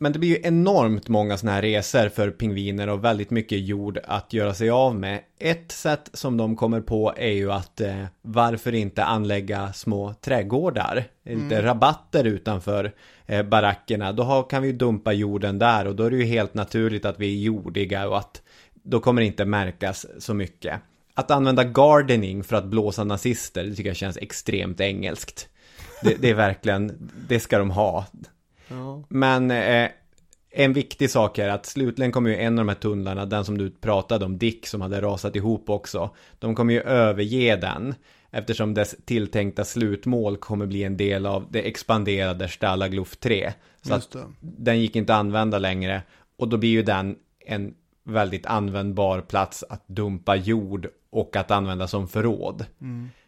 Men 0.00 0.12
det 0.12 0.18
blir 0.18 0.28
ju 0.28 0.40
enormt 0.42 1.08
många 1.08 1.36
sådana 1.36 1.54
här 1.54 1.62
resor 1.62 2.08
för 2.08 2.30
pingviner 2.30 2.88
och 2.88 3.04
väldigt 3.04 3.30
mycket 3.30 3.66
jord 3.66 3.98
att 4.04 4.32
göra 4.32 4.54
sig 4.54 4.70
av 4.70 4.94
med. 4.96 5.20
Ett 5.38 5.72
sätt 5.72 6.10
som 6.12 6.36
de 6.36 6.56
kommer 6.56 6.80
på 6.80 7.14
är 7.16 7.32
ju 7.32 7.52
att 7.52 7.80
eh, 7.80 8.04
varför 8.22 8.74
inte 8.74 9.04
anlägga 9.04 9.72
små 9.72 10.14
trädgårdar? 10.14 11.04
Lite 11.24 11.62
rabatter 11.62 12.24
utanför 12.24 12.92
eh, 13.26 13.42
barackerna. 13.42 14.12
Då 14.12 14.22
har, 14.22 14.50
kan 14.50 14.62
vi 14.62 14.68
ju 14.68 14.76
dumpa 14.76 15.12
jorden 15.12 15.58
där 15.58 15.86
och 15.86 15.96
då 15.96 16.04
är 16.04 16.10
det 16.10 16.16
ju 16.16 16.24
helt 16.24 16.54
naturligt 16.54 17.04
att 17.04 17.20
vi 17.20 17.38
är 17.38 17.42
jordiga 17.42 18.08
och 18.08 18.18
att 18.18 18.42
då 18.72 19.00
kommer 19.00 19.22
det 19.22 19.26
inte 19.26 19.44
märkas 19.44 20.06
så 20.18 20.34
mycket. 20.34 20.80
Att 21.14 21.30
använda 21.30 21.64
gardening 21.64 22.44
för 22.44 22.56
att 22.56 22.64
blåsa 22.64 23.04
nazister, 23.04 23.64
det 23.64 23.74
tycker 23.74 23.90
jag 23.90 23.96
känns 23.96 24.16
extremt 24.16 24.80
engelskt. 24.80 25.48
Det, 26.02 26.14
det 26.20 26.30
är 26.30 26.34
verkligen, 26.34 27.10
det 27.28 27.40
ska 27.40 27.58
de 27.58 27.70
ha. 27.70 28.06
Ja. 28.68 29.02
Men 29.08 29.50
eh, 29.50 29.90
en 30.50 30.72
viktig 30.72 31.10
sak 31.10 31.38
är 31.38 31.48
att 31.48 31.66
slutligen 31.66 32.12
kommer 32.12 32.30
ju 32.30 32.36
en 32.36 32.58
av 32.58 32.64
de 32.64 32.68
här 32.68 32.76
tunnlarna, 32.76 33.26
den 33.26 33.44
som 33.44 33.58
du 33.58 33.70
pratade 33.70 34.24
om, 34.24 34.38
Dick, 34.38 34.66
som 34.66 34.80
hade 34.80 35.00
rasat 35.00 35.36
ihop 35.36 35.70
också. 35.70 36.10
De 36.38 36.54
kommer 36.54 36.74
ju 36.74 36.80
överge 36.80 37.56
den. 37.56 37.94
Eftersom 38.30 38.74
dess 38.74 38.96
tilltänkta 39.04 39.64
slutmål 39.64 40.36
kommer 40.36 40.66
bli 40.66 40.84
en 40.84 40.96
del 40.96 41.26
av 41.26 41.46
det 41.50 41.68
expanderade 41.68 42.48
Stalagluf 42.48 43.16
3. 43.16 43.52
Så 43.82 43.94
att 43.94 44.16
den 44.40 44.80
gick 44.80 44.96
inte 44.96 45.14
att 45.14 45.20
använda 45.20 45.58
längre. 45.58 46.02
Och 46.36 46.48
då 46.48 46.56
blir 46.56 46.70
ju 46.70 46.82
den 46.82 47.16
en 47.46 47.74
väldigt 48.04 48.46
användbar 48.46 49.20
plats 49.20 49.64
att 49.68 49.88
dumpa 49.88 50.36
jord 50.36 50.88
och 51.10 51.36
att 51.36 51.50
använda 51.50 51.88
som 51.88 52.08
förråd. 52.08 52.64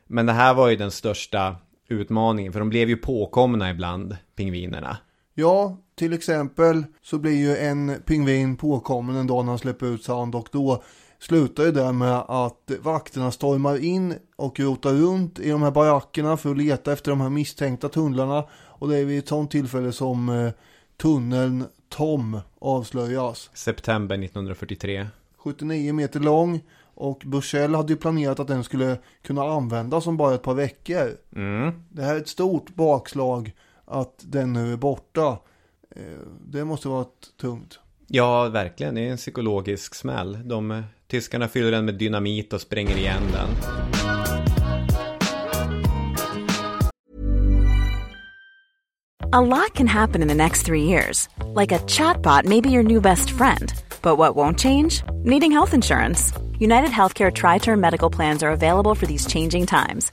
Men 0.06 0.26
det 0.26 0.32
här 0.32 0.54
var 0.54 0.68
ju 0.68 0.76
den 0.76 0.90
största 0.90 1.56
utmaningen, 1.88 2.52
för 2.52 2.60
de 2.60 2.68
blev 2.68 2.88
ju 2.88 2.96
påkomna 2.96 3.70
ibland, 3.70 4.16
pingvinerna. 4.36 4.96
Ja, 5.40 5.76
till 5.94 6.12
exempel 6.12 6.84
så 7.02 7.18
blir 7.18 7.36
ju 7.36 7.56
en 7.56 7.94
pingvin 8.06 8.56
påkommen 8.56 9.16
en 9.16 9.26
dag 9.26 9.44
när 9.44 9.52
han 9.52 9.58
släpper 9.58 9.86
ut 9.86 10.04
sand 10.04 10.34
och 10.34 10.48
då 10.52 10.82
slutar 11.18 11.64
ju 11.64 11.72
det 11.72 11.92
med 11.92 12.16
att 12.28 12.70
vakterna 12.80 13.30
stormar 13.30 13.84
in 13.84 14.14
och 14.36 14.60
rotar 14.60 14.92
runt 14.92 15.38
i 15.38 15.50
de 15.50 15.62
här 15.62 15.70
barackerna 15.70 16.36
för 16.36 16.50
att 16.50 16.58
leta 16.58 16.92
efter 16.92 17.10
de 17.10 17.20
här 17.20 17.30
misstänkta 17.30 17.88
tunnlarna. 17.88 18.44
Och 18.52 18.88
det 18.88 18.98
är 18.98 19.04
vid 19.04 19.18
ett 19.18 19.28
sånt 19.28 19.50
tillfälle 19.50 19.92
som 19.92 20.28
eh, 20.28 20.50
tunneln 20.96 21.64
Tom 21.88 22.40
avslöjas. 22.58 23.50
September 23.54 24.14
1943. 24.14 25.06
79 25.36 25.92
meter 25.92 26.20
lång 26.20 26.60
och 26.94 27.22
Bushell 27.26 27.74
hade 27.74 27.92
ju 27.92 27.96
planerat 27.96 28.40
att 28.40 28.48
den 28.48 28.64
skulle 28.64 28.98
kunna 29.22 29.42
användas 29.42 30.06
om 30.06 30.16
bara 30.16 30.34
ett 30.34 30.42
par 30.42 30.54
veckor. 30.54 31.16
Mm. 31.36 31.82
Det 31.88 32.02
här 32.02 32.14
är 32.14 32.20
ett 32.20 32.28
stort 32.28 32.74
bakslag 32.74 33.52
att 33.90 34.14
den 34.18 34.52
nu 34.52 34.72
är 34.72 34.76
borta. 34.76 35.38
Eh, 35.96 36.02
Det 36.46 36.64
måste 36.64 36.88
vara 36.88 37.06
tungt. 37.40 37.78
Ja, 38.06 38.48
verkligen. 38.48 38.94
Det 38.94 39.00
är 39.00 39.10
en 39.10 39.16
psykologisk 39.16 39.94
smäll. 39.94 40.38
De, 40.48 40.70
eh, 40.70 40.82
tyskarna 41.06 41.48
fyller 41.48 41.70
den 41.70 41.84
med 41.84 41.94
dynamit 41.94 42.52
och 42.52 42.60
spränger 42.60 42.96
igen 42.96 43.22
den. 43.32 43.48
A 49.32 49.40
lot 49.40 49.74
can 49.74 49.86
happen 49.86 50.22
in 50.22 50.28
the 50.28 50.34
next 50.34 50.66
three 50.66 50.82
years. 50.84 51.28
Like 51.54 51.70
a 51.72 51.78
chatbot 51.86 52.44
may 52.44 52.60
be 52.60 52.70
your 52.70 52.82
new 52.82 53.00
best 53.00 53.30
friend. 53.30 53.72
But 54.02 54.18
what 54.18 54.34
won't 54.36 54.58
change? 54.58 55.04
Needing 55.24 55.52
health 55.52 55.74
insurance. 55.74 56.32
United 56.58 56.90
Healthcare 56.90 57.30
Tri 57.32 57.58
Term 57.58 57.80
Medical 57.80 58.10
Plans 58.10 58.42
are 58.42 58.50
available 58.50 58.94
for 58.94 59.06
these 59.06 59.26
changing 59.26 59.66
times. 59.66 60.12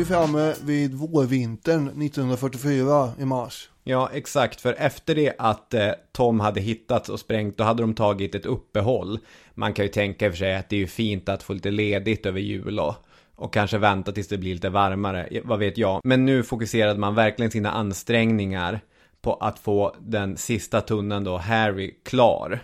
Vi 0.00 0.06
framme 0.06 0.54
vid 0.64 0.94
vårvintern 0.94 1.88
1944 1.88 3.12
i 3.18 3.24
mars. 3.24 3.70
Ja, 3.84 4.10
exakt. 4.12 4.60
För 4.60 4.74
efter 4.78 5.14
det 5.14 5.34
att 5.38 5.74
eh, 5.74 5.90
Tom 6.12 6.40
hade 6.40 6.60
hittats 6.60 7.08
och 7.08 7.20
sprängt, 7.20 7.56
då 7.56 7.64
hade 7.64 7.82
de 7.82 7.94
tagit 7.94 8.34
ett 8.34 8.46
uppehåll. 8.46 9.18
Man 9.54 9.72
kan 9.72 9.84
ju 9.84 9.88
tänka 9.88 10.26
i 10.26 10.28
och 10.28 10.32
för 10.32 10.38
sig 10.38 10.56
att 10.56 10.68
det 10.68 10.76
är 10.76 10.80
ju 10.80 10.86
fint 10.86 11.28
att 11.28 11.42
få 11.42 11.52
lite 11.52 11.70
ledigt 11.70 12.26
över 12.26 12.40
jul 12.40 12.80
och, 12.80 12.94
och 13.34 13.52
kanske 13.52 13.78
vänta 13.78 14.12
tills 14.12 14.28
det 14.28 14.38
blir 14.38 14.54
lite 14.54 14.68
varmare, 14.68 15.40
vad 15.44 15.58
vet 15.58 15.78
jag. 15.78 16.00
Men 16.04 16.26
nu 16.26 16.42
fokuserade 16.42 17.00
man 17.00 17.14
verkligen 17.14 17.50
sina 17.50 17.70
ansträngningar 17.70 18.80
på 19.22 19.34
att 19.34 19.58
få 19.58 19.96
den 20.00 20.36
sista 20.36 20.80
tunneln 20.80 21.24
då, 21.24 21.36
Harry, 21.36 21.94
klar. 22.04 22.60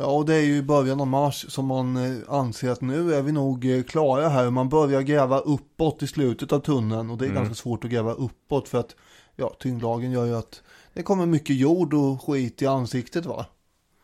Ja, 0.00 0.06
och 0.06 0.26
det 0.26 0.34
är 0.34 0.42
ju 0.42 0.56
i 0.56 0.62
början 0.62 1.00
av 1.00 1.06
mars 1.06 1.46
som 1.48 1.66
man 1.66 1.96
eh, 1.96 2.18
anser 2.28 2.70
att 2.70 2.80
nu 2.80 3.14
är 3.14 3.22
vi 3.22 3.32
nog 3.32 3.70
eh, 3.70 3.82
klara 3.82 4.28
här. 4.28 4.50
Man 4.50 4.68
börjar 4.68 5.02
gräva 5.02 5.38
uppåt 5.38 6.02
i 6.02 6.06
slutet 6.06 6.52
av 6.52 6.60
tunneln 6.60 7.10
och 7.10 7.18
det 7.18 7.26
är 7.26 7.30
ganska 7.30 7.54
svårt 7.54 7.84
att 7.84 7.90
gräva 7.90 8.12
uppåt 8.12 8.68
för 8.68 8.78
att 8.78 8.96
ja, 9.36 9.56
tyngdlagen 9.58 10.10
gör 10.10 10.26
ju 10.26 10.36
att 10.36 10.62
det 10.94 11.02
kommer 11.02 11.26
mycket 11.26 11.56
jord 11.56 11.94
och 11.94 12.22
skit 12.22 12.62
i 12.62 12.66
ansiktet 12.66 13.26
va. 13.26 13.46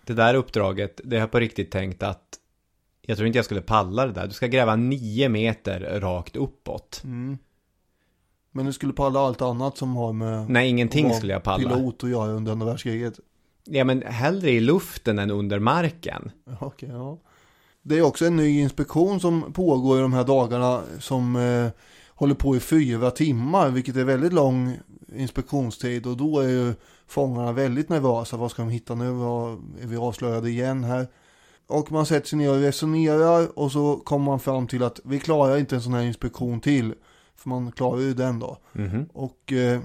Det 0.05 0.15
där 0.15 0.35
uppdraget, 0.35 1.01
det 1.05 1.17
har 1.17 1.21
jag 1.21 1.31
på 1.31 1.41
riktigt 1.41 1.71
tänkt 1.71 2.03
att 2.03 2.39
jag 3.03 3.17
tror 3.17 3.27
inte 3.27 3.39
jag 3.39 3.45
skulle 3.45 3.63
palla 3.63 4.07
det 4.07 4.13
där. 4.13 4.27
Du 4.27 4.33
ska 4.33 4.47
gräva 4.47 4.77
nio 4.77 5.29
meter 5.29 6.01
rakt 6.01 6.37
uppåt. 6.37 7.03
Men 8.53 8.67
du 8.67 8.73
skulle 8.73 8.93
palla 8.93 9.21
allt 9.21 9.43
annat 9.43 9.77
som 9.77 9.97
har 9.97 10.13
med 10.13 10.51
Nej, 10.51 10.69
ingenting 10.69 11.15
skulle 11.15 11.33
jag 11.33 11.43
palla. 11.43 11.77
pilot 11.77 12.05
att 12.05 12.11
göra 12.11 12.31
under 12.31 12.53
andra 12.53 12.67
världskriget. 12.67 13.21
Ja, 13.67 13.85
men 13.85 14.03
hellre 14.03 14.51
i 14.51 14.61
luften 14.61 15.19
än 15.19 15.31
under 15.31 15.59
marken. 15.59 16.31
Ja, 16.45 16.57
Okej, 16.61 16.89
ja. 16.93 17.19
Det 17.83 17.99
är 17.99 18.03
också 18.03 18.27
en 18.27 18.37
ny 18.37 18.61
inspektion 18.61 19.21
som 19.21 19.53
pågår 19.53 19.99
i 19.99 20.03
de 20.03 20.13
här 20.13 20.25
dagarna 20.25 20.83
som 20.99 21.37
eh, 21.37 21.69
håller 22.09 22.35
på 22.35 22.57
i 22.57 22.61
fyra 22.61 23.11
timmar, 23.11 23.71
vilket 23.71 23.97
är 23.97 24.05
väldigt 24.05 24.33
lång 24.33 24.79
inspektionstid 25.17 26.07
och 26.07 26.17
då 26.17 26.41
är 26.41 26.49
ju 26.49 26.75
fångarna 27.07 27.53
väldigt 27.53 27.89
nervösa. 27.89 28.37
Vad 28.37 28.51
ska 28.51 28.63
de 28.63 28.71
hitta 28.71 28.95
nu? 28.95 29.11
Vad, 29.11 29.53
är 29.83 29.87
vi 29.87 29.97
avslöjade 29.97 30.51
igen 30.51 30.85
här? 30.85 31.07
Och 31.67 31.93
man 31.93 32.07
sätter 32.07 32.29
sig 32.29 32.39
ner 32.39 32.51
och 32.51 32.61
resonerar 32.61 33.59
och 33.59 33.73
så 33.73 33.97
kommer 33.97 34.25
man 34.25 34.41
fram 34.41 34.67
till 34.67 34.83
att 34.83 35.01
vi 35.05 35.21
klarar 35.21 35.59
inte 35.59 35.75
en 35.75 35.83
sån 35.83 35.95
här 35.95 36.03
inspektion 36.03 36.61
till. 36.61 36.95
För 37.37 37.49
man 37.49 37.73
klarar 37.73 38.01
ju 38.01 38.15
den 38.15 38.39
då. 38.39 38.59
Och 39.13 39.53
eh, 39.53 39.81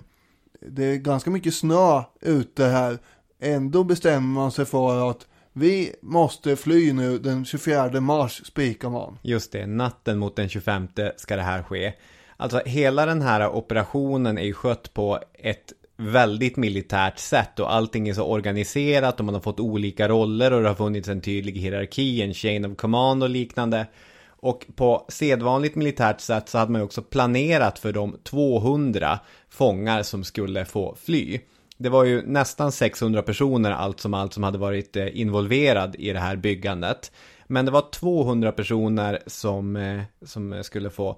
det 0.68 0.86
är 0.86 0.96
ganska 0.96 1.30
mycket 1.30 1.54
snö 1.54 2.04
ute 2.22 2.66
här. 2.66 3.00
Ändå 3.44 3.84
bestämmer 3.84 4.42
man 4.42 4.52
sig 4.52 4.66
för 4.66 5.10
att 5.10 5.28
vi 5.54 5.96
måste 6.02 6.56
fly 6.56 6.94
nu 6.94 7.18
den 7.18 7.46
24 7.46 8.02
mars 8.02 8.46
spikar 8.46 8.90
man. 8.90 9.18
Just 9.22 9.52
det, 9.52 9.68
natten 9.68 10.20
mot 10.20 10.36
den 10.36 10.50
25 10.50 10.88
ska 11.16 11.36
det 11.36 11.42
här 11.42 11.64
ske. 11.64 11.94
Alltså 12.38 12.62
hela 12.66 13.06
den 13.06 13.22
här 13.22 13.50
operationen 13.50 14.38
är 14.38 14.44
ju 14.44 14.54
skött 14.54 14.94
på 14.94 15.20
ett 15.34 15.74
väldigt 15.98 16.58
militärt 16.58 17.20
sätt 17.20 17.60
och 17.60 17.74
allting 17.74 18.10
är 18.10 18.14
så 18.14 18.24
organiserat 18.24 19.20
och 19.20 19.26
man 19.26 19.36
har 19.36 19.42
fått 19.42 19.60
olika 19.60 20.08
roller 20.08 20.54
och 20.54 20.62
det 20.62 20.68
har 20.68 20.76
funnits 20.76 21.10
en 21.10 21.22
tydlig 21.22 21.54
hierarki, 21.54 22.22
en 22.22 22.34
chain 22.34 22.66
of 22.66 22.78
command 22.78 23.24
och 23.24 23.30
liknande. 23.30 23.86
Och 24.28 24.66
på 24.76 25.06
sedvanligt 25.10 25.76
militärt 25.76 26.22
sätt 26.22 26.50
så 26.50 26.58
hade 26.58 26.72
man 26.72 26.82
ju 26.82 26.86
också 26.86 27.02
planerat 27.02 27.80
för 27.80 27.94
de 27.94 28.18
200 28.24 29.20
fångar 29.50 30.04
som 30.04 30.24
skulle 30.24 30.66
få 30.66 30.96
fly. 31.02 31.40
Det 31.82 31.90
var 31.90 32.04
ju 32.04 32.22
nästan 32.22 32.72
600 32.72 33.22
personer 33.22 33.72
allt 33.72 34.00
som 34.00 34.14
allt 34.14 34.34
som 34.34 34.44
hade 34.44 34.58
varit 34.58 34.96
eh, 34.96 35.20
involverad 35.20 35.96
i 35.96 36.14
det 36.14 36.20
här 36.20 36.36
byggandet. 36.36 37.12
Men 37.48 37.66
det 37.66 37.72
var 37.72 37.92
200 37.92 38.52
personer 38.52 39.20
som, 39.28 39.76
eh, 39.76 40.02
som 40.26 40.64
skulle 40.64 40.90
få 40.90 41.10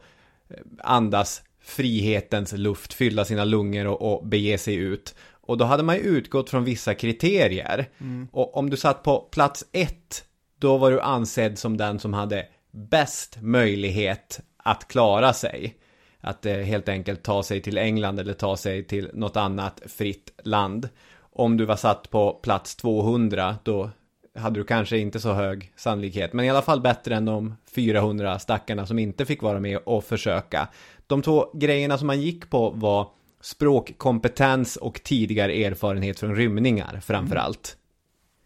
eh, 0.49 0.57
andas 0.79 1.41
frihetens 1.61 2.53
luft, 2.53 2.93
fylla 2.93 3.25
sina 3.25 3.43
lungor 3.43 3.87
och, 3.87 4.13
och 4.13 4.27
bege 4.27 4.57
sig 4.57 4.75
ut. 4.75 5.15
Och 5.31 5.57
då 5.57 5.65
hade 5.65 5.83
man 5.83 5.95
ju 5.95 6.01
utgått 6.01 6.49
från 6.49 6.63
vissa 6.63 6.93
kriterier. 6.93 7.89
Och 8.31 8.57
om 8.57 8.69
du 8.69 8.77
satt 8.77 9.03
på 9.03 9.19
plats 9.19 9.65
ett, 9.71 10.25
då 10.59 10.77
var 10.77 10.91
du 10.91 11.01
ansedd 11.01 11.59
som 11.59 11.77
den 11.77 11.99
som 11.99 12.13
hade 12.13 12.45
bäst 12.71 13.37
möjlighet 13.41 14.39
att 14.57 14.87
klara 14.87 15.33
sig. 15.33 15.77
Att 16.25 16.45
eh, 16.45 16.53
helt 16.53 16.89
enkelt 16.89 17.23
ta 17.23 17.43
sig 17.43 17.61
till 17.61 17.77
England 17.77 18.19
eller 18.19 18.33
ta 18.33 18.57
sig 18.57 18.83
till 18.83 19.09
något 19.13 19.37
annat 19.37 19.81
fritt 19.85 20.31
land. 20.43 20.89
Om 21.19 21.57
du 21.57 21.65
var 21.65 21.75
satt 21.75 22.09
på 22.09 22.33
plats 22.33 22.75
200, 22.75 23.55
då 23.63 23.89
hade 24.35 24.59
du 24.59 24.63
kanske 24.63 24.97
inte 24.97 25.19
så 25.19 25.33
hög 25.33 25.71
sannolikhet. 25.75 26.33
Men 26.33 26.45
i 26.45 26.49
alla 26.49 26.61
fall 26.61 26.81
bättre 26.81 27.15
än 27.15 27.25
de 27.25 27.55
400 27.75 28.39
stackarna 28.39 28.85
som 28.85 28.99
inte 28.99 29.25
fick 29.25 29.41
vara 29.41 29.59
med 29.59 29.77
och 29.77 30.03
försöka. 30.03 30.67
De 31.07 31.21
två 31.21 31.51
grejerna 31.53 31.97
som 31.97 32.07
man 32.07 32.21
gick 32.21 32.49
på 32.49 32.69
var 32.69 33.07
språkkompetens 33.41 34.75
och 34.75 35.03
tidigare 35.03 35.53
erfarenhet 35.65 36.19
från 36.19 36.35
rymningar 36.35 36.99
framför 37.03 37.35
allt. 37.35 37.77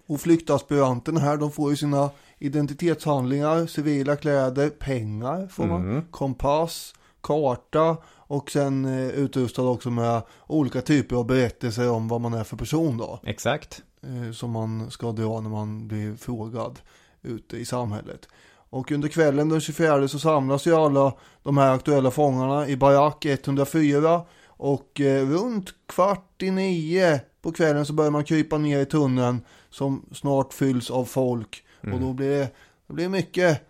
Och 0.08 0.22
flyktaspiranterna 0.22 1.20
här, 1.20 1.38
de 1.38 1.52
får 1.52 1.72
ju 1.72 1.78
sina 1.78 2.10
identitetshandlingar, 2.40 3.68
civila 3.68 4.16
kläder, 4.16 4.70
pengar 4.70 5.48
får 5.48 5.66
man, 5.66 6.06
kompass, 6.12 6.94
karta 7.28 7.98
och 8.18 8.52
sen 8.52 8.86
eh, 8.86 9.10
utrustad 9.10 9.62
också 9.62 9.90
med 9.90 10.22
olika 10.48 10.82
typer 10.82 11.16
av 11.16 11.26
berättelser 11.26 11.90
om 11.90 12.08
vad 12.08 12.22
man 12.22 12.34
är 12.34 12.44
för 12.44 12.58
person 12.58 12.98
då. 12.98 13.20
Exakt. 13.24 13.82
eh, 14.04 14.32
som 14.32 14.52
man 14.52 14.92
ska 14.92 15.12
dra 15.12 15.42
när 15.42 15.50
man 15.50 15.88
blir 15.88 16.16
frågad 16.16 16.80
ute 17.22 17.58
i 17.58 17.66
samhället. 17.66 18.28
Och 18.70 18.92
under 18.92 19.08
kvällen 19.08 19.50
den 19.50 19.62
24 19.62 20.08
så 20.08 20.20
samlas 20.20 20.68
ju 20.68 20.76
alla 20.76 21.14
de 21.44 21.58
här 21.58 21.74
aktuella 21.74 22.12
fångarna 22.12 22.68
i 22.68 22.78
barack 22.78 23.26
104 23.26 24.22
och 24.48 25.02
eh, 25.02 25.30
runt 25.30 25.74
kvart 25.86 26.42
i 26.42 26.52
nio 26.52 27.22
på 27.42 27.52
kvällen 27.52 27.86
så 27.86 27.94
börjar 27.94 28.12
man 28.12 28.24
krypa 28.24 28.58
ner 28.58 28.80
i 28.80 28.86
tunneln 28.86 29.42
som 29.70 30.06
snart 30.12 30.54
fylls 30.54 30.92
av 30.92 31.06
folk 31.06 31.64
och 31.94 32.00
då 32.00 32.14
blir 32.14 32.30
det, 32.30 32.50
det 32.88 32.94
blir 32.94 33.10
mycket 33.10 33.62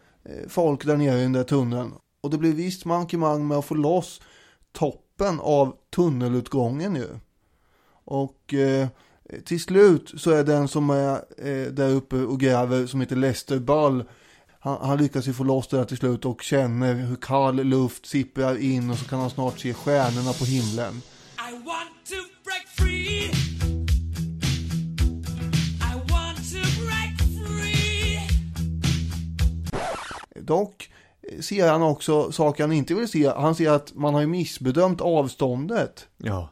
folk 0.48 0.86
där 0.86 0.98
nere 0.98 1.20
i 1.20 1.22
den 1.22 1.34
där 1.34 1.44
tunneln. 1.44 1.94
Och 2.22 2.30
det 2.30 2.38
blir 2.38 2.54
visst 2.54 2.86
mankemang 2.86 3.48
med 3.48 3.58
att 3.58 3.66
få 3.66 3.76
loss 3.76 4.22
toppen 4.72 5.40
av 5.40 5.76
tunnelutgången 5.96 6.96
ju. 6.96 7.08
Och 8.06 8.54
eh, 8.54 8.88
till 9.46 9.64
slut 9.64 10.14
så 10.18 10.32
är 10.32 10.44
den 10.44 10.68
som 10.68 10.90
är 10.90 11.14
eh, 11.38 11.72
där 11.72 11.90
uppe 11.90 12.16
och 12.16 12.40
gräver 12.40 12.86
som 12.86 13.02
heter 13.02 13.16
Lester 13.16 13.60
Ball. 13.60 14.04
Han, 14.60 14.78
han 14.88 14.98
lyckas 14.98 15.28
ju 15.28 15.34
få 15.34 15.44
loss 15.44 15.68
det 15.68 15.78
där 15.78 15.86
till 15.86 15.98
slut 15.98 16.26
och 16.26 16.42
känner 16.42 16.94
hur 16.94 17.16
kall 17.16 17.56
luft 17.56 18.06
sipprar 18.06 18.58
in 18.58 18.90
och 18.90 18.98
så 18.98 19.06
kan 19.06 19.20
han 19.20 19.30
snart 19.30 19.60
se 19.60 19.74
stjärnorna 19.74 20.34
på 20.34 20.46
himlen. 20.46 21.02
Dock 30.36 30.90
ser 31.42 31.70
han 31.72 31.82
också 31.82 32.32
saker 32.32 32.64
han 32.64 32.72
inte 32.72 32.94
vill 32.94 33.08
se. 33.08 33.28
Han 33.28 33.56
ser 33.56 33.72
att 33.72 33.96
man 33.96 34.14
har 34.14 34.22
ju 34.22 34.28
missbedömt 34.28 35.02
avståndet. 35.02 36.08
Ja. 36.18 36.50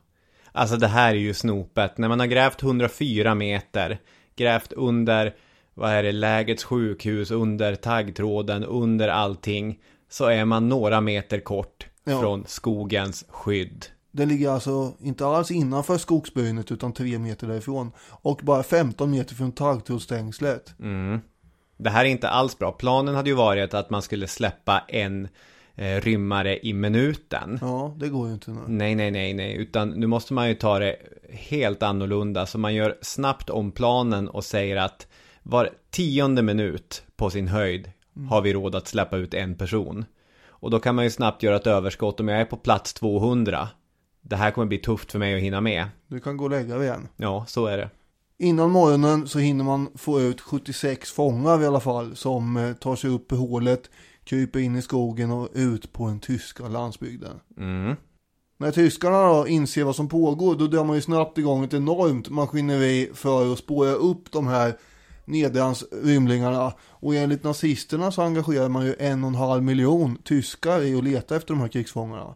Alltså 0.52 0.78
det 0.78 0.88
här 0.88 1.10
är 1.10 1.20
ju 1.20 1.34
snopet. 1.34 1.98
När 1.98 2.08
man 2.10 2.20
har 2.20 2.28
grävt 2.28 2.64
104 2.64 3.36
meter, 3.36 4.00
grävt 4.36 4.74
under, 4.74 5.36
vad 5.74 5.92
är 5.92 6.04
det, 6.04 6.12
lägets 6.12 6.64
sjukhus, 6.64 7.32
under 7.32 7.76
taggtråden, 7.76 8.64
under 8.64 9.08
allting, 9.08 9.80
så 10.10 10.26
är 10.26 10.46
man 10.46 10.70
några 10.70 11.02
meter 11.02 11.40
kort 11.40 11.88
Ja. 12.08 12.22
från 12.22 12.46
skogens 12.48 13.26
skydd. 13.30 13.86
Den 14.12 14.30
ligger 14.30 14.50
alltså 14.50 14.94
inte 15.00 15.26
alls 15.26 15.52
innanför 15.52 15.98
skogsbrynet 15.98 16.72
utan 16.72 16.94
tre 16.94 17.20
meter 17.20 17.48
därifrån. 17.48 17.92
Och 18.10 18.40
bara 18.44 18.64
15 18.64 19.12
meter 19.12 19.36
från 19.36 19.52
taggtrådsstängslet. 19.52 20.74
Mm. 20.80 21.20
Det 21.78 21.90
här 21.90 22.06
är 22.06 22.10
inte 22.10 22.30
alls 22.30 22.60
bra. 22.60 22.72
Planen 22.72 23.16
hade 23.16 23.30
ju 23.30 23.36
varit 23.36 23.74
att 23.74 23.90
man 23.90 24.02
skulle 24.02 24.28
släppa 24.28 24.84
en 24.88 25.28
eh, 25.76 26.02
rymmare 26.02 26.60
i 26.68 26.74
minuten. 26.74 27.60
Ja, 27.62 27.96
det 27.98 28.10
går 28.10 28.28
ju 28.28 28.34
inte 28.34 28.52
nu. 28.52 28.60
Nej, 28.68 28.96
nej, 28.96 29.12
nej, 29.12 29.34
nej, 29.34 29.56
utan 29.56 29.90
nu 29.90 30.08
måste 30.08 30.34
man 30.34 30.48
ju 30.48 30.56
ta 30.56 30.80
det 30.80 30.96
helt 31.30 31.84
annorlunda. 31.84 32.46
Så 32.46 32.58
man 32.58 32.74
gör 32.74 32.98
snabbt 33.02 33.50
om 33.50 33.72
planen 33.72 34.30
och 34.30 34.44
säger 34.44 34.76
att 34.76 35.08
var 35.44 35.70
tionde 35.90 36.42
minut 36.42 37.04
på 37.16 37.30
sin 37.30 37.48
höjd 37.48 37.92
har 38.30 38.42
vi 38.42 38.54
råd 38.54 38.76
att 38.76 38.88
släppa 38.88 39.18
ut 39.18 39.34
en 39.34 39.56
person. 39.56 40.06
Och 40.48 40.72
då 40.72 40.80
kan 40.80 40.96
man 40.96 41.04
ju 41.04 41.12
snabbt 41.12 41.44
göra 41.44 41.56
ett 41.56 41.68
överskott 41.68 42.20
om 42.20 42.28
jag 42.28 42.42
är 42.42 42.46
på 42.46 42.58
plats 42.58 42.94
200. 42.94 43.68
Det 44.22 44.36
här 44.36 44.52
kommer 44.52 44.68
bli 44.68 44.78
tufft 44.78 45.12
för 45.12 45.20
mig 45.20 45.36
att 45.36 45.42
hinna 45.42 45.62
med. 45.62 45.86
Du 46.08 46.20
kan 46.20 46.38
gå 46.38 46.44
och 46.44 46.50
lägga 46.50 46.78
dig 46.78 46.88
igen. 46.88 47.08
Ja, 47.18 47.46
så 47.48 47.66
är 47.66 47.78
det. 47.78 47.90
Innan 48.38 48.72
morgonen 48.72 49.28
så 49.28 49.40
hinner 49.40 49.64
man 49.64 49.90
få 49.96 50.22
ut 50.22 50.42
76 50.42 51.12
fångar 51.12 51.62
i 51.62 51.66
alla 51.66 51.80
fall 51.80 52.16
som 52.16 52.58
eh, 52.58 52.74
tar 52.74 52.96
sig 52.96 53.10
upp 53.10 53.32
i 53.32 53.36
hålet, 53.36 53.90
kryper 54.24 54.60
in 54.60 54.76
i 54.76 54.82
skogen 54.82 55.32
och 55.32 55.50
ut 55.54 55.94
på 55.94 56.08
den 56.08 56.20
tyska 56.20 56.68
landsbygden. 56.68 57.40
Mm. 57.58 57.96
När 58.58 58.72
tyskarna 58.72 59.28
då 59.28 59.48
inser 59.48 59.84
vad 59.84 59.96
som 59.96 60.10
pågår 60.10 60.56
då 60.56 60.68
drar 60.68 60.84
man 60.84 60.96
ju 60.96 61.02
snabbt 61.02 61.38
igång 61.38 61.64
ett 61.64 61.74
enormt 61.74 62.30
maskineri 62.30 63.10
för 63.14 63.54
att 63.54 63.60
spåra 63.60 63.92
upp 63.92 64.32
de 64.32 64.48
här 64.48 64.78
nedrans 65.26 65.84
rymlingarna. 66.04 66.74
Och 66.82 67.16
enligt 67.16 67.44
nazisterna 67.44 68.12
så 68.12 68.22
engagerar 68.22 68.70
man 68.70 68.86
ju 68.86 68.96
en 69.00 69.24
och 69.24 69.28
en 69.28 69.36
halv 69.36 69.64
miljon 69.64 70.18
tyskar 70.24 70.82
i 70.82 70.96
att 70.96 71.04
leta 71.04 71.36
efter 71.36 71.54
de 71.54 71.62
här 71.62 71.68
krigsfångarna. 71.68 72.36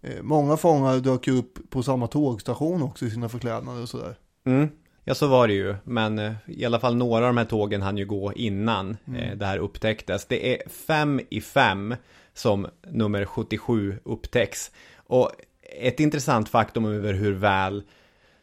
Eh, 0.00 0.22
Många 0.22 0.56
fångar 0.56 1.00
dök 1.00 1.26
ju 1.26 1.38
upp 1.38 1.70
på 1.70 1.82
samma 1.82 2.06
tågstation 2.06 2.82
också 2.82 3.06
i 3.06 3.10
sina 3.10 3.28
förklädnader 3.28 3.82
och 3.82 3.88
sådär. 3.88 4.18
Mm. 4.46 4.68
Ja, 5.04 5.14
så 5.14 5.26
var 5.26 5.48
det 5.48 5.54
ju. 5.54 5.74
Men 5.84 6.18
eh, 6.18 6.32
i 6.46 6.64
alla 6.64 6.80
fall 6.80 6.96
några 6.96 7.24
av 7.24 7.34
de 7.34 7.36
här 7.36 7.44
tågen 7.44 7.82
hann 7.82 7.98
ju 7.98 8.06
gå 8.06 8.32
innan 8.32 8.96
eh, 9.16 9.36
det 9.36 9.46
här 9.46 9.58
upptäcktes. 9.58 10.26
Det 10.26 10.54
är 10.54 10.68
fem 10.68 11.20
i 11.30 11.40
fem 11.40 11.94
som 12.34 12.66
nummer 12.90 13.24
77 13.24 13.96
upptäcks. 14.04 14.70
Och 14.96 15.30
ett 15.80 16.00
intressant 16.00 16.48
faktum 16.48 16.84
över 16.84 17.12
hur 17.12 17.32
väl 17.32 17.82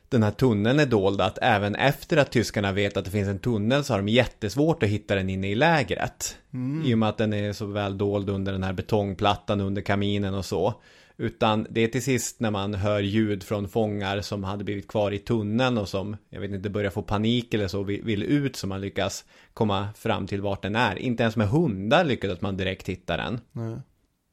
den 0.10 0.24
här 0.24 0.32
tunneln 0.32 0.80
är 0.80 0.86
dold 0.86 1.22
att 1.22 1.38
även 1.42 1.76
efter 1.76 2.18
att 2.18 2.32
tyskarna 2.32 2.72
vet 2.72 2.98
att 2.98 3.06
det 3.06 3.12
finns 3.12 3.28
en 3.28 3.40
tunnel 3.40 3.84
så 3.84 3.94
har 3.94 3.98
de 4.00 4.08
jättesvårt 4.10 4.84
att 4.84 4.90
hitta 4.90 5.16
den 5.16 5.30
inne 5.30 5.52
i 5.52 5.56
lägret. 5.56 6.38
I 6.86 6.94
och 6.94 6.98
med 6.98 7.10
att 7.10 7.18
den 7.18 7.34
är 7.34 7.54
så 7.54 7.66
väl 7.66 7.98
dold 7.98 8.30
under 8.30 8.52
den 8.52 8.64
här 8.64 8.74
betongplattan 8.74 9.62
under 9.62 9.82
kaminen 9.82 10.34
och 10.34 10.46
så. 10.46 10.74
Utan 11.22 11.68
det 11.70 11.82
är 11.82 11.88
till 11.88 12.04
sist 12.04 12.40
när 12.40 12.52
man 12.52 12.74
hör 12.74 13.00
ljud 13.00 13.44
från 13.44 13.68
fångar 13.68 14.22
som 14.22 14.44
hade 14.44 14.64
blivit 14.64 14.88
kvar 14.88 15.12
i 15.12 15.18
tunneln 15.18 15.78
och 15.78 15.90
som, 15.90 16.18
jag 16.30 16.42
vet 16.42 16.52
inte, 16.52 16.70
börjar 16.70 16.92
få 16.92 17.02
panik 17.02 17.54
eller 17.54 17.68
så, 17.68 17.84
vill, 17.84 18.24
ut 18.24 18.56
som 18.56 18.70
man 18.70 18.82
lyckas 18.82 19.26
komma 19.54 19.88
fram 19.96 20.28
till 20.28 20.42
vart 20.42 20.62
den 20.62 20.76
är. 20.76 20.96
Inte 20.96 21.24
ens 21.24 21.36
med 21.36 21.50
hundar 21.50 22.06
lyckades 22.06 22.42
man 22.42 22.58
direkt 22.58 22.90
hitta 22.90 23.18
den. 23.18 23.40
Nej. 23.52 23.78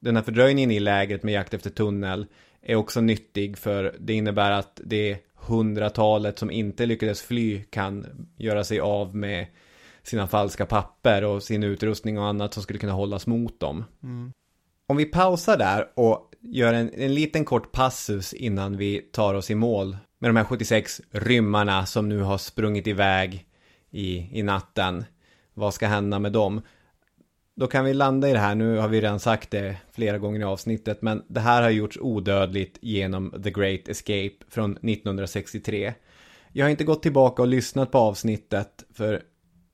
Den 0.01 0.17
här 0.17 0.23
fördröjningen 0.23 0.71
i 0.71 0.81
lägret 0.81 1.23
med 1.23 1.35
jakt 1.35 1.55
efter 1.55 1.71
tunnel 1.71 2.27
är 2.63 2.75
också 2.75 3.01
nyttig 3.01 3.59
för 3.59 3.97
det 3.99 4.13
innebär 4.13 4.51
att 4.51 4.81
det 4.85 5.19
hundratalet 5.35 6.39
som 6.39 6.51
inte 6.51 6.87
lyckades 6.87 7.23
fly 7.23 7.63
kan 7.63 8.07
göra 8.37 8.65
sig 8.65 8.81
av 8.81 9.17
med 9.17 9.47
sina 10.03 10.27
falska 10.27 10.67
papper 10.67 11.25
och 11.25 11.43
sin 11.43 11.63
utrustning 11.63 12.19
och 12.19 12.27
annat 12.27 12.55
som 12.55 12.63
skulle 12.63 12.79
kunna 12.79 12.93
hållas 12.93 13.27
mot 13.27 13.61
dem. 13.61 13.85
Om 14.87 14.97
vi 14.97 15.05
pausar 15.05 15.59
där 15.59 15.89
och 15.95 16.28
gör 16.41 16.75
en, 16.75 16.91
en 16.95 17.15
liten 17.15 17.45
kort 17.45 17.73
passus 17.73 18.33
innan 18.33 18.77
vi 18.77 18.99
tar 18.99 19.35
oss 19.35 19.51
i 19.51 19.55
mål 19.55 19.97
med 20.19 20.31
de 20.31 20.37
här 20.37 20.45
76 20.45 21.01
rymmarna 21.11 21.87
som 21.87 22.09
nu 22.09 22.21
har 22.21 22.39
sprungit 22.39 22.87
iväg 22.87 23.47
i, 23.91 24.39
i 24.39 24.43
natten. 24.43 25.05
Vad 25.55 25.75
ska 25.75 25.87
hända 25.87 26.19
med 26.19 26.33
dem? 26.33 26.61
Då 27.55 27.67
kan 27.67 27.85
vi 27.85 27.95
landa 27.95 28.29
i 28.29 28.33
det 28.33 28.39
här, 28.39 28.55
nu 28.55 28.77
har 28.77 28.89
vi 28.89 29.01
redan 29.01 29.21
sagt 29.21 29.51
det 29.51 29.77
flera 29.93 30.19
gånger 30.19 30.41
i 30.41 30.45
avsnittet, 30.45 31.03
men 31.03 31.23
det 31.29 31.41
här 31.41 31.63
har 31.63 31.71
gjorts 31.71 31.99
odödligt 32.01 32.79
genom 32.81 33.43
The 33.43 33.51
Great 33.51 33.89
Escape 33.89 34.35
från 34.49 34.73
1963. 34.73 35.95
Jag 36.53 36.65
har 36.65 36.71
inte 36.71 36.85
gått 36.85 37.03
tillbaka 37.03 37.43
och 37.43 37.49
lyssnat 37.49 37.91
på 37.91 37.99
avsnittet, 37.99 38.85
för 38.95 39.23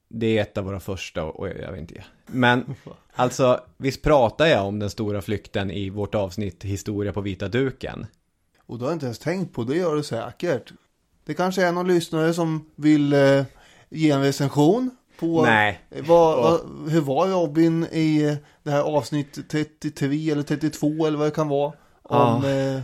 det 0.08 0.38
är 0.38 0.42
ett 0.42 0.58
av 0.58 0.64
våra 0.64 0.80
första 0.80 1.24
och 1.24 1.48
jag 1.48 1.72
vet 1.72 1.80
inte. 1.80 2.04
Men 2.26 2.74
alltså, 3.14 3.60
visst 3.76 4.02
pratar 4.02 4.46
jag 4.46 4.66
om 4.66 4.78
den 4.78 4.90
stora 4.90 5.22
flykten 5.22 5.70
i 5.70 5.90
vårt 5.90 6.14
avsnitt 6.14 6.64
Historia 6.64 7.12
på 7.12 7.20
vita 7.20 7.48
duken? 7.48 8.06
Och 8.66 8.78
du 8.78 8.84
har 8.84 8.92
inte 8.92 9.06
ens 9.06 9.18
tänkt 9.18 9.54
på 9.54 9.64
det, 9.64 9.76
gör 9.76 9.94
du 9.94 10.02
säkert. 10.02 10.72
Det 11.24 11.34
kanske 11.34 11.62
är 11.64 11.72
någon 11.72 11.88
lyssnare 11.88 12.34
som 12.34 12.70
vill 12.76 13.12
eh, 13.12 13.44
ge 13.88 14.10
en 14.10 14.22
recension 14.22 14.90
på 15.18 15.42
Nej. 15.42 15.80
eh, 15.90 16.04
vad, 16.06 16.36
vad, 16.42 16.90
hur 16.90 17.00
var 17.00 17.26
Robin 17.26 17.86
i 17.92 18.22
eh, 18.22 18.34
det 18.62 18.70
här 18.70 18.82
avsnitt 18.82 19.48
33 19.50 20.30
eller 20.30 20.42
32 20.42 21.06
eller 21.06 21.18
vad 21.18 21.26
det 21.26 21.30
kan 21.34 21.48
vara. 21.48 21.72
Om 22.02 22.44
Ja. 22.44 22.48
eh, 22.50 22.74
eh, 22.76 22.82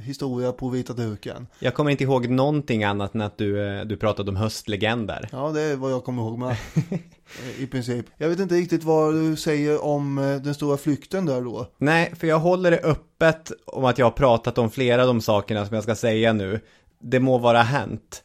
historia 0.00 0.52
på 0.52 0.68
vita 0.68 0.92
duken. 0.92 1.46
Jag 1.58 1.74
kommer 1.74 1.90
inte 1.90 2.04
ihåg 2.04 2.28
någonting 2.28 2.84
annat 2.84 3.14
än 3.14 3.20
att 3.20 3.38
du, 3.38 3.66
eh, 3.66 3.84
du 3.84 3.96
pratade 3.96 4.30
om 4.30 4.36
höstlegender. 4.36 5.28
Ja, 5.32 5.50
det 5.50 5.60
är 5.60 5.76
vad 5.76 5.92
jag 5.92 6.04
kommer 6.04 6.22
ihåg 6.22 6.38
med. 6.38 6.50
eh, 6.90 7.62
I 7.62 7.66
princip. 7.66 8.06
Jag 8.16 8.28
vet 8.28 8.40
inte 8.40 8.54
riktigt 8.54 8.84
vad 8.84 9.14
du 9.14 9.36
säger 9.36 9.84
om 9.84 10.18
eh, 10.18 10.36
den 10.36 10.54
stora 10.54 10.76
flykten 10.76 11.26
där 11.26 11.42
då. 11.42 11.66
Nej, 11.78 12.12
för 12.16 12.26
jag 12.26 12.38
håller 12.38 12.70
det 12.70 12.80
öppet 12.80 13.52
om 13.66 13.84
att 13.84 13.98
jag 13.98 14.06
har 14.06 14.10
pratat 14.10 14.58
om 14.58 14.70
flera 14.70 15.02
av 15.02 15.06
de 15.06 15.20
sakerna 15.20 15.66
som 15.66 15.74
jag 15.74 15.84
ska 15.84 15.94
säga 15.94 16.32
nu. 16.32 16.60
Det 17.00 17.20
må 17.20 17.38
vara 17.38 17.62
hänt. 17.62 18.22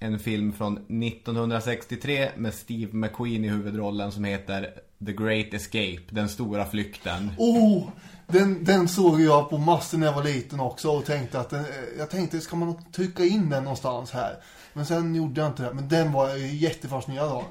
En 0.00 0.18
film 0.18 0.52
från 0.52 0.72
1963 1.02 2.28
med 2.36 2.54
Steve 2.54 2.92
McQueen 2.92 3.44
i 3.44 3.48
huvudrollen 3.48 4.12
som 4.12 4.24
heter 4.24 4.70
The 5.06 5.12
Great 5.12 5.54
Escape, 5.54 6.02
Den 6.10 6.28
stora 6.28 6.64
flykten. 6.64 7.30
Oh, 7.38 7.88
den, 8.32 8.64
den 8.64 8.88
såg 8.88 9.20
jag 9.20 9.50
på 9.50 9.58
massor 9.58 9.98
när 9.98 10.06
jag 10.06 10.14
var 10.14 10.24
liten 10.24 10.60
också 10.60 10.90
och 10.90 11.04
tänkte 11.04 11.40
att 11.40 11.50
den, 11.50 11.64
jag 11.98 12.10
tänkte 12.10 12.40
ska 12.40 12.56
man 12.56 12.84
trycka 12.92 13.24
in 13.24 13.50
den 13.50 13.64
någonstans 13.64 14.10
här. 14.10 14.36
Men 14.72 14.86
sen 14.86 15.14
gjorde 15.14 15.40
jag 15.40 15.50
inte 15.50 15.62
det. 15.62 15.74
Men 15.74 15.88
den 15.88 16.12
var 16.12 16.28
jag 16.28 16.38
jättefascinerad 16.38 17.28
av. 17.28 17.44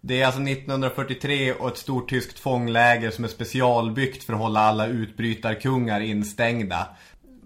Det 0.00 0.22
är 0.22 0.26
alltså 0.26 0.42
1943 0.42 1.52
och 1.52 1.68
ett 1.68 1.76
stort 1.76 2.10
tyskt 2.10 2.38
fångläger 2.38 3.10
som 3.10 3.24
är 3.24 3.28
specialbyggt 3.28 4.24
för 4.24 4.32
att 4.32 4.38
hålla 4.38 4.60
alla 4.60 4.86
utbrytarkungar 4.86 6.00
instängda. 6.00 6.88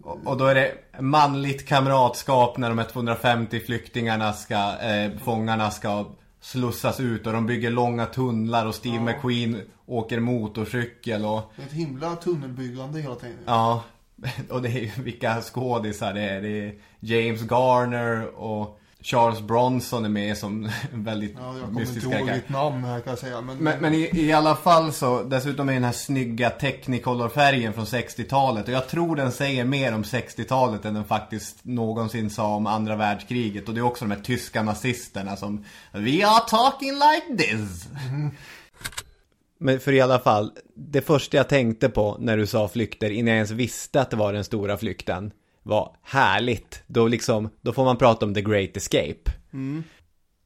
Och 0.02 0.18
och 0.24 0.36
då 0.36 0.46
är 0.46 0.54
det 0.54 0.74
manligt 1.00 1.68
kamratskap 1.68 2.58
när 2.58 2.68
de 2.68 2.78
här 2.78 2.86
250 2.86 3.60
flyktingarna 3.60 4.32
ska, 4.32 4.78
eh, 4.78 5.10
fångarna 5.24 5.70
ska 5.70 6.06
slussas 6.46 7.00
ut 7.00 7.26
och 7.26 7.32
de 7.32 7.46
bygger 7.46 7.70
långa 7.70 8.06
tunnlar 8.06 8.66
och 8.66 8.74
Steve 8.74 9.00
McQueen 9.00 9.60
åker 9.86 10.20
motorcykel 10.20 11.24
och 11.24 11.52
Det 11.56 11.62
är 11.62 11.66
ett 11.66 11.72
himla 11.72 12.16
tunnelbyggande 12.16 13.00
hela 13.00 13.14
tiden. 13.14 13.38
ja, 13.46 13.84
och 14.50 14.62
det 14.62 14.68
är 14.68 14.80
ju 14.80 15.02
vilka 15.02 15.40
skådisar 15.40 16.14
det 16.14 16.20
är. 16.20 16.42
Det 16.42 16.48
är 16.48 16.74
James 17.00 17.42
Garner 17.42 18.26
och 18.26 18.80
Charles 19.00 19.40
Bronson 19.40 20.04
är 20.04 20.08
med 20.08 20.38
som 20.38 20.70
väldigt 20.92 21.34
Ja, 21.38 21.56
jag 21.56 21.64
kommer 21.66 21.80
mystiska 21.80 22.06
inte 22.06 22.18
ihåg 22.18 22.28
karaktär. 22.28 22.52
namn 22.52 22.84
här 22.84 23.00
kan 23.00 23.10
jag 23.10 23.18
säga. 23.18 23.40
Men, 23.40 23.56
Men, 23.56 23.80
men 23.80 23.94
i, 23.94 24.10
i 24.12 24.32
alla 24.32 24.56
fall 24.56 24.92
så, 24.92 25.22
dessutom 25.22 25.68
är 25.68 25.74
den 25.74 25.84
här 25.84 25.92
snygga 25.92 26.50
Technicolor-färgen 26.50 27.72
från 27.72 27.84
60-talet. 27.84 28.68
Och 28.68 28.74
jag 28.74 28.88
tror 28.88 29.16
den 29.16 29.32
säger 29.32 29.64
mer 29.64 29.94
om 29.94 30.02
60-talet 30.02 30.84
än 30.84 30.94
den 30.94 31.04
faktiskt 31.04 31.56
någonsin 31.62 32.30
sa 32.30 32.46
om 32.54 32.66
andra 32.66 32.96
världskriget. 32.96 33.68
Och 33.68 33.74
det 33.74 33.80
är 33.80 33.84
också 33.84 34.04
de 34.04 34.10
här 34.10 34.22
tyska 34.22 34.62
nazisterna 34.62 35.36
som 35.36 35.64
We 35.92 36.26
are 36.26 36.48
talking 36.48 36.92
like 36.92 37.44
this. 37.44 37.88
Men 39.58 39.80
för 39.80 39.92
i 39.92 40.00
alla 40.00 40.18
fall, 40.18 40.52
det 40.74 41.00
första 41.00 41.36
jag 41.36 41.48
tänkte 41.48 41.88
på 41.88 42.16
när 42.20 42.36
du 42.36 42.46
sa 42.46 42.68
flykter 42.68 43.10
innan 43.10 43.28
jag 43.28 43.36
ens 43.36 43.50
visste 43.50 44.00
att 44.00 44.10
det 44.10 44.16
var 44.16 44.32
den 44.32 44.44
stora 44.44 44.76
flykten 44.78 45.32
var 45.66 45.96
härligt. 46.02 46.82
Då 46.86 47.08
liksom, 47.08 47.48
då 47.60 47.72
får 47.72 47.84
man 47.84 47.96
prata 47.96 48.26
om 48.26 48.34
the 48.34 48.42
great 48.42 48.76
escape. 48.76 49.32
men 49.50 49.84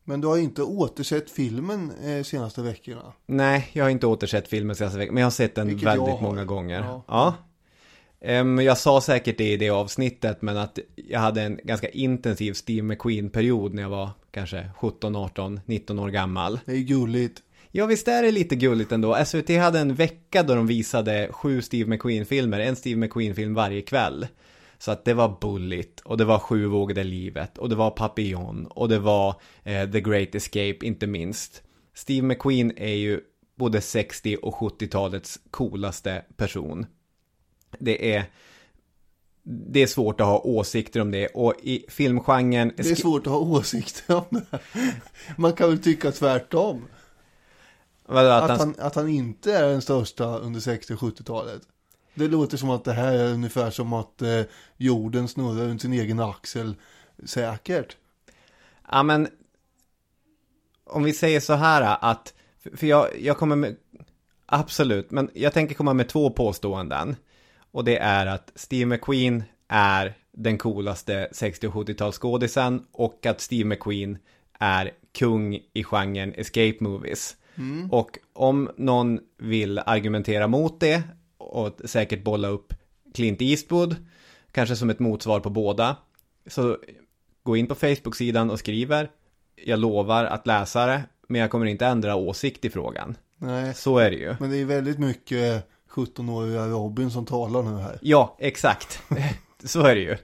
Men 0.04 0.20
du 0.20 0.26
har 0.26 0.38
inte 0.38 0.62
återsett 0.62 1.30
filmen 1.30 1.92
eh, 2.04 2.22
senaste 2.22 2.62
veckorna? 2.62 3.12
Nej, 3.26 3.70
jag 3.72 3.84
har 3.84 3.90
inte 3.90 4.06
återsett 4.06 4.48
filmen 4.48 4.76
senaste 4.76 4.98
veckan, 4.98 5.14
men 5.14 5.20
jag 5.20 5.26
har 5.26 5.30
sett 5.30 5.54
den 5.54 5.68
Vilket 5.68 5.86
väldigt 5.88 6.20
många 6.20 6.44
gånger. 6.44 6.80
Ja. 6.80 7.04
Ja. 7.08 7.34
Ehm, 8.20 8.58
jag 8.58 8.78
sa 8.78 9.00
säkert 9.00 9.38
det 9.38 9.52
i 9.52 9.56
det 9.56 9.70
avsnittet, 9.70 10.42
men 10.42 10.56
att 10.56 10.78
jag 10.96 11.20
hade 11.20 11.42
en 11.42 11.60
ganska 11.64 11.88
intensiv 11.88 12.52
Steve 12.52 12.82
McQueen-period 12.82 13.74
när 13.74 13.82
jag 13.82 13.90
var 13.90 14.10
kanske 14.30 14.70
17, 14.80 15.16
18, 15.16 15.60
19 15.64 15.98
år 15.98 16.08
gammal. 16.08 16.60
Det 16.66 16.72
är 16.72 16.76
gulligt. 16.76 17.42
Ja, 17.72 17.86
visst 17.86 18.08
är 18.08 18.22
det 18.22 18.30
lite 18.30 18.56
gulligt 18.56 18.92
ändå. 18.92 19.24
SVT 19.24 19.48
hade 19.48 19.78
en 19.78 19.94
vecka 19.94 20.42
då 20.42 20.54
de 20.54 20.66
visade 20.66 21.28
sju 21.32 21.62
Steve 21.62 21.90
McQueen-filmer, 21.90 22.60
en 22.60 22.76
Steve 22.76 22.96
McQueen-film 22.96 23.54
varje 23.54 23.82
kväll. 23.82 24.26
Så 24.82 24.90
att 24.90 25.04
det 25.04 25.14
var 25.14 25.36
Bullet, 25.40 26.00
och 26.00 26.16
det 26.16 26.24
var 26.24 26.38
Sju 26.38 26.66
vågade 26.66 27.04
livet, 27.04 27.58
och 27.58 27.68
det 27.68 27.74
var 27.74 27.90
Papillon, 27.90 28.66
och 28.66 28.88
det 28.88 28.98
var 28.98 29.40
eh, 29.62 29.90
The 29.90 30.00
Great 30.00 30.34
Escape, 30.34 30.76
inte 30.82 31.06
minst. 31.06 31.62
Steve 31.94 32.26
McQueen 32.26 32.72
är 32.76 32.94
ju 32.94 33.20
både 33.54 33.80
60 33.80 34.36
och 34.42 34.54
70-talets 34.54 35.38
coolaste 35.50 36.24
person. 36.36 36.86
Det 37.78 38.14
är, 38.14 38.24
det 39.42 39.80
är 39.82 39.86
svårt 39.86 40.20
att 40.20 40.26
ha 40.26 40.38
åsikter 40.38 41.00
om 41.00 41.10
det, 41.10 41.26
och 41.28 41.54
i 41.62 41.84
filmgenren... 41.88 42.72
Det 42.76 42.90
är 42.90 42.94
svårt 42.94 43.26
att 43.26 43.32
ha 43.32 43.38
åsikter 43.40 44.14
om 44.16 44.24
det. 44.30 44.58
Man 45.36 45.52
kan 45.52 45.68
väl 45.68 45.78
tycka 45.82 46.12
tvärtom. 46.12 46.84
Vadå, 48.06 48.28
att 48.30 48.42
Att 48.50 48.58
han- 48.58 48.74
han, 48.78 48.86
att 48.86 48.94
han 48.94 49.08
inte 49.08 49.52
är 49.56 49.68
den 49.68 49.82
största 49.82 50.38
under 50.38 50.60
60 50.60 50.94
och 50.94 51.00
70-talet. 51.00 51.62
Det 52.14 52.28
låter 52.28 52.56
som 52.56 52.70
att 52.70 52.84
det 52.84 52.92
här 52.92 53.12
är 53.12 53.32
ungefär 53.32 53.70
som 53.70 53.92
att 53.92 54.22
eh, 54.22 54.42
jorden 54.76 55.28
snurrar 55.28 55.66
runt 55.68 55.82
sin 55.82 55.92
egen 55.92 56.20
axel. 56.20 56.74
Säkert. 57.24 57.96
Ja, 58.90 59.02
men 59.02 59.28
om 60.84 61.02
vi 61.02 61.12
säger 61.12 61.40
så 61.40 61.54
här 61.54 61.98
att, 62.00 62.34
för- 62.76 62.86
jag, 62.86 63.20
jag 63.20 63.36
kommer 63.38 63.56
med, 63.56 63.76
absolut, 64.46 65.10
men 65.10 65.30
jag 65.34 65.52
tänker 65.52 65.74
komma 65.74 65.94
med 65.94 66.08
två 66.08 66.30
påståenden. 66.30 67.16
Och 67.72 67.84
det 67.84 67.96
är 67.98 68.26
att 68.26 68.52
Steve 68.54 68.86
McQueen 68.86 69.42
är 69.68 70.14
den 70.32 70.58
coolaste 70.58 71.28
60 71.32 71.66
och 71.66 71.74
70-talsskådisen 71.74 72.82
och 72.92 73.26
att 73.26 73.40
Steve 73.40 73.64
McQueen 73.68 74.18
är 74.58 74.90
kung 75.18 75.54
i 75.72 75.84
genren 75.84 76.34
escape 76.36 76.76
movies. 76.80 77.36
Och 77.90 78.18
om 78.32 78.70
någon 78.76 79.20
vill 79.38 79.78
argumentera 79.78 80.46
mot 80.48 80.80
det 80.80 81.02
och 81.40 81.80
säkert 81.84 82.24
bolla 82.24 82.48
upp 82.48 82.74
Clint 83.14 83.42
Eastwood, 83.42 83.96
kanske 84.52 84.76
som 84.76 84.90
ett 84.90 84.98
motsvar 84.98 85.40
på 85.40 85.50
båda, 85.50 85.96
så 86.46 86.78
gå 87.42 87.56
in 87.56 87.66
på 87.66 87.74
Facebook-sidan 87.74 88.50
och 88.50 88.58
skriver. 88.58 89.10
Jag 89.64 89.78
lovar 89.78 90.24
att 90.24 90.46
läsa 90.46 90.86
det, 90.86 91.02
men 91.28 91.40
jag 91.40 91.50
kommer 91.50 91.66
inte 91.66 91.86
ändra 91.86 92.14
åsikt 92.14 92.64
i 92.64 92.70
frågan. 92.70 93.16
Nej, 93.36 93.74
Så 93.74 93.98
är 93.98 94.10
det 94.10 94.16
ju. 94.16 94.36
men 94.40 94.50
det 94.50 94.56
är 94.56 94.64
väldigt 94.64 94.98
mycket 94.98 95.68
17-åriga 95.90 96.66
Robin 96.66 97.10
som 97.10 97.26
talar 97.26 97.62
nu 97.62 97.78
här. 97.78 97.98
Ja, 98.02 98.36
exakt. 98.38 99.02
Så 99.64 99.80
är 99.86 99.94
det 99.94 100.00
ju. 100.00 100.16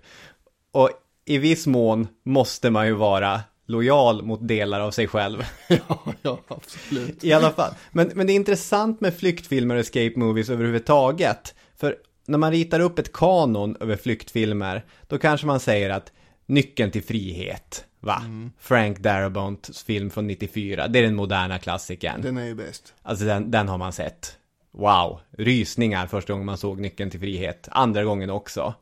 Och 0.73 0.91
i 1.25 1.39
viss 1.39 1.67
mån 1.67 2.09
måste 2.23 2.71
man 2.71 2.87
ju 2.87 2.93
vara 2.93 3.41
lojal 3.67 4.23
mot 4.23 4.49
delar 4.49 4.81
av 4.81 4.91
sig 4.91 5.07
själv. 5.07 5.43
ja, 5.69 6.05
ja, 6.23 6.41
absolut. 6.49 7.25
I 7.25 7.33
alla 7.33 7.51
fall. 7.51 7.75
Men, 7.93 8.11
men 8.15 8.27
det 8.27 8.33
är 8.33 8.35
intressant 8.35 9.01
med 9.01 9.15
flyktfilmer 9.15 9.75
och 9.75 9.81
escape 9.81 10.13
movies 10.17 10.51
överhuvudtaget. 10.51 11.55
För 11.77 11.97
när 12.27 12.39
man 12.39 12.53
ritar 12.53 12.81
upp 12.81 12.99
ett 12.99 13.13
kanon 13.13 13.77
över 13.81 13.97
flyktfilmer, 13.97 14.85
då 15.07 15.19
kanske 15.19 15.47
man 15.47 15.61
säger 15.61 15.91
att 15.91 16.13
Nyckeln 16.49 16.91
till 16.91 17.03
frihet, 17.03 17.85
va? 18.01 18.23
Frank 18.59 18.99
Darabounts 18.99 19.85
film 19.85 20.11
från 20.11 20.27
94, 20.27 20.89
det 20.89 20.99
är 20.99 21.03
den 21.03 21.17
moderna 21.17 21.59
klassikern. 21.59 22.23
Den 22.23 22.37
är 22.37 22.45
ju 22.45 22.55
bäst. 22.55 22.95
Alltså 23.03 23.25
den, 23.25 23.51
den 23.51 23.69
har 23.69 23.79
man 23.79 23.93
sett. 23.93 24.37
Wow, 24.71 25.21
rysningar 25.31 26.07
första 26.07 26.33
gången 26.33 26.47
man 26.47 26.59
såg 26.59 26.81
Nyckeln 26.81 27.11
till 27.11 27.21
frihet. 27.21 27.69
Andra 27.71 28.05
gången 28.05 28.31
också. 28.31 28.75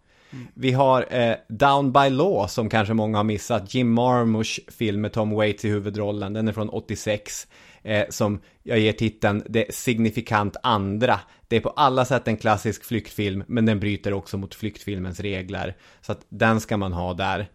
Vi 0.55 0.73
har 0.73 1.07
eh, 1.11 1.35
Down 1.49 1.93
by 1.93 2.11
Law 2.11 2.47
som 2.47 2.69
kanske 2.69 2.95
många 2.95 3.19
har 3.19 3.25
missat. 3.25 3.75
Jim 3.75 3.93
Marmush 3.93 4.61
film 4.69 5.01
med 5.01 5.13
Tom 5.13 5.31
Waits 5.31 5.65
i 5.65 5.69
huvudrollen. 5.69 6.33
Den 6.33 6.49
är 6.49 6.53
från 6.53 6.69
86. 6.69 7.47
Eh, 7.83 8.05
som 8.09 8.41
jag 8.63 8.79
ger 8.79 8.93
titeln 8.93 9.43
Det 9.49 9.75
signifikant 9.75 10.57
andra. 10.63 11.21
Det 11.49 11.57
är 11.57 11.61
på 11.61 11.71
alla 11.71 12.05
sätt 12.05 12.29
en 12.29 12.37
klassisk 12.37 12.85
flyktfilm. 12.85 13.45
Men 13.47 13.67
den 13.67 13.81
bryter 13.81 14.13
också 14.13 14.39
mot 14.39 14.55
flyktfilmens 14.55 15.21
regler. 15.21 15.77
Så 16.01 16.13
att 16.13 16.27
den 16.29 16.61
ska 16.61 16.77
man 16.77 16.93
ha 16.93 17.15
där. 17.15 17.49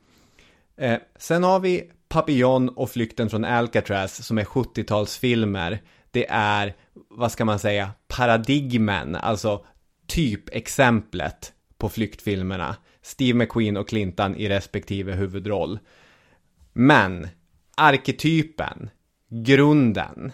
Eh, 0.78 0.98
sen 1.20 1.44
har 1.44 1.60
vi 1.60 1.84
Papillon 2.10 2.70
och 2.70 2.90
Flykten 2.90 3.30
från 3.30 3.46
Alcatraz 3.46 4.26
som 4.26 4.38
är 4.38 4.44
70-talsfilmer. 4.44 5.78
Det 6.12 6.30
är, 6.30 6.74
vad 7.10 7.32
ska 7.32 7.46
man 7.46 7.60
säga, 7.60 7.92
paradigmen, 8.08 9.16
alltså 9.16 9.66
typexemplet 10.08 11.54
på 11.80 11.90
flyktfilmerna. 11.90 12.76
Steve 13.02 13.38
McQueen 13.38 13.78
och 13.78 13.90
Clinton 13.90 14.36
i 14.36 14.50
respektive 14.50 15.14
huvudroll. 15.14 15.80
Men 16.74 17.28
arketypen, 17.76 18.90
grunden, 19.30 20.32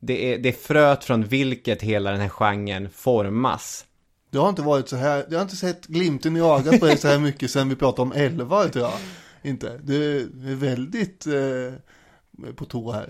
det 0.00 0.34
är, 0.34 0.38
det 0.38 0.48
är 0.48 0.52
fröet 0.52 1.04
från 1.04 1.24
vilket 1.24 1.82
hela 1.82 2.10
den 2.10 2.20
här 2.20 2.28
genren 2.28 2.90
formas. 2.90 3.84
Det 4.30 4.38
har 4.38 4.48
inte 4.48 4.62
varit 4.62 4.88
så 4.88 4.96
här, 4.96 5.26
jag 5.30 5.38
har 5.38 5.42
inte 5.42 5.56
sett 5.56 5.86
glimten 5.86 6.36
i 6.36 6.40
ögat 6.40 6.80
på 6.80 6.86
dig 6.86 6.98
så 6.98 7.08
här 7.08 7.18
mycket 7.18 7.50
sen 7.50 7.68
vi 7.68 7.76
pratade 7.76 8.02
om 8.02 8.12
11 8.12 8.68
tror 8.68 8.84
jag. 8.84 8.94
Inte. 9.42 9.80
Du 9.82 10.20
är 10.20 10.54
väldigt 10.54 11.26
eh, 11.26 12.52
på 12.54 12.64
tå 12.64 12.92
här. 12.92 13.08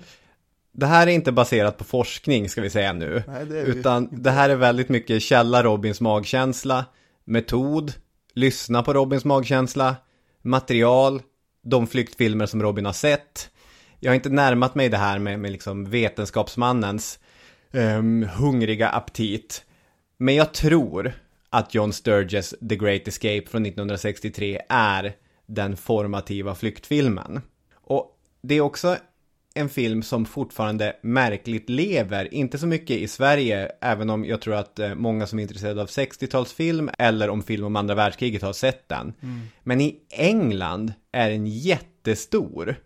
Det 0.72 0.86
här 0.86 1.06
är 1.06 1.10
inte 1.10 1.32
baserat 1.32 1.78
på 1.78 1.84
forskning 1.84 2.48
ska 2.48 2.60
vi 2.60 2.70
säga 2.70 2.92
nu. 2.92 3.22
Nej, 3.26 3.46
det 3.46 3.60
utan 3.60 4.02
inte. 4.02 4.16
det 4.16 4.30
här 4.30 4.50
är 4.50 4.56
väldigt 4.56 4.88
mycket 4.88 5.22
källa 5.22 5.62
Robins 5.62 6.00
magkänsla, 6.00 6.84
metod, 7.24 7.92
lyssna 8.34 8.82
på 8.82 8.92
Robins 8.92 9.24
magkänsla, 9.24 9.96
material, 10.42 11.22
de 11.62 11.86
flyktfilmer 11.86 12.46
som 12.46 12.62
Robin 12.62 12.86
har 12.86 12.92
sett. 12.92 13.50
Jag 14.00 14.10
har 14.10 14.14
inte 14.14 14.28
närmat 14.28 14.74
mig 14.74 14.88
det 14.88 14.96
här 14.96 15.18
med, 15.18 15.40
med 15.40 15.52
liksom 15.52 15.84
vetenskapsmannens 15.84 17.18
ehm, 17.72 18.28
hungriga 18.36 18.88
aptit. 18.88 19.64
Men 20.16 20.34
jag 20.34 20.54
tror 20.54 21.12
att 21.50 21.74
John 21.74 21.92
Sturges 21.92 22.54
The 22.68 22.76
Great 22.76 23.08
Escape 23.08 23.46
från 23.50 23.66
1963 23.66 24.60
är 24.68 25.12
den 25.46 25.76
formativa 25.76 26.54
flyktfilmen. 26.54 27.40
Och 27.74 28.18
det 28.42 28.54
är 28.54 28.60
också 28.60 28.96
en 29.54 29.68
film 29.68 30.02
som 30.02 30.26
fortfarande 30.26 30.96
märkligt 31.02 31.68
lever, 31.68 32.34
inte 32.34 32.58
så 32.58 32.66
mycket 32.66 32.96
i 32.96 33.08
Sverige, 33.08 33.70
även 33.80 34.10
om 34.10 34.24
jag 34.24 34.40
tror 34.40 34.54
att 34.54 34.78
eh, 34.78 34.94
många 34.94 35.26
som 35.26 35.38
är 35.38 35.42
intresserade 35.42 35.82
av 35.82 35.88
60-talsfilm 35.88 36.90
eller 36.98 37.30
om 37.30 37.42
film 37.42 37.64
om 37.64 37.76
andra 37.76 37.94
världskriget 37.94 38.42
har 38.42 38.52
sett 38.52 38.88
den. 38.88 39.12
Men 39.62 39.80
i 39.80 39.96
England 40.10 40.92
är 41.12 41.30
den 41.30 41.46
jättestor. 41.46 42.76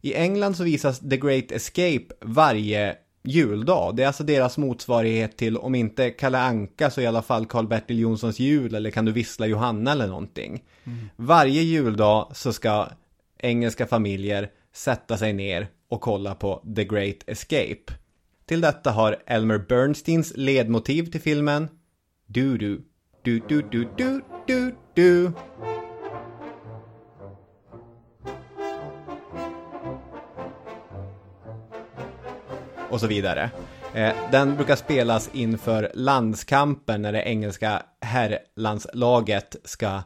I 0.00 0.14
England 0.14 0.54
så 0.54 0.64
visas 0.64 0.98
The 0.98 1.16
Great 1.16 1.52
Escape 1.52 2.06
varje 2.20 2.96
juldag. 3.22 3.96
Det 3.96 4.02
är 4.02 4.06
alltså 4.06 4.24
deras 4.24 4.58
motsvarighet 4.58 5.36
till, 5.36 5.56
om 5.56 5.74
inte 5.74 6.10
Kalle 6.10 6.38
Anka 6.38 6.90
så 6.90 7.00
i 7.00 7.06
alla 7.06 7.22
fall 7.22 7.46
Karl-Bertil 7.46 7.98
Jonssons 7.98 8.38
jul 8.38 8.74
eller 8.74 8.90
Kan 8.90 9.04
du 9.04 9.12
vissla 9.12 9.46
Johanna 9.46 9.92
eller 9.92 10.06
någonting. 10.06 10.62
Varje 11.16 11.62
juldag 11.62 12.30
så 12.34 12.52
ska 12.52 12.88
engelska 13.38 13.86
familjer 13.86 14.50
sätta 14.74 15.16
sig 15.16 15.32
ner 15.32 15.68
och 15.88 16.00
kolla 16.00 16.34
på 16.34 16.64
The 16.76 16.84
Great 16.84 17.16
Escape. 17.26 17.92
Till 18.46 18.60
detta 18.60 18.90
har 18.90 19.16
Elmer 19.26 19.58
Bernsteins 19.58 20.32
ledmotiv 20.36 21.10
till 21.10 21.20
filmen 21.20 21.68
Du-du, 22.26 22.84
du-du-du-du-du-du. 23.22 25.32
och 32.90 33.00
så 33.00 33.06
vidare. 33.06 33.50
Eh, 33.94 34.14
den 34.30 34.56
brukar 34.56 34.76
spelas 34.76 35.30
inför 35.32 35.90
landskampen 35.94 37.02
när 37.02 37.12
det 37.12 37.22
engelska 37.22 37.82
herrlandslaget 38.00 39.56
ska 39.64 40.02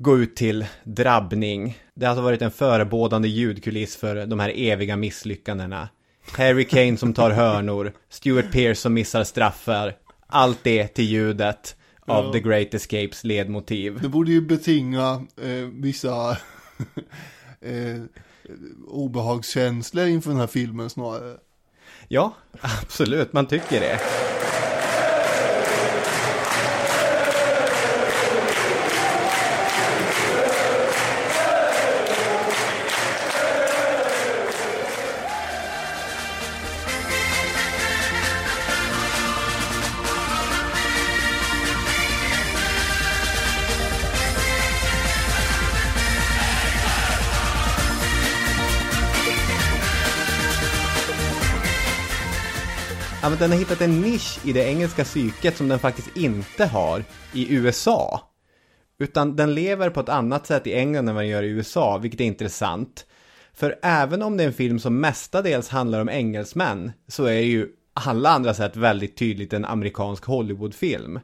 gå 0.00 0.18
ut 0.18 0.36
till 0.36 0.66
drabbning. 0.84 1.78
Det 1.94 2.06
har 2.06 2.10
alltså 2.10 2.22
varit 2.22 2.42
en 2.42 2.50
förebådande 2.50 3.28
ljudkuliss 3.28 3.96
för 3.96 4.26
de 4.26 4.40
här 4.40 4.52
eviga 4.56 4.96
misslyckandena. 4.96 5.88
Harry 6.36 6.64
Kane 6.64 6.96
som 6.96 7.14
tar 7.14 7.30
hörnor, 7.30 7.92
Stuart 8.08 8.52
Pearce 8.52 8.80
som 8.80 8.94
missar 8.94 9.24
straffar. 9.24 9.96
Allt 10.26 10.58
det 10.62 10.88
till 10.88 11.04
ljudet 11.04 11.76
av 12.06 12.24
Ja. 12.24 12.32
The 12.32 12.40
Great 12.40 12.74
Escapes 12.74 13.24
ledmotiv. 13.24 14.00
Det 14.02 14.08
borde 14.08 14.30
ju 14.30 14.40
betinga 14.40 15.26
eh, 15.42 15.68
vissa 15.72 16.30
eh, 17.60 18.02
obehagskänslor 18.88 20.06
inför 20.06 20.30
den 20.30 20.40
här 20.40 20.46
filmen 20.46 20.90
snarare. 20.90 21.36
Ja, 22.08 22.34
absolut, 22.60 23.32
man 23.32 23.46
tycker 23.46 23.80
det. 23.80 24.00
Den 53.40 53.50
har 53.50 53.58
hittat 53.58 53.80
en 53.80 54.00
nisch 54.00 54.38
i 54.44 54.52
det 54.52 54.64
engelska 54.64 55.04
psyket 55.04 55.56
som 55.56 55.68
den 55.68 55.78
faktiskt 55.78 56.16
inte 56.16 56.66
har 56.66 57.04
i 57.32 57.54
USA. 57.54 58.20
Utan 58.98 59.36
den 59.36 59.54
lever 59.54 59.90
på 59.90 60.00
ett 60.00 60.08
annat 60.08 60.46
sätt 60.46 60.66
i 60.66 60.74
England 60.74 61.08
än 61.08 61.14
vad 61.14 61.24
den 61.24 61.30
gör 61.30 61.42
i 61.42 61.48
USA, 61.48 61.98
vilket 61.98 62.20
är 62.20 62.24
intressant. 62.24 63.06
För 63.54 63.78
även 63.82 64.22
om 64.22 64.36
det 64.36 64.42
är 64.42 64.46
en 64.46 64.52
film 64.52 64.78
som 64.78 65.00
mestadels 65.00 65.68
handlar 65.68 66.00
om 66.00 66.08
engelsmän, 66.08 66.92
så 67.08 67.24
är 67.24 67.34
det 67.34 67.42
ju 67.42 67.68
alla 67.94 68.30
andra 68.30 68.54
sätt 68.54 68.76
väldigt 68.76 69.16
tydligt 69.16 69.52
en 69.52 69.64
amerikansk 69.64 70.24
Hollywoodfilm. 70.24 71.20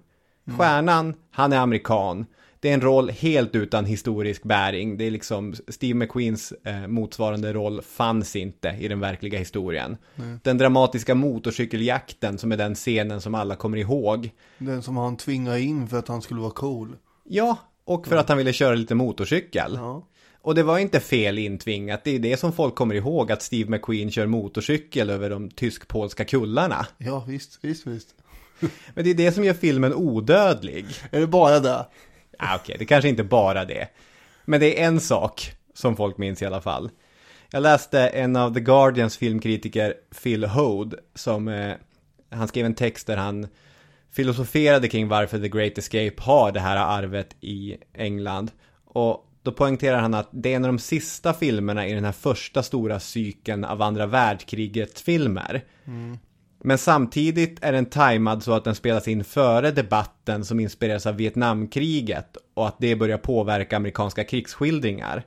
Stjärnan, 0.58 1.14
han 1.30 1.52
är 1.52 1.58
amerikan. 1.58 2.26
Det 2.66 2.70
är 2.70 2.74
en 2.74 2.80
roll 2.80 3.10
helt 3.10 3.54
utan 3.54 3.84
historisk 3.84 4.42
bäring. 4.42 4.96
Det 4.96 5.04
är 5.04 5.10
liksom 5.10 5.54
Steve 5.68 5.94
McQueens 5.94 6.52
eh, 6.64 6.86
motsvarande 6.86 7.52
roll 7.52 7.82
fanns 7.82 8.36
inte 8.36 8.76
i 8.80 8.88
den 8.88 9.00
verkliga 9.00 9.38
historien. 9.38 9.96
Den 10.42 10.58
dramatiska 10.58 11.14
motorcykeljakten 11.14 12.38
som 12.38 12.52
är 12.52 12.56
den 12.56 12.74
scenen 12.74 13.20
som 13.20 13.34
alla 13.34 13.56
kommer 13.56 13.78
ihåg. 13.78 14.30
Den 14.58 14.82
som 14.82 14.96
han 14.96 15.16
tvingade 15.16 15.60
in 15.60 15.88
för 15.88 15.98
att 15.98 16.08
han 16.08 16.22
skulle 16.22 16.40
vara 16.40 16.50
cool. 16.50 16.96
Ja, 17.24 17.58
och 17.84 18.06
för 18.06 18.16
att 18.16 18.28
han 18.28 18.38
ville 18.38 18.52
köra 18.52 18.74
lite 18.74 18.94
motorcykel. 18.94 19.72
Ja. 19.74 20.06
Och 20.40 20.54
det 20.54 20.62
var 20.62 20.78
inte 20.78 21.00
fel 21.00 21.38
intvingat, 21.38 22.04
det 22.04 22.10
är 22.10 22.18
det 22.18 22.36
som 22.36 22.52
folk 22.52 22.74
kommer 22.74 22.94
ihåg, 22.94 23.32
att 23.32 23.42
Steve 23.42 23.70
McQueen 23.70 24.10
kör 24.10 24.26
motorcykel 24.26 25.10
över 25.10 25.30
de 25.30 25.50
tysk-polska 25.50 26.24
kullarna. 26.24 26.86
Ja, 26.98 27.24
visst, 27.28 27.58
visst, 27.62 27.86
visst. 27.86 28.14
Men 28.94 29.04
det 29.04 29.10
är 29.10 29.14
det 29.14 29.32
som 29.32 29.44
gör 29.44 29.54
filmen 29.54 29.94
odödlig. 29.94 30.86
Är 31.10 31.20
det 31.20 31.26
bara 31.26 31.60
det? 31.60 31.86
Ah, 32.38 32.56
Okej, 32.56 32.76
det 32.78 32.84
kanske 32.84 33.08
inte 33.08 33.24
bara 33.24 33.64
det. 33.64 33.88
Men 34.44 34.60
det 34.60 34.80
är 34.80 34.86
en 34.86 35.00
sak 35.00 35.52
som 35.74 35.96
folk 35.96 36.18
minns 36.18 36.42
i 36.42 36.46
alla 36.46 36.60
fall. 36.60 36.90
Jag 37.50 37.62
läste 37.62 38.08
en 38.08 38.36
av 38.36 38.54
The 38.54 38.60
Guardians 38.60 39.16
filmkritiker, 39.16 39.94
Phil 40.22 40.44
Hode, 40.44 40.96
som 41.14 41.48
eh, 41.48 41.74
han 42.30 42.48
skrev 42.48 42.66
en 42.66 42.74
text 42.74 43.06
där 43.06 43.16
han 43.16 43.48
filosoferade 44.12 44.88
kring 44.88 45.08
varför 45.08 45.38
The 45.38 45.48
Great 45.48 45.78
Escape 45.78 46.14
har 46.18 46.52
det 46.52 46.60
här 46.60 46.76
arvet 46.76 47.36
i 47.40 47.76
England. 47.94 48.50
Och 48.84 49.26
då 49.42 49.52
poängterar 49.52 49.98
han 49.98 50.14
att 50.14 50.28
det 50.32 50.52
är 50.52 50.56
en 50.56 50.64
av 50.64 50.72
de 50.72 50.78
sista 50.78 51.34
filmerna 51.34 51.86
i 51.86 51.92
den 51.92 52.04
här 52.04 52.12
första 52.12 52.62
stora 52.62 53.00
cykeln 53.00 53.64
av 53.64 53.82
andra 53.82 54.06
världskrigets 54.06 55.02
filmer. 55.02 55.64
Mm. 55.86 56.18
Men 56.64 56.78
samtidigt 56.78 57.58
är 57.62 57.72
den 57.72 57.86
tajmad 57.86 58.42
så 58.42 58.52
att 58.52 58.64
den 58.64 58.74
spelas 58.74 59.08
in 59.08 59.24
före 59.24 59.70
debatten 59.70 60.44
som 60.44 60.60
inspireras 60.60 61.06
av 61.06 61.16
Vietnamkriget 61.16 62.36
och 62.54 62.68
att 62.68 62.76
det 62.78 62.96
börjar 62.96 63.18
påverka 63.18 63.76
amerikanska 63.76 64.24
krigsskildringar. 64.24 65.22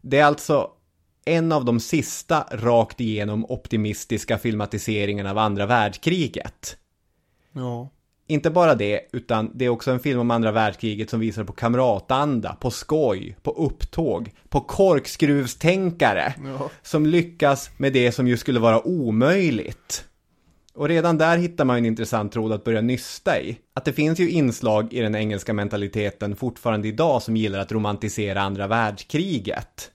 Det 0.00 0.18
är 0.18 0.24
alltså 0.24 0.70
en 1.24 1.52
av 1.52 1.64
de 1.64 1.80
sista 1.80 2.46
rakt 2.50 3.00
igenom 3.00 3.44
optimistiska 3.44 4.38
filmatiseringarna 4.38 5.30
av 5.30 5.38
andra 5.38 5.66
världskriget. 5.66 6.76
Ja. 7.52 7.90
Inte 8.26 8.50
bara 8.50 8.74
det, 8.74 9.00
utan 9.12 9.50
det 9.54 9.64
är 9.64 9.68
också 9.68 9.90
en 9.90 10.00
film 10.00 10.20
om 10.20 10.30
andra 10.30 10.52
världskriget 10.52 11.10
som 11.10 11.20
visar 11.20 11.44
på 11.44 11.52
kamratanda, 11.52 12.56
på 12.60 12.70
skoj, 12.70 13.36
på 13.42 13.50
upptåg, 13.50 14.30
på 14.48 14.60
korkskruvstänkare. 14.60 16.34
Ja. 16.44 16.70
Som 16.82 17.06
lyckas 17.06 17.70
med 17.76 17.92
det 17.92 18.12
som 18.12 18.28
ju 18.28 18.36
skulle 18.36 18.60
vara 18.60 18.86
omöjligt. 18.86 20.04
Och 20.80 20.88
redan 20.88 21.18
där 21.18 21.38
hittar 21.38 21.64
man 21.64 21.76
en 21.76 21.86
intressant 21.86 22.32
tråd 22.32 22.52
att 22.52 22.64
börja 22.64 22.80
nysta 22.80 23.40
i. 23.40 23.58
Att 23.74 23.84
det 23.84 23.92
finns 23.92 24.20
ju 24.20 24.30
inslag 24.30 24.92
i 24.92 25.00
den 25.00 25.14
engelska 25.14 25.52
mentaliteten 25.52 26.36
fortfarande 26.36 26.88
idag 26.88 27.22
som 27.22 27.36
gillar 27.36 27.58
att 27.58 27.72
romantisera 27.72 28.40
andra 28.40 28.66
världskriget. 28.66 29.90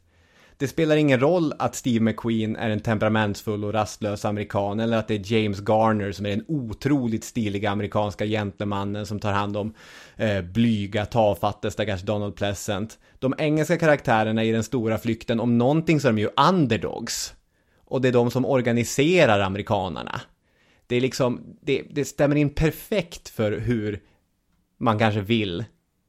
Det 0.57 0.67
spelar 0.67 0.95
ingen 0.95 1.19
roll 1.19 1.53
att 1.59 1.75
Steve 1.75 1.99
McQueen 1.99 2.55
är 2.55 2.69
en 2.69 2.79
temperamentsfull 2.79 3.63
och 3.63 3.73
rastlös 3.73 4.25
amerikan 4.25 4.79
eller 4.79 4.97
att 4.97 5.07
det 5.07 5.15
är 5.15 5.33
James 5.33 5.59
Garner 5.59 6.11
som 6.11 6.25
är 6.25 6.29
den 6.29 6.45
otroligt 6.47 7.23
stiliga 7.23 7.71
amerikanska 7.71 8.25
gentlemannen 8.25 9.05
som 9.05 9.19
tar 9.19 9.31
hand 9.31 9.57
om 9.57 9.73
eh, 10.15 10.41
blyga, 10.41 11.05
tafatte 11.05 11.71
stackars 11.71 12.01
Donald 12.01 12.35
Pleasant. 12.35 12.99
De 13.19 13.33
engelska 13.37 13.77
karaktärerna 13.77 14.43
i 14.43 14.51
den 14.51 14.63
stora 14.63 14.97
flykten, 14.97 15.39
om 15.39 15.57
någonting 15.57 15.99
så 15.99 16.07
är 16.07 16.11
de 16.11 16.19
ju 16.19 16.29
underdogs. 16.49 17.33
Och 17.85 18.01
det 18.01 18.07
är 18.07 18.13
de 18.13 18.31
som 18.31 18.45
organiserar 18.45 19.39
amerikanarna. 19.39 20.21
Det 20.87 20.95
är 20.95 21.01
liksom, 21.01 21.57
det, 21.61 21.83
det 21.89 22.05
stämmer 22.05 22.35
in 22.35 22.49
perfekt 22.49 23.29
för 23.29 23.51
hur 23.51 23.99
man 24.77 24.99
kanske 24.99 25.21
vill 25.21 25.65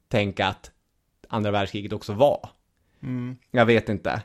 tänka 0.09 0.47
att 0.47 0.71
andra 1.29 1.51
världskriget 1.51 1.93
också 1.93 2.13
var. 2.13 2.51
Jag 3.51 3.67
vet 3.67 3.89
inte. 3.89 4.23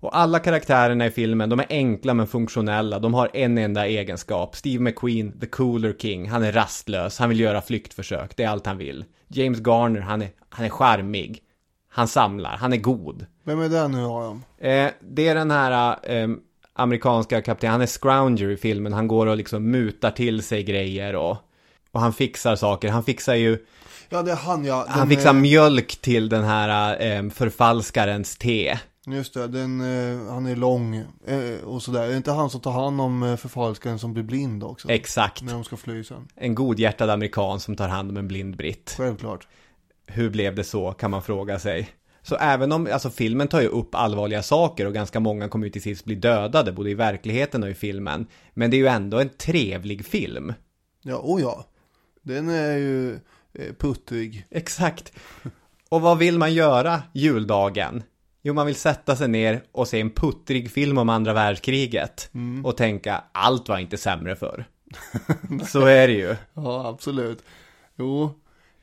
Och 0.00 0.16
alla 0.18 0.38
karaktärerna 0.38 1.06
i 1.06 1.10
filmen, 1.10 1.48
de 1.48 1.60
är 1.60 1.66
enkla 1.68 2.14
men 2.14 2.26
funktionella. 2.26 2.98
De 2.98 3.14
har 3.14 3.30
en 3.34 3.58
enda 3.58 3.86
egenskap. 3.86 4.56
Steve 4.56 4.82
McQueen, 4.82 5.40
the 5.40 5.46
cooler 5.46 5.92
king. 5.98 6.28
Han 6.28 6.42
är 6.42 6.52
rastlös, 6.52 7.18
han 7.18 7.28
vill 7.28 7.40
göra 7.40 7.62
flyktförsök. 7.62 8.36
Det 8.36 8.44
är 8.44 8.48
allt 8.48 8.66
han 8.66 8.78
vill. 8.78 9.04
James 9.28 9.58
Garner, 9.58 10.00
han 10.00 10.22
är, 10.22 10.28
han 10.48 10.64
är 10.64 10.70
charmig. 10.70 11.42
Han 11.88 12.08
samlar, 12.08 12.56
han 12.56 12.72
är 12.72 12.76
god. 12.76 13.26
Vem 13.44 13.60
är 13.60 13.68
det 13.68 13.88
nu 13.88 13.98
Aron? 13.98 14.44
Eh, 14.58 14.90
det 15.00 15.28
är 15.28 15.34
den 15.34 15.50
här 15.50 15.98
eh, 16.02 16.28
amerikanska 16.76 17.42
kaptenen, 17.42 17.72
han 17.72 17.80
är 17.80 17.86
scrounger 17.86 18.50
i 18.50 18.56
filmen. 18.56 18.92
Han 18.92 19.08
går 19.08 19.26
och 19.26 19.36
liksom 19.36 19.70
mutar 19.70 20.10
till 20.10 20.42
sig 20.42 20.62
grejer 20.62 21.16
och, 21.16 21.36
och 21.92 22.00
han 22.00 22.12
fixar 22.12 22.56
saker. 22.56 22.88
Han 22.88 23.04
fixar 23.04 23.34
ju, 23.34 23.58
Ja, 24.08 24.22
det 24.22 24.32
är 24.32 24.36
han 24.36 24.64
ja. 24.64 24.84
Den, 24.84 24.92
han 24.92 25.08
fixar 25.08 25.30
eh, 25.30 25.40
mjölk 25.40 25.96
till 25.96 26.28
den 26.28 26.44
här 26.44 27.00
eh, 27.06 27.30
förfalskarens 27.30 28.36
te. 28.36 28.78
Just 29.06 29.34
det, 29.34 29.46
den, 29.48 29.80
eh, 29.80 30.32
han 30.32 30.46
är 30.46 30.56
lång 30.56 30.96
eh, 31.26 31.64
och 31.64 31.82
sådär. 31.82 32.02
Är 32.02 32.08
det 32.08 32.16
inte 32.16 32.32
han 32.32 32.50
som 32.50 32.60
tar 32.60 32.70
hand 32.70 33.00
om 33.00 33.22
eh, 33.22 33.36
förfalskaren 33.36 33.98
som 33.98 34.12
blir 34.12 34.22
blind 34.22 34.64
också? 34.64 34.90
Exakt. 34.90 35.42
När 35.42 35.52
de 35.52 35.64
ska 35.64 35.76
fly 35.76 36.04
sen. 36.04 36.28
En 36.34 36.54
godhjärtad 36.54 37.10
amerikan 37.10 37.60
som 37.60 37.76
tar 37.76 37.88
hand 37.88 38.10
om 38.10 38.16
en 38.16 38.28
blind 38.28 38.56
britt. 38.56 38.94
Självklart. 38.98 39.46
Hur 40.06 40.30
blev 40.30 40.54
det 40.54 40.64
så, 40.64 40.92
kan 40.92 41.10
man 41.10 41.22
fråga 41.22 41.58
sig. 41.58 41.88
Så 42.28 42.36
även 42.36 42.72
om, 42.72 42.88
alltså 42.92 43.10
filmen 43.10 43.48
tar 43.48 43.60
ju 43.60 43.68
upp 43.68 43.94
allvarliga 43.94 44.42
saker 44.42 44.86
och 44.86 44.94
ganska 44.94 45.20
många 45.20 45.48
kommer 45.48 45.66
ju 45.66 45.72
till 45.72 45.82
sist 45.82 46.04
bli 46.04 46.14
dödade, 46.14 46.72
både 46.72 46.90
i 46.90 46.94
verkligheten 46.94 47.62
och 47.62 47.68
i 47.68 47.74
filmen. 47.74 48.26
Men 48.54 48.70
det 48.70 48.76
är 48.76 48.78
ju 48.78 48.86
ändå 48.86 49.20
en 49.20 49.28
trevlig 49.28 50.06
film. 50.06 50.52
Ja, 51.02 51.20
oh 51.22 51.40
ja. 51.40 51.64
Den 52.22 52.48
är 52.48 52.76
ju 52.76 53.14
eh, 53.52 53.74
puttrig. 53.78 54.46
Exakt. 54.50 55.12
Och 55.88 56.00
vad 56.00 56.18
vill 56.18 56.38
man 56.38 56.54
göra 56.54 57.02
juldagen? 57.12 58.02
Jo, 58.42 58.54
man 58.54 58.66
vill 58.66 58.74
sätta 58.74 59.16
sig 59.16 59.28
ner 59.28 59.62
och 59.72 59.88
se 59.88 60.00
en 60.00 60.10
puttrig 60.10 60.70
film 60.70 60.98
om 60.98 61.08
andra 61.08 61.32
världskriget. 61.32 62.30
Och 62.64 62.76
tänka, 62.76 63.24
allt 63.32 63.68
var 63.68 63.78
inte 63.78 63.96
sämre 63.96 64.36
förr. 64.36 64.64
Så 65.66 65.80
är 65.80 66.08
det 66.08 66.14
ju. 66.14 66.36
Ja, 66.54 66.88
absolut. 66.88 67.42
Jo, 67.96 68.30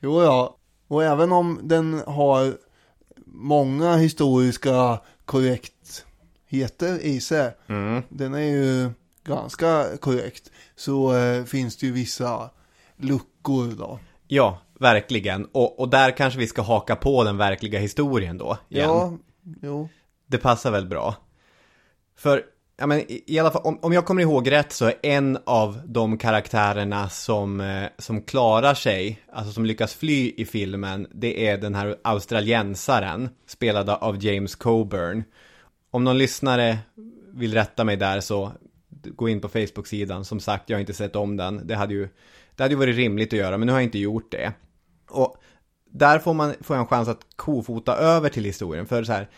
jo 0.00 0.22
ja. 0.22 0.56
Och 0.88 1.04
även 1.04 1.32
om 1.32 1.60
den 1.62 2.02
har 2.06 2.54
många 3.34 3.96
historiska 3.96 5.00
korrektheter 5.24 6.98
i 6.98 7.20
sig. 7.20 7.52
Den 8.08 8.34
är 8.34 8.38
ju 8.38 8.90
ganska 9.24 9.96
korrekt. 10.00 10.50
Så 10.76 11.16
eh, 11.16 11.44
finns 11.44 11.76
det 11.76 11.86
ju 11.86 11.92
vissa 11.92 12.50
luckor 12.96 13.78
då. 13.78 13.98
Ja, 14.28 14.58
verkligen. 14.80 15.44
Och, 15.44 15.80
och 15.80 15.88
där 15.88 16.10
kanske 16.10 16.38
vi 16.38 16.46
ska 16.46 16.62
haka 16.62 16.96
på 16.96 17.24
den 17.24 17.36
verkliga 17.36 17.80
historien 17.80 18.38
då. 18.38 18.58
Igen. 18.68 18.88
Ja, 18.88 19.18
jo. 19.62 19.88
Det 20.26 20.38
passar 20.38 20.70
väl 20.70 20.86
bra. 20.86 21.14
För, 22.16 22.42
ja 22.76 22.86
men 22.86 23.04
i, 23.08 23.38
alla 23.38 23.50
fall, 23.50 23.62
om, 23.64 23.78
om 23.82 23.92
jag 23.92 24.06
kommer 24.06 24.22
ihåg 24.22 24.50
rätt 24.50 24.72
så 24.72 24.86
är 24.86 24.94
en 25.02 25.38
av 25.46 25.80
de 25.86 26.18
karaktärerna 26.18 27.08
som, 27.08 27.60
eh, 27.60 27.88
som 27.98 28.22
klarar 28.22 28.74
sig, 28.74 29.20
alltså 29.32 29.52
som 29.52 29.64
lyckas 29.64 29.94
fly 29.94 30.34
i 30.36 30.44
filmen, 30.44 31.06
det 31.14 31.48
är 31.48 31.58
den 31.58 31.74
här 31.74 31.96
australiensaren, 32.02 33.28
spelad 33.46 33.90
av 33.90 34.24
James 34.24 34.54
Coburn. 34.54 35.24
Om 35.90 36.04
någon 36.04 36.18
lyssnare 36.18 36.78
vill 37.32 37.54
rätta 37.54 37.84
mig 37.84 37.96
där 37.96 38.20
så 38.20 38.52
gå 39.04 39.28
in 39.28 39.40
på 39.40 39.48
Facebook-sidan. 39.48 40.24
Som 40.24 40.40
sagt, 40.40 40.70
jag 40.70 40.76
har 40.76 40.80
inte 40.80 40.94
sett 40.94 41.16
om 41.16 41.36
den. 41.36 41.66
Det 41.66 41.74
hade 41.74 41.94
ju, 41.94 42.08
det 42.56 42.62
hade 42.62 42.74
ju 42.74 42.78
varit 42.78 42.96
rimligt 42.96 43.32
att 43.32 43.38
göra, 43.38 43.58
men 43.58 43.66
nu 43.66 43.72
har 43.72 43.80
jag 43.80 43.86
inte 43.86 43.98
gjort 43.98 44.32
det. 44.32 44.52
Och 45.10 45.36
där 45.90 46.18
får 46.18 46.34
man 46.34 46.54
får 46.60 46.76
jag 46.76 46.82
en 46.82 46.86
chans 46.86 47.08
att 47.08 47.26
kofota 47.36 47.96
över 47.96 48.28
till 48.28 48.44
historien. 48.44 48.86
För 48.86 49.04
så 49.04 49.12
här, 49.12 49.28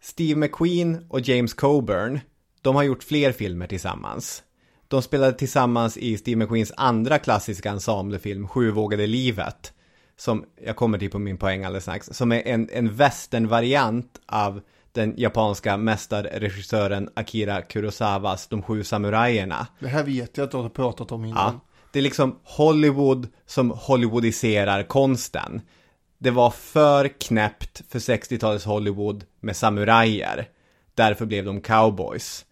Steve 0.00 0.40
McQueen 0.40 1.06
och 1.08 1.20
James 1.20 1.54
Coburn, 1.54 2.20
de 2.62 2.76
har 2.76 2.82
gjort 2.82 3.04
fler 3.04 3.32
filmer 3.32 3.66
tillsammans. 3.66 4.42
De 4.88 5.02
spelade 5.02 5.32
tillsammans 5.32 5.96
i 5.96 6.16
Steve 6.16 6.36
McQueens 6.36 6.72
andra 6.76 7.18
klassiska 7.18 7.70
ensemblefilm, 7.70 8.48
Sjuvågade 8.48 9.06
livet. 9.06 9.72
Som, 10.16 10.44
jag 10.64 10.76
kommer 10.76 10.98
till 10.98 11.10
på 11.10 11.18
min 11.18 11.38
poäng 11.38 11.64
alldeles 11.64 11.84
strax, 11.84 12.08
som 12.12 12.32
är 12.32 12.42
en, 12.46 12.68
en 12.72 12.94
westernvariant 12.94 14.20
av 14.26 14.60
den 14.92 15.14
japanska 15.16 15.76
mästarregissören 15.76 17.10
Akira 17.14 17.62
Kurosawas 17.62 18.46
De 18.46 18.62
sju 18.62 18.84
samurajerna. 18.84 19.66
Det 19.80 19.88
här 19.88 20.04
vet 20.04 20.36
jag 20.36 20.44
att 20.44 20.50
du 20.50 20.56
har 20.56 20.68
pratat 20.68 21.12
om 21.12 21.24
innan. 21.24 21.52
Ja, 21.54 21.60
det 21.92 21.98
är 21.98 22.02
liksom 22.02 22.38
Hollywood 22.44 23.28
som 23.46 23.70
Hollywoodiserar 23.70 24.82
konsten. 24.82 25.60
Det 26.18 26.30
var 26.30 26.50
för 26.50 27.08
knäppt 27.08 27.82
för 27.88 27.98
60-talets 27.98 28.64
Hollywood 28.64 29.24
med 29.40 29.56
samurajer. 29.56 30.48
Därför 30.94 31.26
blev 31.26 31.44
de 31.44 31.60
cowboys. 31.60 32.44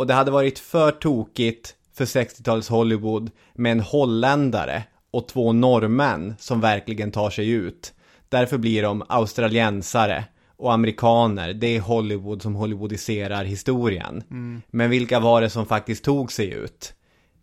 Och 0.00 0.06
det 0.06 0.14
hade 0.14 0.30
varit 0.30 0.58
för 0.58 0.90
tokigt 0.90 1.74
för 1.94 2.04
60-talets 2.04 2.68
Hollywood 2.68 3.30
med 3.54 3.72
en 3.72 3.80
holländare 3.80 4.84
och 5.10 5.28
två 5.28 5.52
norrmän 5.52 6.34
som 6.38 6.60
verkligen 6.60 7.10
tar 7.10 7.30
sig 7.30 7.50
ut. 7.50 7.92
Därför 8.28 8.58
blir 8.58 8.82
de 8.82 9.02
australiensare 9.08 10.24
och 10.56 10.72
amerikaner. 10.72 11.52
Det 11.52 11.76
är 11.76 11.80
Hollywood 11.80 12.42
som 12.42 12.54
Hollywoodiserar 12.54 13.44
historien. 13.44 14.22
Men 14.70 14.90
vilka 14.90 15.20
var 15.20 15.40
det 15.40 15.50
som 15.50 15.66
faktiskt 15.66 16.04
tog 16.04 16.32
sig 16.32 16.50
ut? 16.52 16.94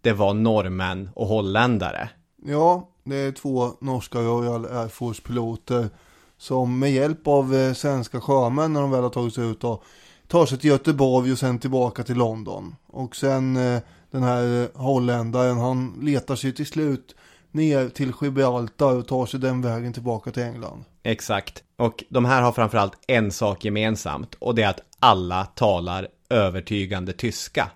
Det 0.01 0.13
var 0.13 0.33
norrmän 0.33 1.09
och 1.15 1.27
holländare. 1.27 2.09
Ja, 2.45 2.89
det 3.03 3.15
är 3.15 3.31
två 3.31 3.71
norska 3.81 4.19
Royal 4.19 4.65
Air 4.65 4.87
Force-piloter 4.87 5.89
som 6.37 6.79
med 6.79 6.91
hjälp 6.91 7.27
av 7.27 7.55
eh, 7.55 7.73
svenska 7.73 8.21
sjömän 8.21 8.73
när 8.73 8.81
de 8.81 8.91
väl 8.91 9.03
har 9.03 9.09
tagit 9.09 9.33
sig 9.33 9.49
ut 9.49 9.61
då, 9.61 9.83
tar 10.28 10.45
sig 10.45 10.57
till 10.57 10.69
Göteborg 10.69 11.32
och 11.32 11.39
sen 11.39 11.59
tillbaka 11.59 12.03
till 12.03 12.17
London. 12.17 12.75
Och 12.88 13.15
sen 13.15 13.57
eh, 13.57 13.82
den 14.11 14.23
här 14.23 14.69
holländaren 14.78 15.57
han 15.57 15.99
letar 16.01 16.36
sig 16.36 16.53
till 16.53 16.65
slut 16.65 17.15
ner 17.51 17.89
till 17.89 18.13
Gibraltar 18.21 18.95
och 18.95 19.07
tar 19.07 19.25
sig 19.25 19.39
den 19.39 19.61
vägen 19.61 19.93
tillbaka 19.93 20.32
till 20.32 20.43
England. 20.43 20.84
Exakt. 21.03 21.63
Och 21.75 22.03
de 22.09 22.25
här 22.25 22.41
har 22.41 22.51
framförallt 22.51 22.93
en 23.07 23.32
sak 23.32 23.65
gemensamt 23.65 24.36
och 24.39 24.55
det 24.55 24.63
är 24.63 24.69
att 24.69 24.82
alla 24.99 25.45
talar 25.45 26.07
övertygande 26.30 27.13
tyska. 27.13 27.71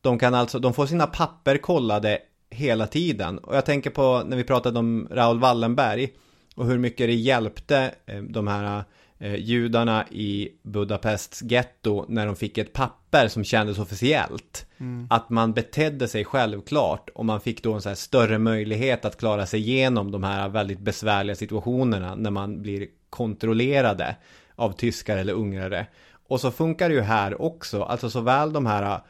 De 0.00 0.18
kan 0.18 0.34
alltså, 0.34 0.58
de 0.58 0.74
får 0.74 0.86
sina 0.86 1.06
papper 1.06 1.58
kollade 1.58 2.18
hela 2.50 2.86
tiden. 2.86 3.38
Och 3.38 3.56
jag 3.56 3.66
tänker 3.66 3.90
på 3.90 4.22
när 4.26 4.36
vi 4.36 4.44
pratade 4.44 4.78
om 4.78 5.08
Raoul 5.10 5.40
Wallenberg 5.40 6.08
och 6.54 6.66
hur 6.66 6.78
mycket 6.78 7.06
det 7.06 7.14
hjälpte 7.14 7.94
eh, 8.06 8.22
de 8.22 8.46
här 8.46 8.84
eh, 9.18 9.34
judarna 9.34 10.04
i 10.10 10.48
Budapests 10.62 11.42
getto 11.42 12.04
när 12.08 12.26
de 12.26 12.36
fick 12.36 12.58
ett 12.58 12.72
papper 12.72 13.28
som 13.28 13.44
kändes 13.44 13.78
officiellt. 13.78 14.66
Att 15.10 15.30
man 15.30 15.52
betedde 15.52 16.08
sig 16.08 16.24
självklart 16.24 17.08
och 17.14 17.24
man 17.24 17.40
fick 17.40 17.62
då 17.62 17.74
en 17.74 17.82
så 17.82 17.94
större 17.94 18.38
möjlighet 18.38 19.04
att 19.04 19.16
klara 19.16 19.46
sig 19.46 19.60
igenom 19.60 20.10
de 20.10 20.24
här 20.24 20.48
väldigt 20.48 20.80
besvärliga 20.80 21.36
situationerna 21.36 22.14
när 22.14 22.30
man 22.30 22.62
blir 22.62 22.86
kontrollerade 23.10 24.16
av 24.54 24.72
tyskar 24.72 25.16
eller 25.16 25.32
ungrare. 25.32 25.86
Och 26.28 26.40
så 26.40 26.50
funkar 26.50 26.88
det 26.88 26.94
ju 26.94 27.00
här 27.00 27.42
också, 27.42 27.82
alltså 27.82 28.10
såväl 28.10 28.52
de 28.52 28.66
här 28.66 29.00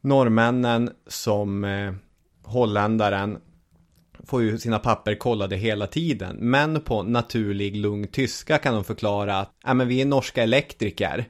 norrmännen 0.00 0.90
som 1.06 1.64
eh, 1.64 1.94
holländaren 2.42 3.38
får 4.26 4.42
ju 4.42 4.58
sina 4.58 4.78
papper 4.78 5.14
kollade 5.14 5.56
hela 5.56 5.86
tiden. 5.86 6.36
Men 6.40 6.80
på 6.80 7.02
naturlig 7.02 7.76
lugn 7.76 8.08
tyska 8.08 8.58
kan 8.58 8.74
de 8.74 8.84
förklara 8.84 9.38
att 9.38 9.52
äh, 9.66 9.74
men 9.74 9.88
vi 9.88 10.00
är 10.00 10.06
norska 10.06 10.42
elektriker. 10.42 11.24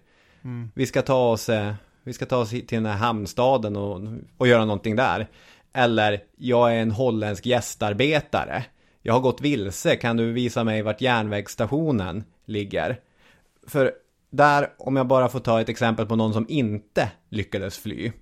Vi 0.74 0.86
ska 0.86 1.02
ta 1.02 1.30
oss, 1.30 1.48
eh, 1.48 1.74
vi 2.04 2.12
ska 2.12 2.26
ta 2.26 2.36
oss 2.36 2.50
till 2.50 2.66
den 2.68 2.86
här 2.86 2.96
hamnstaden 2.96 3.76
och, 3.76 4.00
och 4.36 4.48
göra 4.48 4.64
någonting 4.64 4.96
där. 4.96 5.28
Eller, 5.72 6.20
jag 6.36 6.74
är 6.74 6.82
en 6.82 6.90
holländsk 6.90 7.46
gästarbetare. 7.46 8.64
Jag 9.02 9.14
har 9.14 9.20
gått 9.20 9.40
vilse, 9.40 9.96
kan 9.96 10.16
du 10.16 10.32
visa 10.32 10.64
mig 10.64 10.82
vart 10.82 11.00
järnvägsstationen 11.00 12.24
ligger? 12.46 13.00
För 13.66 13.92
där, 14.30 14.68
om 14.78 14.96
jag 14.96 15.06
bara 15.06 15.28
får 15.28 15.40
ta 15.40 15.60
ett 15.60 15.68
exempel 15.68 16.06
på 16.06 16.16
någon 16.16 16.32
som 16.32 16.46
inte 16.48 17.10
lyckades 17.28 17.78
fly. 17.78 18.12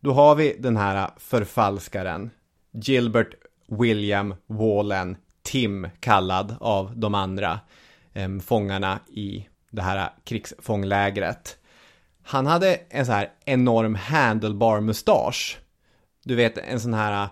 Då 0.00 0.12
har 0.12 0.34
vi 0.34 0.56
den 0.58 0.76
här 0.76 1.10
förfalskaren. 1.16 2.30
Gilbert 2.72 3.34
William 3.68 4.34
Wallen 4.46 5.16
Tim 5.42 5.88
kallad 6.00 6.56
av 6.60 6.98
de 6.98 7.14
andra 7.14 7.60
eh, 8.12 8.38
fångarna 8.38 9.00
i 9.08 9.48
det 9.70 9.82
här 9.82 10.10
krigsfånglägret. 10.24 11.58
Han 12.22 12.46
hade 12.46 12.80
en 12.88 13.06
så 13.06 13.12
här 13.12 13.30
enorm 13.44 13.94
handlebar 13.94 14.80
mustasch. 14.80 15.58
Du 16.24 16.34
vet 16.34 16.58
en 16.58 16.80
sån 16.80 16.94
här, 16.94 17.28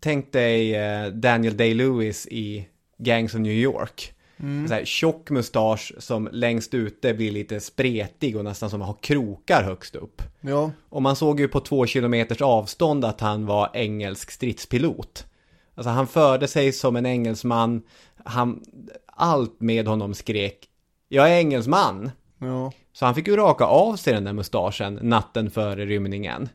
tänk 0.00 0.32
dig 0.32 0.74
eh, 0.74 1.06
Daniel 1.06 1.56
Day-Lewis 1.56 2.28
i 2.30 2.68
Gangs 2.98 3.34
of 3.34 3.40
New 3.40 3.52
York. 3.52 4.15
En 4.38 4.68
så 4.68 4.74
här 4.74 4.84
tjock 4.84 5.30
mustasch 5.30 5.92
som 5.98 6.28
längst 6.32 6.74
ute 6.74 7.14
blir 7.14 7.32
lite 7.32 7.60
spretig 7.60 8.36
och 8.36 8.44
nästan 8.44 8.70
som 8.70 8.82
att 8.82 8.88
ha 8.88 8.94
krokar 8.94 9.62
högst 9.62 9.94
upp. 9.96 10.22
Ja, 10.40 10.70
Och 10.88 11.02
man 11.02 11.16
såg 11.16 11.40
ju 11.40 11.48
på 11.48 11.60
två 11.60 11.86
kilometers 11.86 12.40
avstånd 12.42 13.04
att 13.04 13.20
han 13.20 13.46
var 13.46 13.70
engelsk 13.74 14.30
stridspilot. 14.30 15.26
Alltså 15.74 15.90
han 15.90 16.06
förde 16.06 16.48
sig 16.48 16.72
som 16.72 16.96
en 16.96 17.06
engelsman. 17.06 17.82
Han, 18.24 18.64
allt 19.06 19.60
med 19.60 19.86
honom 19.88 20.14
skrek 20.14 20.68
Jag 21.08 21.30
är 21.32 21.36
engelsman. 21.38 22.10
ja, 22.38 22.72
Så 22.92 23.04
han 23.06 23.14
fick 23.14 23.26
ju 23.28 23.36
raka 23.36 23.64
av 23.64 23.96
sig 23.96 24.12
den 24.12 24.24
där 24.24 24.32
mustaschen 24.32 24.98
natten 25.02 25.50
före 25.50 25.86
rymningen. 25.86 26.48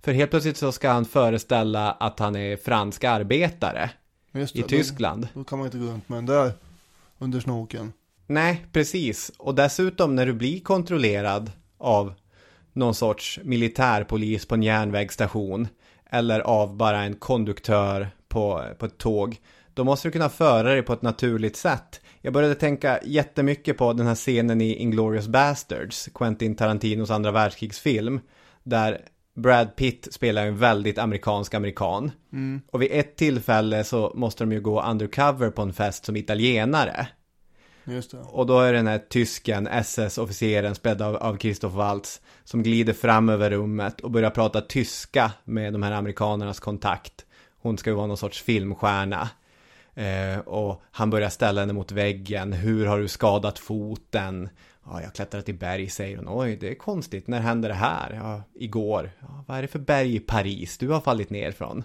För 0.00 0.12
helt 0.12 0.30
plötsligt 0.30 0.56
så 0.56 0.72
ska 0.72 0.90
han 0.90 1.04
föreställa 1.04 1.90
att 1.92 2.18
han 2.18 2.36
är 2.36 2.56
fransk 2.56 3.04
arbetare 3.04 3.90
just 4.32 4.52
det. 4.54 4.58
i 4.58 4.62
Då- 4.62 4.68
Tyskland. 4.68 5.28
Då, 5.34 5.44
kan 5.44 5.58
man 5.58 5.66
inte 5.66 5.78
gå 5.78 5.84
runt 5.84 6.08
med 6.08 6.18
den 6.18 6.26
där 6.26 6.52
under 7.22 7.40
snoken. 7.40 7.92
Nej, 8.26 8.66
precis. 8.72 9.32
Och 9.38 9.54
dessutom 9.54 10.16
när 10.16 10.26
du 10.26 10.32
blir 10.32 10.60
kontrollerad 10.60 11.50
av 11.78 12.14
någon 12.72 12.94
sorts 12.94 13.40
militärpolis 13.42 14.46
på 14.46 14.54
en 14.54 14.62
järnvägsstation 14.62 15.68
eller 16.10 16.40
av 16.40 16.76
bara 16.76 17.02
en 17.02 17.14
konduktör 17.14 18.08
på, 18.28 18.64
på 18.78 18.86
ett 18.86 18.98
tåg, 18.98 19.40
då 19.74 19.84
måste 19.84 20.08
du 20.08 20.12
kunna 20.12 20.28
föra 20.28 20.68
dig 20.68 20.82
på 20.82 20.92
ett 20.92 21.02
naturligt 21.02 21.56
sätt. 21.56 22.00
Jag 22.20 22.32
började 22.32 22.54
tänka 22.54 23.00
jättemycket 23.04 23.78
på 23.78 23.92
den 23.92 24.06
här 24.06 24.14
scenen 24.14 24.60
i 24.60 24.74
Inglourious 24.74 25.28
Basterds, 25.28 26.08
Quentin 26.14 26.54
Tarantinos 26.54 27.10
andra 27.10 27.30
världskrigsfilm, 27.30 28.20
där 28.62 29.00
Brad 29.34 29.76
Pitt 29.76 30.08
spelar 30.10 30.46
en 30.46 30.56
väldigt 30.56 30.98
amerikansk 30.98 31.54
amerikan. 31.54 32.10
Och 32.70 32.82
vid 32.82 32.88
ett 32.92 33.16
tillfälle 33.16 33.84
så 33.84 34.12
måste 34.14 34.44
de 34.44 34.52
ju 34.52 34.60
gå 34.60 34.82
undercover 34.82 35.50
på 35.50 35.62
en 35.62 35.72
fest 35.72 36.04
som 36.04 36.16
italienare. 36.16 37.06
Och 38.30 38.46
då 38.46 38.60
är 38.60 38.72
den 38.72 38.86
här 38.86 38.98
tysken, 38.98 39.68
SS-officeren 39.68 40.74
spelad 40.74 41.02
av, 41.02 41.16
av 41.16 41.38
Christoph 41.38 41.76
Waltz, 41.76 42.20
som 42.44 42.62
glider 42.62 42.92
fram 42.92 43.28
över 43.28 43.50
rummet 43.50 44.00
och 44.00 44.10
börjar 44.10 44.30
prata 44.30 44.60
tyska 44.60 45.32
med 45.44 45.72
de 45.72 45.82
här 45.82 45.92
amerikanernas 45.92 46.60
kontakt. 46.60 47.26
Hon 47.58 47.78
ska 47.78 47.90
ju 47.90 47.96
vara 47.96 48.06
någon 48.06 48.16
sorts 48.16 48.42
filmstjärna. 48.42 49.28
Eh, 49.94 50.38
och 50.38 50.82
han 50.90 51.10
börjar 51.10 51.28
ställa 51.28 51.60
henne 51.60 51.72
mot 51.72 51.92
väggen. 51.92 52.52
Hur 52.52 52.86
har 52.86 52.98
du 52.98 53.08
skadat 53.08 53.58
foten? 53.58 54.48
Ja, 54.84 55.00
jag 55.00 55.06
har 55.06 55.12
klättrat 55.12 55.48
i 55.48 55.52
berg, 55.52 55.88
säger 55.88 56.16
hon. 56.16 56.26
Oj, 56.28 56.56
det 56.56 56.68
är 56.68 56.74
konstigt. 56.74 57.26
När 57.26 57.40
hände 57.40 57.68
det 57.68 57.74
här? 57.74 58.12
Ja, 58.14 58.42
igår. 58.54 59.10
Ja, 59.20 59.44
vad 59.48 59.58
är 59.58 59.62
det 59.62 59.68
för 59.68 59.78
berg 59.78 60.16
i 60.16 60.20
Paris 60.20 60.78
du 60.78 60.88
har 60.88 61.00
fallit 61.00 61.30
ner 61.30 61.52
från? 61.52 61.84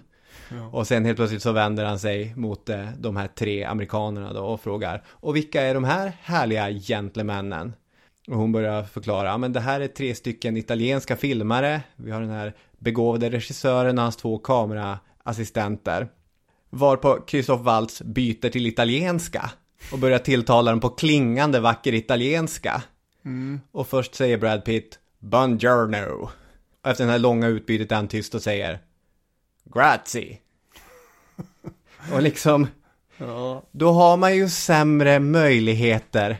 Och 0.72 0.86
sen 0.86 1.04
helt 1.04 1.16
plötsligt 1.16 1.42
så 1.42 1.52
vänder 1.52 1.84
han 1.84 1.98
sig 1.98 2.34
mot 2.36 2.68
eh, 2.68 2.88
de 2.98 3.16
här 3.16 3.28
tre 3.28 3.64
amerikanerna 3.64 4.32
då 4.32 4.44
och 4.44 4.60
frågar 4.60 5.02
Och 5.06 5.36
vilka 5.36 5.62
är 5.62 5.74
de 5.74 5.84
här 5.84 6.12
härliga 6.22 6.70
gentlemännen? 6.70 7.72
Och 8.28 8.36
hon 8.36 8.52
börjar 8.52 8.82
förklara, 8.82 9.28
ja 9.28 9.38
men 9.38 9.52
det 9.52 9.60
här 9.60 9.80
är 9.80 9.88
tre 9.88 10.14
stycken 10.14 10.56
italienska 10.56 11.16
filmare 11.16 11.80
Vi 11.96 12.10
har 12.10 12.20
den 12.20 12.30
här 12.30 12.54
begåvade 12.78 13.30
regissören 13.30 13.98
och 13.98 14.04
hans 14.04 14.16
två 14.16 14.38
kameraassistenter 14.38 16.08
Varpå 16.70 17.18
Christoph 17.26 17.62
Waltz 17.62 18.02
byter 18.02 18.50
till 18.50 18.66
italienska 18.66 19.50
och 19.92 19.98
börjar 19.98 20.18
tilltala 20.18 20.70
dem 20.70 20.80
på 20.80 20.88
klingande 20.88 21.60
vacker 21.60 21.94
italienska. 21.94 22.82
Och 23.72 23.88
först 23.88 24.14
säger 24.14 24.38
Brad 24.38 24.64
Pitt 24.64 24.98
Buongiorno. 25.18 26.30
Och 26.84 26.90
efter 26.90 27.04
det 27.06 27.10
här 27.10 27.18
långa 27.18 27.46
utbytet 27.46 27.92
är 27.92 27.96
han 27.96 28.08
tyst 28.08 28.34
och 28.34 28.42
säger 28.42 28.78
Grazie. 29.64 30.38
och 32.12 32.22
liksom, 32.22 32.66
Ja, 33.18 33.62
då 33.72 33.92
har 33.92 34.16
man 34.16 34.36
ju 34.36 34.48
sämre 34.48 35.20
möjligheter 35.20 36.36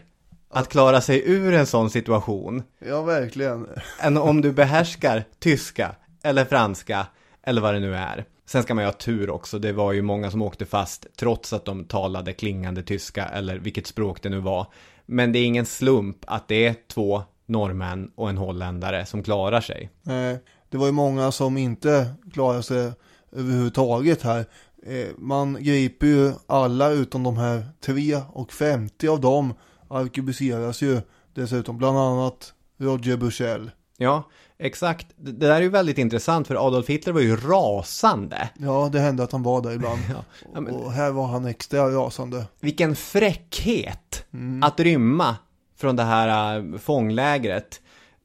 att 0.50 0.68
klara 0.68 1.00
sig 1.00 1.22
ur 1.30 1.54
en 1.54 1.66
sån 1.66 1.90
situation 1.90 2.62
ja 2.78 3.02
verkligen. 3.02 3.66
än 4.00 4.16
om 4.16 4.40
du 4.40 4.52
behärskar 4.52 5.24
tyska 5.38 5.94
eller 6.22 6.44
franska 6.44 7.06
eller 7.42 7.60
vad 7.62 7.74
det 7.74 7.80
nu 7.80 7.94
är. 7.96 8.24
Sen 8.48 8.62
ska 8.62 8.74
man 8.74 8.84
ju 8.84 8.88
ha 8.88 8.92
tur 8.92 9.30
också. 9.30 9.58
Det 9.58 9.72
var 9.72 9.92
ju 9.92 10.02
många 10.02 10.30
som 10.30 10.42
åkte 10.42 10.66
fast 10.66 11.06
trots 11.16 11.52
att 11.52 11.64
de 11.64 11.84
talade 11.84 12.32
klingande 12.32 12.82
tyska 12.82 13.24
eller 13.24 13.58
vilket 13.58 13.86
språk 13.86 14.22
det 14.22 14.28
nu 14.28 14.38
var. 14.40 14.66
Men 15.06 15.32
det 15.32 15.38
är 15.38 15.44
ingen 15.44 15.66
slump 15.66 16.16
att 16.26 16.48
det 16.48 16.66
är 16.66 16.74
två 16.88 17.22
norrmän 17.46 18.10
och 18.14 18.28
en 18.28 18.36
holländare 18.36 19.06
som 19.06 19.22
klarar 19.22 19.60
sig. 19.60 19.90
Nej, 20.02 20.38
det 20.68 20.76
var 20.76 20.86
ju 20.86 20.92
många 20.92 21.32
som 21.32 21.56
inte 21.56 22.14
klarade 22.32 22.62
sig 22.62 22.92
överhuvudtaget 23.32 24.22
här. 24.22 24.44
Eh, 24.86 25.06
Man 25.16 25.56
griper 25.60 26.06
ju 26.06 26.32
alla 26.46 26.90
utom 26.90 27.22
de 27.22 27.36
här 27.36 27.66
tre 27.80 28.20
och 28.32 28.52
50 28.52 29.08
av 29.08 29.20
dem 29.20 29.54
arkebuseras 29.88 30.82
ju 30.82 31.00
dessutom. 31.34 31.78
Bland 31.78 31.98
annat 31.98 32.52
Roger 32.78 33.16
Bushell. 33.16 33.70
Ja, 33.96 34.30
exakt. 34.58 35.06
Det 35.16 35.32
där 35.32 35.50
är 35.50 35.60
ju 35.60 35.68
väldigt 35.68 35.98
intressant 35.98 36.46
för 36.46 36.66
Adolf 36.66 36.88
Hitler 36.88 37.12
var 37.12 37.20
ju 37.20 37.36
rasande. 37.36 38.48
Ja, 38.58 38.88
det 38.92 39.00
hände 39.00 39.22
att 39.22 39.32
han 39.32 39.42
var 39.42 39.62
där 39.62 39.72
ibland. 39.72 40.00
Ja, 40.54 40.60
men- 40.60 40.74
Och 40.74 40.92
här 40.92 41.10
var 41.10 41.26
han 41.26 41.46
extra 41.46 41.90
rasande. 41.90 42.44
Vilken 42.60 42.96
fräckhet 42.96 44.24
att 44.62 44.80
rymma 44.80 45.36
från 45.76 45.96
det 45.96 46.02
här 46.02 46.56
äh, 46.58 46.78
fånglägret. 46.78 47.80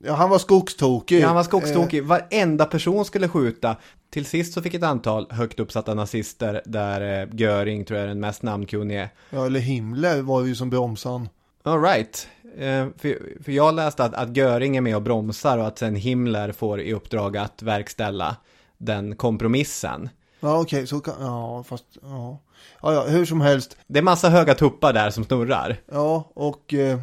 Ja, 0.05 0.13
han 0.13 0.29
var 0.29 0.39
skogstokig. 0.39 1.19
Ja, 1.21 1.27
han 1.27 1.35
var 1.35 1.43
skogstokig. 1.43 2.03
Varenda 2.03 2.65
person 2.65 3.05
skulle 3.05 3.27
skjuta. 3.29 3.75
till 4.09 4.25
sist 4.25 4.53
så 4.53 4.61
fick 4.61 4.73
ett 4.73 4.83
antal 4.83 5.27
högt 5.31 5.59
uppsatta 5.59 5.93
nazister, 5.93 6.61
där 6.65 7.21
eh, 7.23 7.29
Göring 7.35 7.85
tror 7.85 7.97
jag 7.99 8.03
är 8.03 8.07
den 8.07 8.19
mest 8.19 8.43
namnkunnige. 8.43 9.09
Ja, 9.29 9.45
eller 9.45 9.59
Himmler 9.59 10.21
var 10.21 10.41
ju 10.45 10.55
som 10.55 10.69
bromsan. 10.69 11.29
All 11.63 11.81
right. 11.81 12.27
Eh, 12.57 12.87
för, 12.97 13.43
för 13.43 13.51
jag 13.51 13.75
läste 13.75 14.03
att, 14.03 14.13
att 14.13 14.37
Göring 14.37 14.77
är 14.77 14.81
med 14.81 14.95
och 14.95 15.01
bromsar 15.01 15.57
och 15.57 15.67
att 15.67 15.77
sen 15.77 15.95
Himmler 15.95 16.51
får 16.51 16.81
i 16.81 16.93
uppdrag 16.93 17.37
att 17.37 17.61
verkställa 17.61 18.35
den 18.77 19.15
kompromissen. 19.15 20.09
Ja, 20.39 20.59
okej, 20.61 20.87
så 20.87 20.99
kan, 20.99 21.13
ja, 21.19 21.63
fast, 21.63 21.85
ja. 22.01 22.39
Ja, 22.81 22.93
ja, 22.93 23.03
hur 23.03 23.25
som 23.25 23.41
helst. 23.41 23.77
Det 23.87 23.99
är 23.99 24.03
massa 24.03 24.29
höga 24.29 24.55
tuppar 24.55 24.93
där 24.93 25.09
som 25.09 25.23
snurrar. 25.23 25.77
Ja, 25.91 26.31
och 26.33 26.73
eh, 26.73 26.99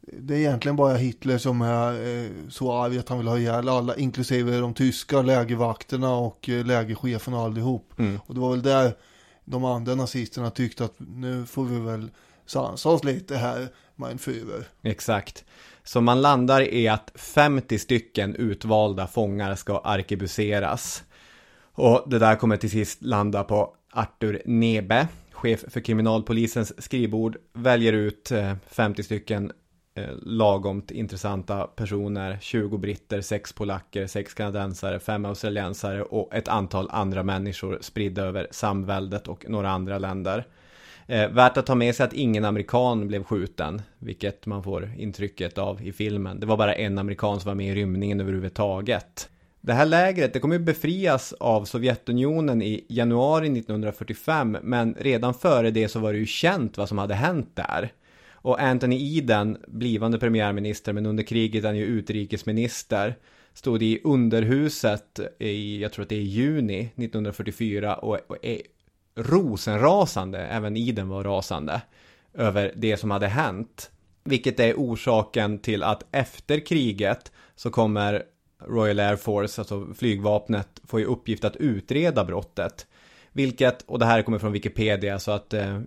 det 0.00 0.34
är 0.34 0.38
egentligen 0.38 0.76
bara 0.76 0.96
Hitler 0.96 1.38
som 1.38 1.62
är 1.62 1.92
eh, 1.92 2.30
så 2.50 2.72
arg 2.72 2.98
att 2.98 3.08
han 3.08 3.18
vill 3.18 3.28
ha 3.28 3.38
ihjäl 3.38 3.68
alla, 3.68 3.96
inklusive 3.96 4.58
de 4.58 4.74
tyska 4.74 5.22
lägervakterna 5.22 6.14
och 6.14 6.48
eh, 6.48 6.64
lägercheferna 6.64 7.38
allihop. 7.38 7.92
Mm. 7.98 8.20
Och 8.26 8.34
det 8.34 8.40
var 8.40 8.50
väl 8.50 8.62
där 8.62 8.96
de 9.44 9.64
andra 9.64 9.94
nazisterna 9.94 10.50
tyckte 10.50 10.84
att 10.84 10.94
nu 10.98 11.46
får 11.46 11.64
vi 11.64 11.80
väl 11.80 12.10
sansa 12.46 12.88
oss 12.88 13.04
lite 13.04 13.36
här, 13.36 13.68
mein 14.02 14.18
Führer. 14.18 14.64
Exakt. 14.82 15.44
Så 15.84 16.00
man 16.00 16.20
landar 16.22 16.74
i 16.74 16.88
att 16.88 17.12
50 17.14 17.78
stycken 17.78 18.34
utvalda 18.34 19.06
fångar 19.06 19.54
ska 19.54 19.78
arkebuseras. 19.78 21.04
Och 21.74 22.04
det 22.06 22.18
där 22.18 22.36
kommer 22.36 22.56
till 22.56 22.70
sist 22.70 23.02
landa 23.02 23.44
på 23.44 23.74
Arthur 23.92 24.42
Nebe, 24.44 25.08
chef 25.32 25.64
för 25.68 25.80
kriminalpolisens 25.80 26.82
skrivbord, 26.82 27.36
väljer 27.52 27.92
ut 27.92 28.30
eh, 28.30 28.54
50 28.66 29.02
stycken 29.02 29.52
eh, 29.94 30.10
lagomt 30.22 30.90
intressanta 30.90 31.66
personer, 31.66 32.38
20 32.40 32.78
britter, 32.78 33.20
6 33.20 33.52
polacker, 33.52 34.06
6 34.06 34.34
kanadensare, 34.34 35.00
5 35.00 35.24
australiensare 35.24 36.02
och 36.02 36.34
ett 36.34 36.48
antal 36.48 36.88
andra 36.90 37.22
människor 37.22 37.78
spridda 37.80 38.22
över 38.22 38.48
samväldet 38.50 39.28
och 39.28 39.44
några 39.48 39.70
andra 39.70 39.98
länder. 39.98 40.46
Eh, 41.06 41.28
värt 41.28 41.56
att 41.56 41.66
ta 41.66 41.74
med 41.74 41.94
sig 41.94 42.04
att 42.04 42.12
ingen 42.12 42.44
amerikan 42.44 43.08
blev 43.08 43.24
skjuten, 43.24 43.82
vilket 43.98 44.46
man 44.46 44.62
får 44.62 44.90
intrycket 44.98 45.58
av 45.58 45.82
i 45.82 45.92
filmen. 45.92 46.40
Det 46.40 46.46
var 46.46 46.56
bara 46.56 46.74
en 46.74 46.98
amerikan 46.98 47.40
som 47.40 47.48
var 47.48 47.54
med 47.54 47.66
i 47.66 47.74
rymningen 47.74 48.20
överhuvudtaget. 48.20 49.28
Det 49.60 49.72
här 49.72 49.86
lägret 49.86 50.32
det 50.32 50.40
kommer 50.40 50.54
ju 50.54 50.64
befrias 50.64 51.32
av 51.32 51.64
Sovjetunionen 51.64 52.62
i 52.62 52.84
januari 52.88 53.46
1945, 53.46 54.56
men 54.62 54.94
redan 55.00 55.34
före 55.34 55.70
det 55.70 55.88
så 55.88 56.00
var 56.00 56.12
det 56.12 56.18
ju 56.18 56.26
känt 56.26 56.78
vad 56.78 56.88
som 56.88 56.98
hade 56.98 57.14
hänt 57.14 57.50
där. 57.54 57.92
Och 58.32 58.60
Anthony 58.60 59.18
Eden, 59.18 59.58
blivande 59.66 60.18
premiärminister, 60.18 60.92
men 60.92 61.06
under 61.06 61.22
kriget 61.22 61.64
är 61.64 61.68
han 61.68 61.76
ju 61.76 61.84
utrikesminister, 61.84 63.14
stod 63.54 63.82
i 63.82 64.00
underhuset 64.04 65.20
i, 65.38 65.82
jag 65.82 65.92
tror 65.92 66.02
att 66.02 66.08
det 66.08 66.16
är 66.16 66.20
juni 66.20 66.80
1944 66.80 67.94
och, 67.94 68.18
och 68.26 68.36
rosenrasande, 69.14 70.38
även 70.38 70.76
Iden 70.76 71.08
var 71.08 71.24
rasande, 71.24 71.82
över 72.34 72.72
det 72.76 72.96
som 72.96 73.10
hade 73.10 73.28
hänt. 73.28 73.90
Vilket 74.24 74.60
är 74.60 74.74
orsaken 74.74 75.58
till 75.58 75.82
att 75.82 76.04
efter 76.10 76.66
kriget 76.66 77.32
så 77.56 77.70
kommer 77.70 78.22
Royal 78.66 79.00
Air 79.00 79.16
Force, 79.16 79.60
alltså 79.60 79.86
flygvapnet, 79.94 80.68
få 80.84 81.00
i 81.00 81.04
uppgift 81.04 81.44
att 81.44 81.56
utreda 81.56 82.24
brottet. 82.24 82.86
Vilket, 83.32 83.82
och 83.82 83.98
det 83.98 84.06
här 84.06 84.22
kommer 84.22 84.38
från 84.38 84.52
Wikipedia 84.52 85.18
så 85.18 85.30
att 85.30 85.54
eh, 85.54 85.80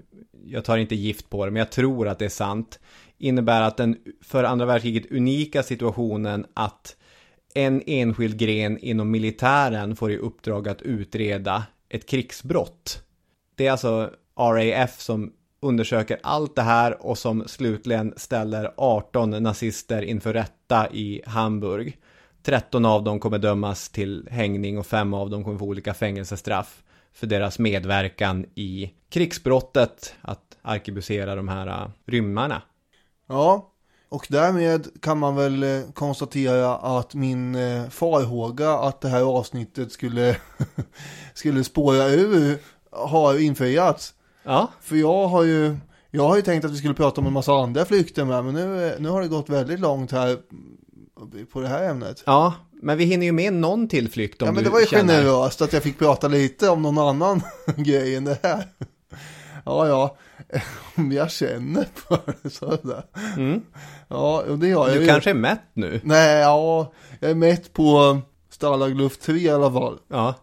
jag 0.46 0.66
tar 0.66 0.78
inte 0.78 0.96
gift 0.96 1.30
på 1.30 1.46
det, 1.46 1.52
men 1.52 1.60
jag 1.60 1.72
tror 1.72 2.08
att 2.08 2.20
det 2.20 2.26
är 2.26 2.30
sant. 2.30 2.80
Innebär 3.18 3.62
att 3.62 3.78
den 3.78 3.98
för 4.22 4.44
andra 4.44 4.66
världskriget 4.66 5.12
unika 5.12 5.64
situationen 5.64 6.46
att 6.54 6.96
en 7.54 7.82
enskild 7.86 8.38
gren 8.40 8.78
inom 8.78 9.12
militären 9.12 9.96
får 9.96 10.12
i 10.12 10.18
uppdrag 10.18 10.68
att 10.68 10.82
utreda 10.82 11.64
ett 11.90 12.10
krigsbrott. 12.10 13.05
Det 13.56 13.68
är 13.68 13.72
alltså 13.72 14.12
RAF 14.38 15.00
som 15.00 15.34
undersöker 15.62 16.20
allt 16.24 16.56
det 16.56 16.62
här 16.62 17.06
och 17.06 17.18
som 17.18 17.48
slutligen 17.48 18.14
ställer 18.18 18.74
18 18.78 19.44
nazister 19.44 20.02
inför 20.02 20.34
rätta 20.34 20.90
i 20.92 21.22
Hamburg. 21.26 21.98
13 22.44 22.86
av 22.86 23.04
dem 23.04 23.20
kommer 23.20 23.38
dömas 23.38 23.90
till 23.90 24.28
hängning 24.32 24.78
och 24.78 24.86
5 24.86 25.14
av 25.14 25.30
dem 25.30 25.44
kommer 25.44 25.58
få 25.58 25.66
olika 25.66 25.94
fängelsestraff 25.94 26.84
för 27.14 27.28
deras 27.28 27.60
medverkan 27.60 28.46
i 28.56 28.92
krigsbrottet 29.10 30.16
att 30.22 30.58
arkebusera 30.62 31.36
de 31.36 31.48
här 31.48 31.68
äh, 31.68 31.90
rymmarna. 32.06 32.62
Ja, 33.28 33.72
och 34.10 34.28
därmed 34.30 35.02
kan 35.02 35.18
man 35.18 35.36
väl 35.36 35.64
äh, 35.64 35.82
konstatera 35.94 36.76
att 36.76 37.14
min 37.14 37.56
äh, 37.56 37.90
farhåga 37.90 38.74
att 38.74 39.02
det 39.02 39.10
här 39.10 39.22
avsnittet 39.22 39.92
skulle, 39.92 40.38
skulle 41.34 41.64
spåra 41.64 42.08
ur 42.08 42.60
har 42.96 43.40
infriats. 43.42 44.14
Ja, 44.44 44.72
För 44.82 44.96
jag 44.96 45.28
har 45.28 45.44
ju, 45.44 45.76
jag 46.12 46.28
har 46.28 46.36
ju 46.36 46.42
tänkt 46.42 46.66
att 46.66 46.72
vi 46.72 46.78
skulle 46.78 46.94
prata 46.94 47.22
om 47.22 47.28
en 47.28 47.34
massa 47.34 47.54
andra 47.54 47.86
flykter 47.86 48.26
med, 48.26 48.46
men 48.46 48.54
nu, 48.54 48.96
nu 49.00 49.10
har 49.10 49.22
det 49.22 49.28
gått 49.28 49.50
väldigt 49.50 49.80
långt 49.80 50.12
här 50.12 50.38
på 51.54 51.62
det 51.62 51.68
här 51.68 51.90
ämnet. 51.90 52.24
ja, 52.26 52.54
men 52.82 52.98
vi 52.98 53.06
hinner 53.06 53.26
ju 53.26 53.32
med 53.32 53.54
någon 53.54 53.88
tillflykt 53.88 54.42
om 54.42 54.46
Ja 54.46 54.52
men 54.52 54.64
det 54.64 54.70
var 54.70 54.80
ju 54.80 54.86
känner... 54.86 55.14
generöst 55.24 55.62
att 55.62 55.74
jag 55.74 55.84
fick 55.84 56.00
prata 56.00 56.28
lite 56.28 56.70
om 56.70 56.82
någon 56.82 56.98
annan 56.98 57.42
grej 57.76 58.16
än 58.16 58.24
det 58.24 58.38
här. 58.44 58.68
Ja, 59.66 59.88
ja, 59.88 60.18
om 60.96 61.12
jag 61.12 61.32
känner 61.32 61.88
för 61.94 62.20
det 62.44 62.50
så 62.50 62.66
är 62.72 62.80
det. 62.84 63.04
Ja, 64.08 64.42
och 64.50 64.60
det 64.60 64.68
gör 64.68 64.80
jag 64.80 64.88
Mm. 64.88 64.98
Du 65.00 65.06
ju. 65.06 65.08
kanske 65.08 65.30
är 65.30 65.34
mätt 65.34 65.62
nu? 65.74 66.02
Nej, 66.04 66.40
ja, 66.40 66.92
jag 67.20 67.32
är 67.32 67.36
mätt 67.36 67.74
på 67.74 68.18
Stallagluft 68.50 69.22
3 69.22 69.36
i 69.38 69.50
alla 69.50 69.72
fall. 69.72 69.98
Ja. 70.08 70.34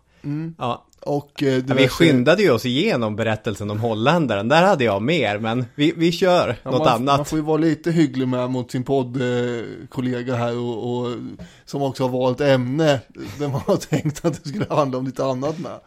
Ja, 0.58 0.86
Och 1.06 1.42
eh, 1.42 1.48
Ja, 1.48 1.54
vi 1.66 1.72
diverse- 1.74 1.88
skyndade 1.88 2.42
ju 2.42 2.50
oss 2.50 2.66
igenom 2.66 3.16
berättelsen 3.16 3.70
om 3.70 3.80
holländaren. 3.80 4.48
Där 4.48 4.62
hade 4.62 4.84
jag 4.84 5.02
mer, 5.02 5.38
men 5.38 5.64
vi, 5.74 5.92
vi 5.96 6.12
kör 6.12 6.56
Ja, 6.62 6.70
något 6.70 6.78
man, 6.78 6.88
annat. 6.88 7.16
Man 7.16 7.24
får 7.24 7.38
ju 7.38 7.44
vara 7.44 7.56
lite 7.56 7.90
hygglig 7.90 8.28
med 8.28 8.50
mot 8.50 8.70
sin 8.70 8.84
poddkollega 8.84 10.34
här 10.34 10.58
och, 10.58 10.96
och 10.98 11.16
som 11.64 11.82
också 11.82 12.04
har 12.04 12.08
valt 12.20 12.40
ämne 12.40 13.00
där 13.38 13.48
man 13.48 13.60
har 13.66 13.76
tänkt 13.90 14.24
att 14.24 14.42
det 14.42 14.48
skulle 14.48 14.66
handla 14.70 14.98
om 14.98 15.06
lite 15.06 15.24
annat 15.24 15.58
med. 15.58 15.80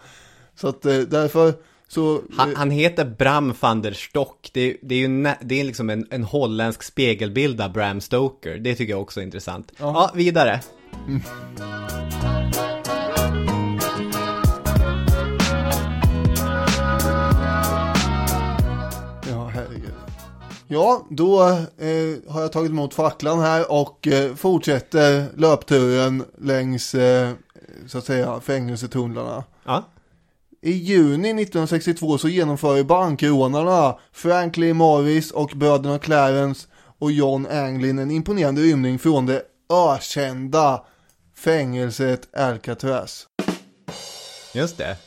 Så 0.56 0.68
att 0.68 0.86
eh, 0.86 0.98
därför 0.98 1.54
så... 1.88 2.22
Han, 2.38 2.56
han 2.56 2.72
heter 2.72 3.06
Bram 3.06 3.54
van 3.60 3.82
der 3.82 3.92
Stock. 3.92 4.50
Det, 4.54 4.78
det 4.82 4.96
är 4.96 5.00
ju 5.00 5.28
det 5.42 5.60
är 5.60 5.64
liksom 5.64 5.90
en, 5.90 6.08
en 6.10 6.24
holländsk 6.24 6.84
spegelbild 6.84 7.62
av 7.62 7.72
Bram 7.74 8.02
Stoker. 8.02 8.58
Det 8.58 8.76
tycker 8.76 8.94
jag 8.94 9.02
också 9.02 9.20
är 9.20 9.24
intressant. 9.24 9.72
Ja, 9.78 10.12
vidare. 10.16 10.60
Ja, 11.62 12.25
Ja, 20.68 21.06
då 21.10 21.42
eh, 21.78 22.32
har 22.34 22.42
jag 22.42 22.52
tagit 22.52 22.72
emot 22.72 22.94
facklan 22.94 23.40
här 23.40 23.72
och 23.72 24.08
eh, 24.08 24.36
fortsätter 24.36 25.26
löpturen 25.38 26.24
längs, 26.38 26.96
eh, 26.96 27.32
så 27.88 27.98
att 27.98 28.06
säga, 28.06 28.40
fängelsetunnlarna. 28.40 29.44
Ja. 29.66 29.84
I 30.62 30.72
juni 30.72 31.30
1962 31.30 32.18
så 32.18 32.30
genomför 32.30 32.84
bankrånarna 32.84 33.96
Franklin 34.12 34.76
Morris 34.76 35.32
och 35.32 35.52
bröderna 35.56 36.00
Clarence 36.00 36.68
och 37.00 37.12
John 37.12 37.48
Anglin 37.52 38.00
en 38.00 38.12
imponerande 38.12 38.62
rymning 38.62 39.00
från 39.00 39.26
det 39.26 39.42
ökända 39.70 40.84
fängelset 41.36 42.36
Alcatraz. 42.36 43.28
Just 44.54 44.78
det. 44.78 44.98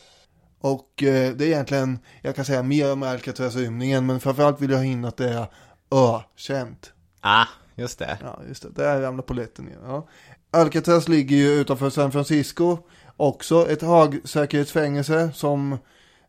Och 0.61 1.03
eh, 1.03 1.35
det 1.35 1.45
är 1.45 1.49
egentligen, 1.49 1.99
jag 2.23 2.37
kan 2.37 2.45
säga 2.45 2.63
mer 2.63 2.93
om 2.93 3.03
Alcatraz-rymningen, 3.03 4.07
men 4.07 4.21
framförallt 4.21 4.61
vill 4.61 4.71
jag 4.71 4.79
ha 4.79 4.85
in 4.85 5.05
att 5.05 5.17
det 5.17 5.29
är 5.29 5.47
ökänt. 5.91 6.93
Ah, 7.21 7.47
just 7.75 7.99
det. 7.99 8.19
Ja, 8.23 8.41
just 8.49 8.63
det. 8.63 8.69
Där 8.75 9.01
ramlar 9.01 9.23
polletten 9.23 9.65
ner. 9.65 9.79
Ja. 9.85 10.09
Alcatraz 10.51 11.09
ligger 11.09 11.37
ju 11.37 11.49
utanför 11.49 11.91
San 11.91 12.13
Francisco. 12.13 12.79
Också 13.17 13.71
ett 13.71 13.83
högsäkerhetsfängelse 13.83 15.31
som 15.35 15.79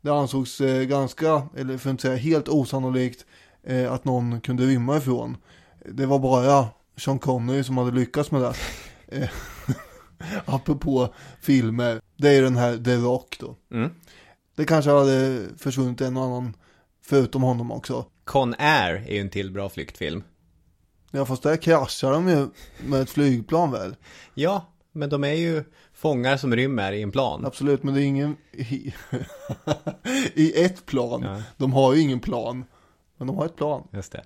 det 0.02 0.10
ansågs 0.10 0.62
eh, 0.62 0.84
ganska, 0.84 1.42
eller 1.58 1.78
för 1.78 1.90
att 1.90 1.92
inte 1.92 2.02
säga 2.02 2.16
helt 2.16 2.50
osannolikt, 2.50 3.26
eh, 3.64 3.94
att 3.94 4.06
någon 4.06 4.42
kunde 4.42 4.64
rymma 4.66 4.98
ifrån. 4.98 5.38
Det 5.86 6.06
var 6.06 6.20
bara 6.20 6.68
Sean 6.98 7.20
Connery 7.20 7.64
som 7.64 7.78
hade 7.78 7.92
lyckats 7.92 8.32
med 8.32 8.42
det. 8.42 8.54
Apropå 10.46 11.14
filmer. 11.42 12.02
Det 12.18 12.30
är 12.30 12.42
den 12.42 12.56
här 12.56 12.78
The 12.78 12.96
Rock 12.96 13.38
då. 13.40 13.56
Mm. 13.72 13.92
Det 14.60 14.66
kanske 14.66 14.92
hade 14.92 15.46
försvunnit 15.58 16.02
en 16.02 16.18
och 16.18 16.24
annan 16.24 16.56
förutom 17.02 17.44
honom 17.44 17.72
också. 17.72 18.06
Con 18.24 18.56
Air 18.58 19.06
är 19.08 19.14
ju 19.14 19.20
en 19.20 19.30
till 19.30 19.52
bra 19.52 19.70
flyktfilm. 19.70 20.24
Ja 21.12 21.26
fast 21.26 21.44
där 21.44 21.58
kraschar 21.58 22.12
de 22.12 22.30
ju 22.30 22.48
med 22.88 23.02
ett 23.02 23.10
flygplan 23.10 23.72
väl? 23.72 23.96
Ja, 24.34 24.66
men 24.92 25.10
de 25.10 25.24
är 25.24 25.34
ju 25.34 25.64
fångar 25.94 26.38
som 26.38 26.56
rymmer 26.56 26.92
i 26.92 27.02
en 27.02 27.12
plan. 27.12 27.46
Absolut, 27.46 27.84
men 27.84 27.94
det 27.94 28.02
är 28.02 28.06
ingen 28.06 28.38
i, 28.52 28.94
i 30.34 30.64
ett 30.64 30.86
plan. 30.86 31.24
Ja. 31.24 31.42
De 31.58 31.74
har 31.74 31.94
ju 31.94 32.02
ingen 32.02 32.20
plan. 32.20 32.66
Men 33.18 33.28
de 33.28 33.38
har 33.38 33.46
ett 33.46 33.56
plan. 33.56 33.88
Just 33.94 34.12
det. 34.12 34.24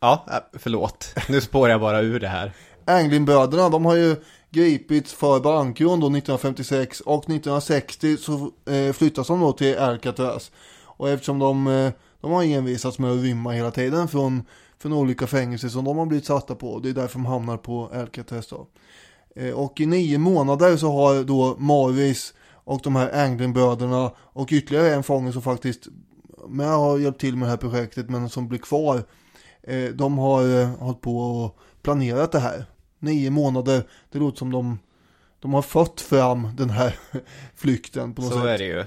Ja, 0.00 0.26
äh, 0.28 0.58
förlåt. 0.58 1.14
Nu 1.28 1.40
spår 1.40 1.68
jag 1.68 1.80
bara 1.80 2.00
ur 2.00 2.20
det 2.20 2.28
här. 2.28 2.52
Anglinbröderna, 2.84 3.68
de 3.68 3.84
har 3.84 3.96
ju 3.96 4.16
gripits 4.50 5.12
för 5.12 5.40
bankrån 5.40 6.00
då 6.00 6.06
1956 6.06 7.00
och 7.00 7.24
1960 7.24 8.16
så 8.16 8.50
eh, 8.72 8.92
flyttas 8.92 9.26
de 9.26 9.40
då 9.40 9.52
till 9.52 9.78
Alcatraz. 9.78 10.50
Och 10.84 11.08
eftersom 11.08 11.38
de, 11.38 11.66
eh, 11.66 11.92
de 12.20 12.32
har 12.32 12.44
envisats 12.44 12.98
med 12.98 13.10
att 13.10 13.22
rymma 13.22 13.52
hela 13.52 13.70
tiden 13.70 14.08
från, 14.08 14.42
från 14.78 14.92
olika 14.92 15.26
fängelser 15.26 15.68
som 15.68 15.84
de 15.84 15.98
har 15.98 16.06
blivit 16.06 16.26
satta 16.26 16.54
på. 16.54 16.78
Det 16.78 16.88
är 16.88 16.92
därför 16.92 17.18
de 17.18 17.26
hamnar 17.26 17.56
på 17.56 17.90
Alcatraz 17.94 18.48
då. 18.48 18.66
Eh, 19.36 19.50
och 19.50 19.80
i 19.80 19.86
nio 19.86 20.18
månader 20.18 20.76
så 20.76 20.92
har 20.92 21.24
då 21.24 21.56
Morris 21.58 22.34
och 22.50 22.80
de 22.84 22.96
här 22.96 23.24
Anglin-bröderna 23.24 24.12
och 24.16 24.48
ytterligare 24.52 24.94
en 24.94 25.02
fånge 25.02 25.32
som 25.32 25.42
faktiskt 25.42 25.88
med 26.48 26.68
har 26.68 26.98
hjälpt 26.98 27.20
till 27.20 27.36
med 27.36 27.46
det 27.46 27.50
här 27.50 27.56
projektet 27.56 28.10
men 28.10 28.28
som 28.28 28.48
blir 28.48 28.58
kvar. 28.58 29.02
Eh, 29.62 29.84
de 29.84 30.18
har 30.18 30.60
eh, 30.60 30.68
hållit 30.68 31.00
på 31.00 31.18
och 31.18 31.58
planerat 31.82 32.32
det 32.32 32.38
här. 32.38 32.64
Nio 32.98 33.30
månader, 33.30 33.82
det 34.10 34.18
låter 34.18 34.38
som 34.38 34.52
de, 34.52 34.78
de 35.40 35.54
har 35.54 35.62
fått 35.62 36.00
fram 36.00 36.48
den 36.56 36.70
här 36.70 36.96
flykten 37.56 38.14
på 38.14 38.22
något 38.22 38.32
Så 38.32 38.38
sätt. 38.40 38.48
är 38.48 38.58
det 38.58 38.64
ju. 38.64 38.84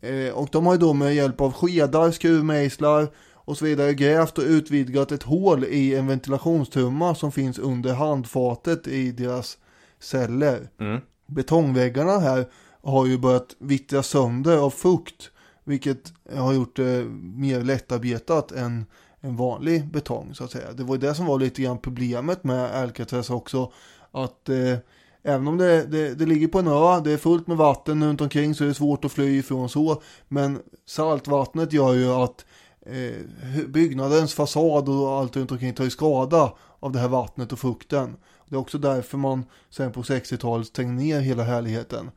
Eh, 0.00 0.34
och 0.34 0.48
de 0.52 0.66
har 0.66 0.72
ju 0.74 0.78
då 0.78 0.92
med 0.94 1.14
hjälp 1.14 1.40
av 1.40 1.52
skedar, 1.52 2.10
skruvmejslar 2.10 3.08
och 3.34 3.58
så 3.58 3.64
vidare 3.64 3.94
grävt 3.94 4.38
och 4.38 4.44
utvidgat 4.44 5.12
ett 5.12 5.22
hål 5.22 5.64
i 5.64 5.94
en 5.94 6.06
ventilationstrumma 6.06 7.14
som 7.14 7.32
finns 7.32 7.58
under 7.58 7.94
handfatet 7.94 8.86
i 8.86 9.12
deras 9.12 9.58
celler. 10.00 10.68
Mm. 10.80 11.00
Betongväggarna 11.26 12.18
här 12.18 12.46
har 12.82 13.06
ju 13.06 13.18
börjat 13.18 13.56
vittra 13.58 14.02
sönder 14.02 14.56
av 14.56 14.70
fukt, 14.70 15.30
vilket 15.64 16.12
har 16.36 16.52
gjort 16.52 16.76
det 16.76 17.04
mer 17.20 17.60
lättarbetat 17.60 18.52
än 18.52 18.86
en 19.20 19.36
vanlig 19.36 19.90
betong 19.90 20.34
så 20.34 20.44
att 20.44 20.50
säga. 20.50 20.72
Det 20.72 20.84
var 20.84 20.94
ju 20.94 21.00
det 21.00 21.14
som 21.14 21.26
var 21.26 21.38
lite 21.38 21.62
grann 21.62 21.78
problemet 21.78 22.44
med 22.44 22.74
Alcatraz 22.74 23.30
också, 23.30 23.72
att 24.12 24.48
eh, 24.48 24.78
Även 25.22 25.48
om 25.48 25.58
det, 25.58 25.84
det, 25.84 26.14
det 26.14 26.26
ligger 26.26 26.48
på 26.48 26.58
en 26.58 26.68
ö, 26.68 27.00
det 27.04 27.12
är 27.12 27.16
fullt 27.16 27.46
med 27.46 27.56
vatten 27.56 28.04
runt 28.04 28.20
omkring 28.20 28.54
så 28.54 28.64
är 28.64 28.68
det 28.68 28.74
svårt 28.74 29.04
att 29.04 29.12
fly 29.12 29.38
ifrån 29.38 29.68
så. 29.68 30.02
Men 30.28 30.58
saltvattnet 30.86 31.72
gör 31.72 31.94
ju 31.94 32.08
att 32.12 32.44
eh, 32.86 33.66
byggnadens 33.68 34.34
fasad 34.34 34.88
och 34.88 35.10
allt 35.10 35.36
runt 35.36 35.52
omkring 35.52 35.74
tar 35.74 35.84
ju 35.84 35.90
skada 35.90 36.52
av 36.80 36.92
det 36.92 36.98
här 36.98 37.08
vattnet 37.08 37.52
och 37.52 37.58
fukten. 37.58 38.16
Det 38.48 38.54
är 38.54 38.60
också 38.60 38.78
därför 38.78 39.18
man 39.18 39.44
sen 39.70 39.92
på 39.92 40.02
60-talet 40.02 40.66
stängde 40.66 41.02
ner 41.02 41.20
hela 41.20 41.42
härligheten. 41.42 42.10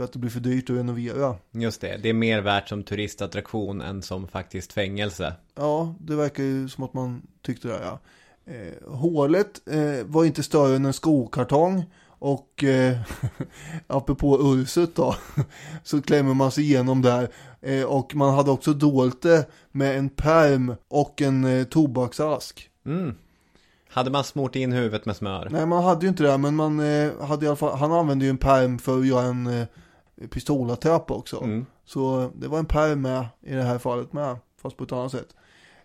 För 0.00 0.04
att 0.04 0.12
det 0.12 0.18
blir 0.18 0.30
för 0.30 0.40
dyrt 0.40 0.70
att 0.70 0.76
renovera. 0.76 1.36
Just 1.50 1.80
det, 1.80 1.96
det 1.96 2.08
är 2.08 2.12
mer 2.12 2.40
värt 2.40 2.68
som 2.68 2.82
turistattraktion 2.82 3.80
än 3.80 4.02
som 4.02 4.28
faktiskt 4.28 4.72
fängelse. 4.72 5.34
Ja, 5.54 5.94
det 6.00 6.16
verkar 6.16 6.42
ju 6.42 6.68
som 6.68 6.84
att 6.84 6.94
man 6.94 7.22
tyckte 7.42 7.68
det, 7.68 7.80
ja. 7.82 7.98
Eh, 8.52 8.92
hålet 8.92 9.68
eh, 9.68 10.06
var 10.06 10.24
inte 10.24 10.42
större 10.42 10.76
än 10.76 10.84
en 10.84 10.92
skokartong. 10.92 11.84
Och 12.08 12.64
eh, 12.64 12.98
apropå 13.86 14.38
urset 14.42 14.96
då, 14.96 15.14
så 15.84 16.02
klämmer 16.02 16.34
man 16.34 16.50
sig 16.50 16.64
igenom 16.64 17.02
där. 17.02 17.28
Eh, 17.60 17.84
och 17.84 18.14
man 18.14 18.34
hade 18.34 18.50
också 18.50 18.72
dolt 18.72 19.22
det 19.22 19.50
med 19.72 19.98
en 19.98 20.08
perm 20.08 20.74
och 20.88 21.22
en 21.22 21.44
eh, 21.44 21.64
tobaksask. 21.64 22.70
Mm. 22.86 23.14
Hade 23.88 24.10
man 24.10 24.24
smort 24.24 24.56
in 24.56 24.72
huvudet 24.72 25.06
med 25.06 25.16
smör? 25.16 25.48
Nej, 25.50 25.66
man 25.66 25.84
hade 25.84 26.02
ju 26.02 26.08
inte 26.08 26.22
det, 26.22 26.38
men 26.38 26.56
man 26.56 26.80
eh, 26.80 27.20
hade 27.20 27.44
i 27.44 27.48
alla 27.48 27.56
fall, 27.56 27.78
han 27.78 27.92
använde 27.92 28.24
ju 28.24 28.30
en 28.30 28.38
perm 28.38 28.78
för 28.78 28.98
att 28.98 29.06
göra 29.06 29.24
en 29.24 29.66
pistolattrapp 30.28 31.10
också. 31.10 31.42
Mm. 31.42 31.66
Så 31.84 32.30
det 32.34 32.48
var 32.48 32.58
en 32.58 32.66
perm 32.66 33.02
med 33.02 33.26
i 33.42 33.52
det 33.54 33.62
här 33.62 33.78
fallet 33.78 34.12
med, 34.12 34.36
fast 34.62 34.76
på 34.76 34.84
ett 34.84 34.92
annat 34.92 35.12
sätt. 35.12 35.28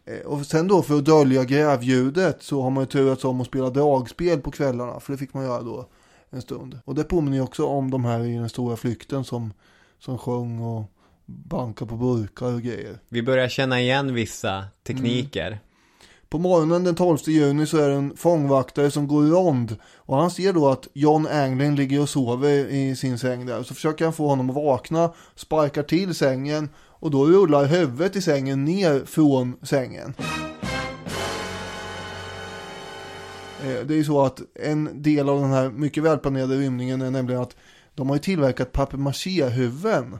Eh, 0.05 0.25
Och 0.25 0.45
sen 0.45 0.67
då 0.67 0.81
för 0.81 0.97
att 0.97 1.05
dölja 1.05 1.43
grävljudet 1.43 2.43
så 2.43 2.61
har 2.61 2.69
man 2.69 2.83
ju 2.83 2.87
turats 2.87 3.25
om 3.25 3.41
att 3.41 3.47
spela 3.47 3.69
dragspel 3.69 4.41
på 4.41 4.51
kvällarna, 4.51 4.99
för 4.99 5.11
det 5.11 5.17
fick 5.17 5.33
man 5.33 5.43
göra 5.43 5.61
då 5.61 5.89
en 6.29 6.41
stund. 6.41 6.79
Och 6.85 6.95
det 6.95 7.03
påminner 7.03 7.37
ju 7.37 7.43
också 7.43 7.65
om 7.65 7.91
de 7.91 8.05
här 8.05 8.19
i 8.23 8.35
den 8.35 8.49
stora 8.49 8.75
flykten 8.75 9.23
som, 9.23 9.53
som 9.99 10.17
sjöng 10.17 10.61
och 10.61 10.83
bankade 11.25 11.89
på 11.89 11.95
burkar 11.95 12.53
och 12.53 12.61
grejer. 12.61 12.99
Vi 13.09 13.23
börjar 13.23 13.47
känna 13.47 13.81
igen 13.81 14.13
vissa 14.13 14.65
tekniker. 14.87 15.59
På 16.35 16.39
morgonen 16.39 16.83
den 16.83 16.95
12 16.95 17.17
juni 17.25 17.65
så 17.65 17.77
är 17.77 17.89
det 17.89 17.95
en 17.95 18.17
fångvaktare 18.17 18.91
som 18.91 19.07
går 19.07 19.27
i 19.27 19.29
rond 19.29 19.75
och 19.95 20.17
han 20.17 20.31
ser 20.31 20.53
då 20.53 20.69
att 20.69 20.87
John 20.93 21.27
Anglin 21.27 21.75
ligger 21.75 22.01
och 22.01 22.09
sover 22.09 22.67
i 22.67 22.95
sin 22.95 23.19
säng 23.19 23.45
där. 23.45 23.63
Så 23.63 23.73
försöker 23.73 24.05
han 24.05 24.13
få 24.13 24.27
honom 24.27 24.49
att 24.49 24.55
vakna, 24.55 25.13
sparkar 25.35 25.83
till 25.83 26.15
sängen 26.15 26.69
och 26.77 27.11
då 27.11 27.25
rullar 27.25 27.65
huvudet 27.65 28.15
i 28.15 28.21
sängen 28.21 28.65
ner 28.65 29.05
från 29.05 29.55
sängen. 29.61 30.13
Eh, 33.63 33.85
det 33.85 33.93
är 33.93 33.97
ju 33.97 34.03
så 34.03 34.25
att 34.25 34.41
en 34.55 35.01
del 35.01 35.29
av 35.29 35.41
den 35.41 35.51
här 35.51 35.69
mycket 35.69 36.03
välplanerade 36.03 36.57
rymningen 36.57 37.01
är 37.01 37.11
nämligen 37.11 37.41
att 37.41 37.55
de 37.93 38.09
har 38.09 38.15
ju 38.15 38.21
tillverkat 38.21 38.71
papier-maché-huvuden 38.71 40.19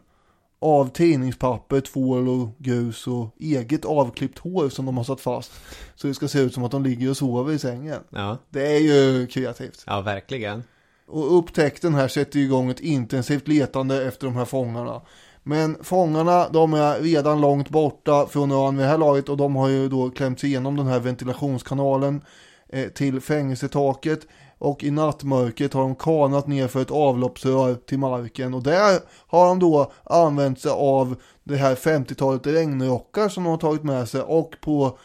av 0.66 0.89
tidningspapper, 0.89 1.82
tvål 1.82 2.30
och 2.30 2.49
grus 2.57 3.07
och 3.07 3.36
eget 3.39 3.86
avklippt 3.86 4.39
hår 4.39 4.70
som 4.70 4.86
de 4.86 4.97
har 4.97 5.03
satt 5.03 5.22
fast. 5.22 5.51
Så 5.95 6.07
det 6.07 6.13
ska 6.13 6.28
se 6.28 6.39
ut 6.39 6.53
som 6.53 6.63
att 6.63 6.72
de 6.72 6.84
ligger 6.84 7.09
och 7.09 7.18
sover 7.18 7.53
i 7.53 7.59
sängen. 7.59 7.99
Ja, 8.09 8.38
Det 8.49 8.76
är 8.76 8.80
ju 8.80 9.28
kreativt. 9.28 9.84
ja 9.88 10.01
verkligen. 10.01 10.63
Och 11.07 11.38
upptäckten 11.38 11.93
här 11.93 12.07
sätter 12.07 12.39
igång 12.39 12.70
ett 12.70 12.80
intensivt 12.80 13.47
letande 13.47 14.05
efter 14.07 14.28
de 14.28 14.36
här 14.36 14.45
fångarna. 14.45 15.01
Men 15.43 15.78
fångarna, 15.84 16.49
de 16.49 16.74
är 16.74 16.99
redan 16.99 17.41
långt 17.41 17.70
borta 17.70 18.28
från 18.28 18.51
ön 18.51 18.78
vid 18.78 18.86
det 18.86 18.89
här 18.89 18.97
laget 18.97 19.30
och 19.30 19.38
de 19.38 19.55
har 19.55 19.70
ju 19.70 19.89
då 19.89 20.09
klämt 20.09 20.39
sig 20.39 20.49
igenom 20.49 20.76
den 20.78 20.88
här 20.88 20.99
ventilationskanalen 20.99 22.22
eh, 22.70 22.88
till 22.89 23.22
fängelsetaket. 23.22 24.20
Och 24.58 24.84
i 24.84 24.91
nattmörkret 24.91 25.74
har 25.74 25.82
de 25.82 25.95
kanat 25.95 26.47
ner 26.47 26.68
för 26.68 26.82
ett 26.82 26.91
avloppsrör 26.91 27.76
till 27.76 27.99
marken 27.99 28.53
och 28.53 28.64
där 28.64 28.99
har 29.28 29.47
de 29.47 29.60
då 29.60 29.91
använt 30.03 30.60
sig 30.60 30.72
av 30.72 31.16
det 31.43 31.56
här 31.56 31.76
50-talet 31.76 32.47
regnrockar 32.47 33.30
som 33.30 33.43
de 33.43 33.49
har 33.49 33.58
tagit 33.58 33.84
med 33.84 34.10
sig 34.10 34.22
och 34.22 34.56
på 34.62 34.97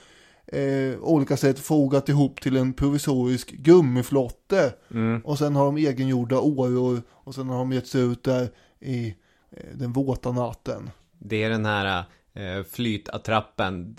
eh, 0.47 1.01
olika 1.01 1.37
sätt 1.37 1.59
fogat 1.59 2.09
ihop 2.09 2.41
till 2.41 2.57
en 2.57 2.73
provisorisk 2.73 3.51
gummiflotte. 3.51 4.73
Och 5.25 5.39
sen 5.39 5.57
har 5.57 5.65
de 5.65 5.77
egengjorda 5.77 6.41
åror 6.41 7.03
och 7.11 7.35
sen 7.35 7.49
har 7.49 7.59
de 7.59 7.73
gett 7.73 7.87
sig 7.87 8.01
ut 8.01 8.25
där 8.25 8.49
i 8.81 9.15
eh, 9.51 9.65
den 9.75 9.93
våta 9.93 10.33
natten. 10.33 10.91
Det 11.19 11.43
är 11.43 11.51
den 11.51 11.67
här 11.67 12.05
eh, 12.35 12.65
flytattrappen. 12.71 13.97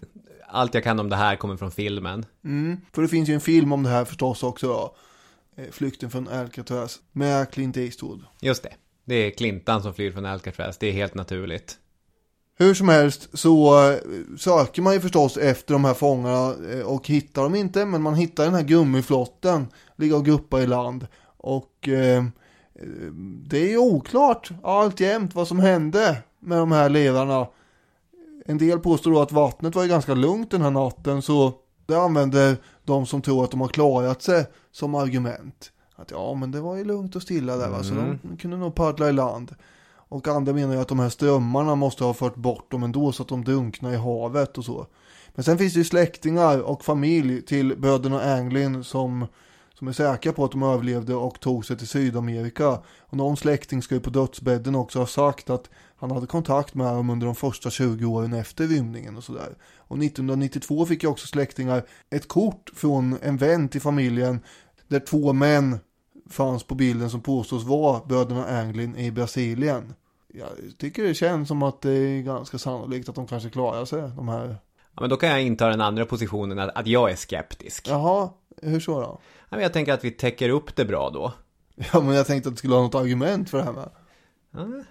Allt 0.47 0.73
jag 0.73 0.83
kan 0.83 0.99
om 0.99 1.09
det 1.09 1.15
här 1.15 1.35
kommer 1.35 1.57
från 1.57 1.71
filmen. 1.71 2.25
Mm. 2.43 2.77
För 2.93 3.01
det 3.01 3.07
finns 3.07 3.29
ju 3.29 3.33
en 3.33 3.41
film 3.41 3.71
om 3.71 3.83
det 3.83 3.89
här 3.89 4.05
förstås 4.05 4.43
också 4.43 4.67
då. 4.67 4.95
Eh, 5.55 5.71
Flykten 5.71 6.09
från 6.11 6.27
Alcatraz 6.27 6.99
med 7.11 7.51
Clint 7.51 7.77
Eastwood. 7.77 8.23
Just 8.41 8.63
det. 8.63 8.73
Det 9.05 9.15
är 9.15 9.31
Clintan 9.31 9.83
som 9.83 9.93
flyr 9.93 10.11
från 10.11 10.25
Alcatraz. 10.25 10.77
Det 10.77 10.87
är 10.87 10.91
helt 10.91 11.15
naturligt. 11.15 11.77
Hur 12.57 12.73
som 12.73 12.89
helst 12.89 13.29
så 13.33 13.89
eh, 13.89 13.97
söker 14.37 14.81
man 14.81 14.93
ju 14.93 14.99
förstås 14.99 15.37
efter 15.37 15.73
de 15.73 15.85
här 15.85 15.93
fångarna 15.93 16.55
eh, 16.71 16.85
och 16.85 17.07
hittar 17.07 17.43
dem 17.43 17.55
inte. 17.55 17.85
Men 17.85 18.01
man 18.01 18.15
hittar 18.15 18.45
den 18.45 18.53
här 18.53 18.63
gummiflotten 18.63 19.67
ligga 19.95 20.15
och 20.15 20.25
guppa 20.25 20.61
i 20.61 20.67
land. 20.67 21.07
Och 21.37 21.87
eh, 21.87 22.23
det 23.43 23.57
är 23.57 23.69
ju 23.69 23.77
oklart 23.77 24.49
alltjämt 24.63 25.35
vad 25.35 25.47
som 25.47 25.59
hände 25.59 26.17
med 26.39 26.57
de 26.57 26.71
här 26.71 26.89
ledarna. 26.89 27.47
En 28.45 28.57
del 28.57 28.79
påstår 28.79 29.11
då 29.11 29.21
att 29.21 29.31
vattnet 29.31 29.75
var 29.75 29.83
ju 29.83 29.89
ganska 29.89 30.13
lugnt 30.13 30.51
den 30.51 30.61
här 30.61 30.71
natten 30.71 31.21
så 31.21 31.53
det 31.85 31.95
använder 31.95 32.57
de 32.83 33.05
som 33.05 33.21
tror 33.21 33.43
att 33.43 33.51
de 33.51 33.61
har 33.61 33.67
klarat 33.67 34.21
sig 34.21 34.45
som 34.71 34.95
argument. 34.95 35.71
Att 35.95 36.11
ja 36.11 36.33
men 36.33 36.51
det 36.51 36.61
var 36.61 36.75
ju 36.75 36.83
lugnt 36.83 37.15
och 37.15 37.21
stilla 37.21 37.57
där 37.57 37.69
va 37.69 37.83
så 37.83 37.93
de 37.93 38.37
kunde 38.37 38.57
nog 38.57 38.75
paddla 38.75 39.09
i 39.09 39.13
land. 39.13 39.55
Och 40.11 40.27
andra 40.27 40.53
menar 40.53 40.73
ju 40.73 40.81
att 40.81 40.87
de 40.87 40.99
här 40.99 41.09
strömmarna 41.09 41.75
måste 41.75 42.03
ha 42.03 42.13
fört 42.13 42.35
bort 42.35 42.71
dem 42.71 42.83
ändå 42.83 43.11
så 43.11 43.23
att 43.23 43.29
de 43.29 43.43
drunknar 43.43 43.93
i 43.93 43.95
havet 43.95 44.57
och 44.57 44.65
så. 44.65 44.87
Men 45.35 45.43
sen 45.43 45.57
finns 45.57 45.73
det 45.73 45.79
ju 45.79 45.85
släktingar 45.85 46.59
och 46.59 46.83
familj 46.83 47.41
till 47.41 47.77
bröderna 47.77 48.35
Anglin 48.35 48.83
som, 48.83 49.25
som 49.73 49.87
är 49.87 49.91
säkra 49.91 50.33
på 50.33 50.45
att 50.45 50.51
de 50.51 50.63
överlevde 50.63 51.15
och 51.15 51.39
tog 51.39 51.65
sig 51.65 51.77
till 51.77 51.87
Sydamerika. 51.87 52.69
Och 52.99 53.17
någon 53.17 53.37
släkting 53.37 53.81
ska 53.81 53.95
ju 53.95 54.01
på 54.01 54.09
dödsbädden 54.09 54.75
också 54.75 54.99
ha 54.99 55.05
sagt 55.05 55.49
att 55.49 55.69
han 56.01 56.11
hade 56.11 56.27
kontakt 56.27 56.73
med 56.73 56.93
dem 56.93 57.09
under 57.09 57.25
de 57.25 57.35
första 57.35 57.69
20 57.69 58.05
åren 58.05 58.33
efter 58.33 58.67
rymningen 58.67 59.17
och 59.17 59.23
sådär. 59.23 59.55
Och 59.77 59.97
1992 59.97 60.85
fick 60.85 61.03
ju 61.03 61.09
också 61.09 61.27
släktingar 61.27 61.83
ett 62.09 62.27
kort 62.27 62.69
från 62.75 63.17
en 63.21 63.37
vän 63.37 63.69
till 63.69 63.81
familjen 63.81 64.39
där 64.87 64.99
två 64.99 65.33
män 65.33 65.79
fanns 66.29 66.63
på 66.63 66.75
bilden 66.75 67.09
som 67.09 67.21
påstås 67.21 67.63
vara 67.63 68.01
bröderna 68.05 68.45
Anglin 68.45 68.95
i 68.95 69.11
Brasilien. 69.11 69.93
Jag 70.27 70.49
tycker 70.77 71.03
det 71.03 71.13
känns 71.13 71.47
som 71.47 71.63
att 71.63 71.81
det 71.81 71.91
är 71.91 72.21
ganska 72.21 72.57
sannolikt 72.57 73.09
att 73.09 73.15
de 73.15 73.27
kanske 73.27 73.49
klarar 73.49 73.85
sig, 73.85 74.01
de 74.01 74.27
här. 74.27 74.55
Ja, 74.95 75.01
men 75.01 75.09
då 75.09 75.17
kan 75.17 75.29
jag 75.29 75.41
inta 75.41 75.67
den 75.67 75.81
andra 75.81 76.05
positionen 76.05 76.59
att, 76.59 76.77
att 76.77 76.87
jag 76.87 77.11
är 77.11 77.15
skeptisk. 77.15 77.87
Ja. 77.87 77.91
Jaha, 77.91 78.29
hur 78.71 78.79
så 78.79 79.01
då? 79.01 79.19
men 79.49 79.61
jag 79.61 79.73
tänker 79.73 79.93
att 79.93 80.03
vi 80.03 80.11
täcker 80.11 80.49
upp 80.49 80.75
det 80.75 80.85
bra 80.85 81.09
då. 81.09 81.33
Ja, 81.93 82.01
men 82.01 82.15
jag 82.15 82.27
tänkte 82.27 82.49
att 82.49 82.55
du 82.55 82.57
skulle 82.57 82.75
ha 82.75 82.81
något 82.81 82.95
argument 82.95 83.49
för 83.49 83.57
det 83.57 83.63
här 83.63 83.73
med. 83.73 83.89
Ja, 84.51 84.83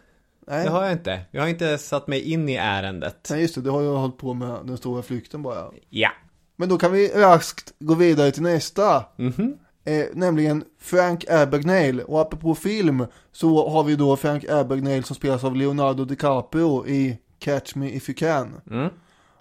Nej, 0.51 0.65
det 0.65 0.71
har 0.71 0.83
jag 0.83 0.93
inte. 0.93 1.21
Jag 1.31 1.43
har 1.43 1.49
inte 1.49 1.79
satt 1.79 2.07
mig 2.09 2.33
in 2.33 2.49
i 2.49 2.55
ärendet. 2.55 3.27
Nej 3.31 3.41
just 3.41 3.55
det, 3.55 3.61
det 3.61 3.71
har 3.71 3.83
jag 3.83 3.97
hållit 3.97 4.19
på 4.19 4.35
med 4.35 4.59
den 4.65 4.77
stora 4.77 5.03
flykten 5.03 5.43
bara. 5.43 5.71
Ja. 5.91 6.11
Men 6.57 6.69
då 6.69 6.79
kan 6.79 6.93
vi 6.93 7.09
raskt 7.09 7.73
gå 7.79 7.95
vidare 7.95 8.31
till 8.31 8.43
nästa. 8.43 9.05
Mhm. 9.17 9.59
Eh, 9.85 10.07
nämligen 10.13 10.65
Frank 10.79 11.25
Abagnale. 11.31 12.05
Och 12.05 12.21
apropå 12.21 12.55
film 12.55 13.07
så 13.33 13.71
har 13.71 13.85
vi 13.85 13.97
då 13.97 14.17
Frank 14.17 14.45
Abagnale 14.49 15.03
som 15.03 15.17
spelas 15.17 15.45
av 15.45 15.57
Leonardo 15.57 16.05
DiCaprio 16.05 16.87
i 16.87 17.19
Catch 17.39 17.75
Me 17.75 17.91
If 17.91 18.09
You 18.09 18.17
Can. 18.17 18.61
Mm. 18.71 18.89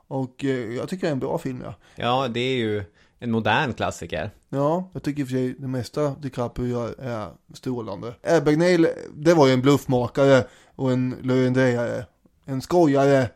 Och 0.07 0.45
eh, 0.45 0.49
jag 0.49 0.89
tycker 0.89 1.01
det 1.01 1.09
är 1.09 1.11
en 1.11 1.19
bra 1.19 1.37
film 1.37 1.61
ja. 1.65 1.73
Ja, 1.95 2.27
det 2.27 2.39
är 2.39 2.57
ju 2.57 2.83
en 3.19 3.31
modern 3.31 3.73
klassiker. 3.73 4.31
Ja, 4.49 4.89
jag 4.93 5.03
tycker 5.03 5.21
i 5.21 5.23
och 5.23 5.27
för 5.27 5.35
sig 5.35 5.55
det 5.59 5.67
mesta 5.67 6.15
DiCaprio 6.21 6.67
gör 6.67 6.95
är 6.99 7.27
strålande. 7.53 8.13
Abagnale, 8.23 8.89
det 9.13 9.33
var 9.33 9.47
ju 9.47 9.53
en 9.53 9.61
bluffmakare 9.61 10.43
och 10.79 10.91
en 10.91 11.15
lurendrejare. 11.21 12.05
En 12.45 12.61
skojare, 12.61 13.29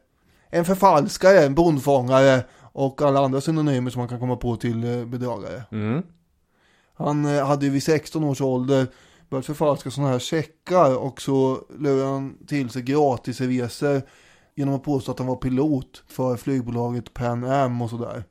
en 0.50 0.66
förfalskare, 0.66 1.46
en 1.46 1.56
bondfångare 1.56 2.44
och 2.62 3.02
alla 3.02 3.20
andra 3.20 3.42
synonymer 3.42 3.92
som 3.92 4.00
man 4.00 4.10
kan 4.10 4.20
komma 4.20 4.36
på 4.36 4.56
till 4.56 4.84
eh, 4.84 5.06
bedragare. 5.06 5.64
Mm. 5.72 6.04
Han 6.94 7.26
eh, 7.26 7.48
hade 7.48 7.66
ju 7.66 7.72
vid 7.72 7.84
16 7.84 8.24
års 8.24 8.42
ålder 8.42 8.88
börjat 9.30 9.46
förfalska 9.46 9.92
sådana 9.92 10.12
här 10.12 10.20
checkar 10.20 10.98
och 10.98 11.22
så 11.22 11.62
lurade 11.80 12.12
han 12.12 12.38
till 12.48 12.70
sig 12.70 12.82
gratisresor 12.82 14.02
genom 14.56 14.76
att 14.76 14.84
påstå 14.84 15.12
att 15.12 15.20
han 15.20 15.28
var 15.28 15.36
pilot 15.36 16.04
för 16.08 16.36
flygbolaget 16.36 17.14
Pan 17.14 17.44
Am 17.44 17.82
och 17.82 17.90
sådär. 17.90 18.24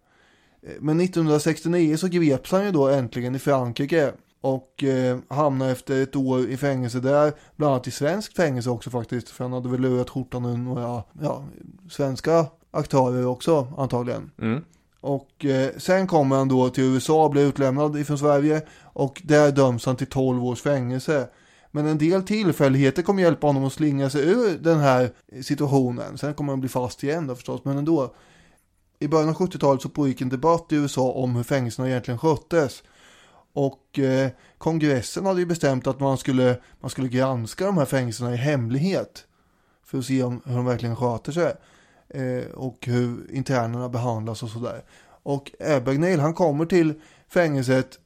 Eh, 0.62 0.72
Men 0.80 1.01
1969 1.01 1.97
så 1.97 2.09
greps 2.09 2.52
han 2.52 2.64
ju 2.64 2.70
då 2.70 2.89
äntligen 2.89 3.34
i 3.34 3.39
Frankrike 3.39 4.12
och 4.43 4.85
eh, 4.85 5.19
hamnade 5.28 5.70
efter 5.70 6.02
ett 6.02 6.16
år 6.16 6.40
i 6.40 6.56
fängelse 6.56 7.01
där, 7.01 7.32
bland 7.56 7.73
annat 7.73 7.86
i 7.86 7.90
svensk 7.90 8.36
fängelse 8.36 8.70
också 8.70 8.90
faktiskt, 8.90 9.28
för 9.28 9.44
han 9.44 9.52
hade 9.52 9.69
väl 9.69 9.81
lurat 9.81 10.10
skjortan 10.10 10.44
ur 10.44 10.56
några 10.56 11.02
ja, 11.20 11.44
svenska 11.90 12.47
aktörer 12.70 13.27
också 13.27 13.73
antagligen. 13.78 14.31
Mm. 14.39 14.64
Och 15.01 15.44
eh, 15.44 15.70
sen 15.77 16.06
kommer 16.06 16.36
han 16.36 16.48
då 16.48 16.69
till 16.69 16.85
USA, 16.85 17.28
blir 17.28 17.47
utlämnad 17.47 17.98
ifrån 17.98 18.19
Sverige 18.19 18.62
och 18.82 19.23
där 19.24 19.52
döms 19.52 19.86
han 19.86 19.97
till 19.97 20.06
12 20.06 20.44
års 20.44 20.62
fängelse. 20.62 21.28
Men 21.70 21.86
en 21.86 21.98
del 21.98 22.23
tillfälligheter 22.23 23.02
kommer 23.02 23.23
hjälpa 23.23 23.47
honom 23.47 23.64
att 23.64 23.73
slinga 23.73 24.10
sig 24.10 24.28
ur 24.28 24.59
den 24.59 24.78
här 24.78 25.10
situationen. 25.43 26.19
Sen 26.19 26.35
kommer 26.35 26.52
han 26.52 26.60
bli 26.60 26.69
fast 26.69 27.05
igen 27.05 27.27
då 27.27 27.35
förstås, 27.35 27.60
men 27.64 27.78
ändå. 27.78 28.14
I 28.98 29.09
början 29.09 29.28
av 29.28 29.35
70-talet 29.35 29.82
så 29.82 29.89
pågick 29.89 30.20
en 30.20 30.28
debatt 30.28 30.73
i 30.73 30.77
USA 30.77 31.10
om 31.12 31.36
hur 31.36 31.43
fängelserna 31.43 31.89
egentligen 31.89 32.19
sköttes. 32.19 32.82
Och 33.53 33.99
eh, 33.99 34.31
kongressen 34.59 35.27
hade 35.27 35.41
ju 35.41 35.47
bestämt 35.47 35.87
att 35.87 36.01
man 36.01 36.19
skulle, 36.19 36.57
man 36.81 36.91
skulle 36.91 37.09
granska 37.09 37.66
de 37.66 37.79
här 37.79 37.85
fängelserna 37.85 38.35
i 38.35 38.37
hemlighet. 38.37 39.27
För 39.85 39.99
att 39.99 40.05
se 40.05 40.23
om, 40.23 40.41
hur 40.45 40.57
de 40.57 40.65
verkligen 40.65 40.97
sköter 40.97 41.33
sig. 41.33 41.55
Eh, 42.09 42.53
och 42.55 42.87
hur 42.87 43.31
internerna 43.31 43.89
behandlas 43.89 44.43
och 44.43 44.49
sådär. 44.49 44.85
Och 45.23 45.51
Abagnale 45.61 46.23
han 46.23 46.35
kommer 46.35 46.66
till 46.66 46.95
fängelset 47.29 47.99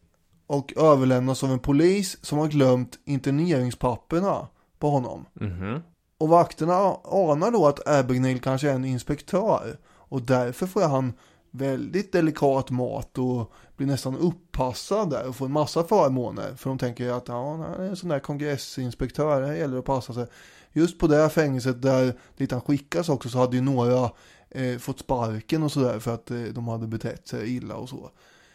och 0.46 0.72
överlämnas 0.76 1.44
av 1.44 1.52
en 1.52 1.58
polis 1.58 2.24
som 2.24 2.38
har 2.38 2.48
glömt 2.48 2.98
interneringspapperna 3.04 4.48
på 4.78 4.90
honom. 4.90 5.26
Mhm. 5.32 5.82
Och 6.18 6.28
vakterna 6.28 6.96
anar 7.04 7.50
då 7.50 7.66
att 7.66 7.88
Abagnale 7.88 8.38
kanske 8.38 8.70
är 8.70 8.74
en 8.74 8.84
inspektör. 8.84 9.78
Och 9.86 10.22
därför 10.22 10.66
får 10.66 10.80
han 10.80 11.12
väldigt 11.50 12.12
delikat 12.12 12.70
mat 12.70 13.18
och 13.18 13.52
blir 13.76 13.86
nästan 13.86 14.16
uppassad 14.16 15.10
där 15.10 15.28
och 15.28 15.36
får 15.36 15.46
en 15.46 15.52
massa 15.52 15.84
förmåner. 15.84 16.54
För 16.56 16.70
de 16.70 16.78
tänker 16.78 17.10
att 17.10 17.28
ja, 17.28 17.50
han 17.50 17.84
är 17.84 17.88
en 17.88 17.96
sån 17.96 18.08
där 18.08 18.18
kongressinspektör, 18.18 19.42
det 19.42 19.58
gäller 19.58 19.78
att 19.78 19.84
passa 19.84 20.12
sig. 20.12 20.26
Just 20.72 20.98
på 20.98 21.06
det 21.06 21.16
här 21.16 21.28
fängelset 21.28 21.82
där 21.82 22.18
dit 22.36 22.52
han 22.52 22.60
skickas 22.60 23.08
också 23.08 23.28
så 23.28 23.38
hade 23.38 23.56
ju 23.56 23.62
några 23.62 24.10
eh, 24.50 24.78
fått 24.78 24.98
sparken 24.98 25.62
och 25.62 25.72
sådär 25.72 25.98
för 25.98 26.14
att 26.14 26.30
eh, 26.30 26.42
de 26.42 26.68
hade 26.68 26.86
betett 26.86 27.28
sig 27.28 27.56
illa 27.56 27.74
och 27.74 27.88
så. 27.88 28.10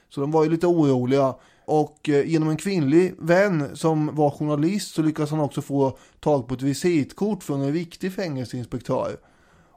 Så 0.09 0.21
de 0.21 0.31
var 0.31 0.43
ju 0.43 0.49
lite 0.49 0.67
oroliga. 0.67 1.35
Och 1.65 2.09
eh, 2.09 2.29
genom 2.29 2.49
en 2.49 2.57
kvinnlig 2.57 3.15
vän 3.19 3.75
som 3.75 4.15
var 4.15 4.29
journalist 4.29 4.93
så 4.93 5.01
lyckades 5.01 5.31
han 5.31 5.39
också 5.39 5.61
få 5.61 5.97
tag 6.19 6.47
på 6.47 6.53
ett 6.53 6.61
visitkort 6.61 7.43
från 7.43 7.61
en 7.61 7.73
riktig 7.73 8.13
fängelseinspektör. 8.13 9.17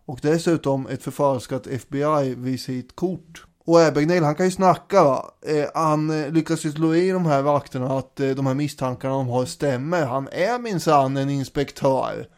Och 0.07 0.19
dessutom 0.23 0.87
ett 0.87 1.03
förfalskat 1.03 1.67
FBI-visitkort. 1.67 3.47
Och 3.67 3.81
Abagnale 3.81 4.25
han 4.25 4.35
kan 4.35 4.47
ju 4.47 4.53
snacka 4.53 5.05
va. 5.05 5.31
Eh, 5.47 5.67
han 5.75 6.11
eh, 6.11 6.33
lyckas 6.33 6.67
ju 6.67 6.73
slå 6.73 6.95
i 6.95 7.11
de 7.11 7.27
här 7.27 7.43
vakterna 7.43 7.99
att 7.99 8.21
eh, 8.21 8.31
de 8.31 8.47
här 8.47 8.55
misstankarna 8.55 9.15
de 9.15 9.29
har 9.29 9.45
stämmer. 9.45 10.07
Han 10.07 10.29
är 10.33 10.59
minsann 10.59 11.17
en 11.17 11.31
inspektör. 11.31 12.29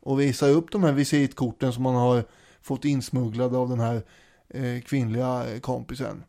Och 0.00 0.20
visar 0.20 0.48
upp 0.48 0.72
de 0.72 0.84
här 0.84 0.92
visitkorten 0.92 1.72
som 1.72 1.86
han 1.86 1.94
har 1.94 2.24
fått 2.62 2.84
insmugglade 2.84 3.58
av 3.58 3.68
den 3.68 3.80
här 3.80 4.02
eh, 4.48 4.82
kvinnliga 4.82 5.44
eh, 5.48 5.60
kompisen. 5.60 6.24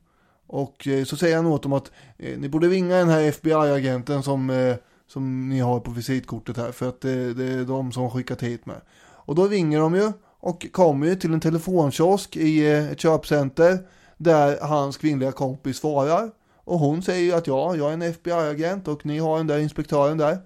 Och 0.48 0.88
eh, 0.88 1.04
så 1.04 1.18
säger 1.18 1.36
han 1.36 1.46
åt 1.46 1.64
dem 1.64 1.74
att 1.74 1.92
eh, 2.18 2.40
ni 2.40 2.50
borde 2.50 2.68
ringa 2.68 2.96
den 2.96 3.10
här 3.10 3.22
FBI-agenten 3.22 4.24
som, 4.24 4.50
eh, 4.50 4.76
som 5.08 5.50
ni 5.50 5.60
har 5.60 5.80
på 5.80 5.92
visitkortet 5.92 6.58
här. 6.58 6.72
För 6.72 6.90
att 6.90 7.02
det, 7.02 7.34
det 7.34 7.44
är 7.44 7.66
de 7.66 7.92
som 7.92 8.04
har 8.04 8.10
skickat 8.10 8.44
hit 8.44 8.66
mig. 8.66 8.78
Och 9.00 9.36
då 9.36 9.48
ringer 9.48 9.80
de 9.80 9.96
ju 9.96 10.12
och 10.40 10.66
kommer 10.72 11.08
ju 11.08 11.16
till 11.16 11.34
en 11.34 11.40
telefonkiosk 11.40 12.38
i 12.38 12.72
eh, 12.72 12.92
ett 12.92 13.00
köpcenter. 13.00 13.80
Där 14.20 14.58
hans 14.62 14.98
kvinnliga 14.98 15.32
kompis 15.32 15.78
svarar. 15.78 16.32
Och 16.64 16.80
hon 16.80 17.02
säger 17.02 17.24
ju 17.24 17.34
att 17.34 17.48
ja, 17.48 17.76
jag 17.76 17.90
är 17.90 17.94
en 17.94 18.02
FBI-agent 18.02 18.88
och 18.88 19.06
ni 19.06 19.20
har 19.20 19.38
den 19.38 19.48
där 19.48 19.60
inspektören 19.60 20.18
där. 20.18 20.38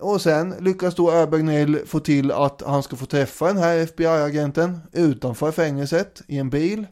Och 0.00 0.20
sen 0.20 0.54
lyckas 0.60 0.94
då 0.94 1.10
Abagnale 1.10 1.78
få 1.86 2.00
till 2.00 2.32
att 2.32 2.62
han 2.66 2.82
ska 2.82 2.96
få 2.96 3.06
träffa 3.06 3.46
den 3.46 3.56
här 3.56 3.76
FBI-agenten 3.78 4.78
utanför 4.92 5.50
fängelset 5.50 6.22
i 6.26 6.38
en 6.38 6.50
bil. 6.50 6.86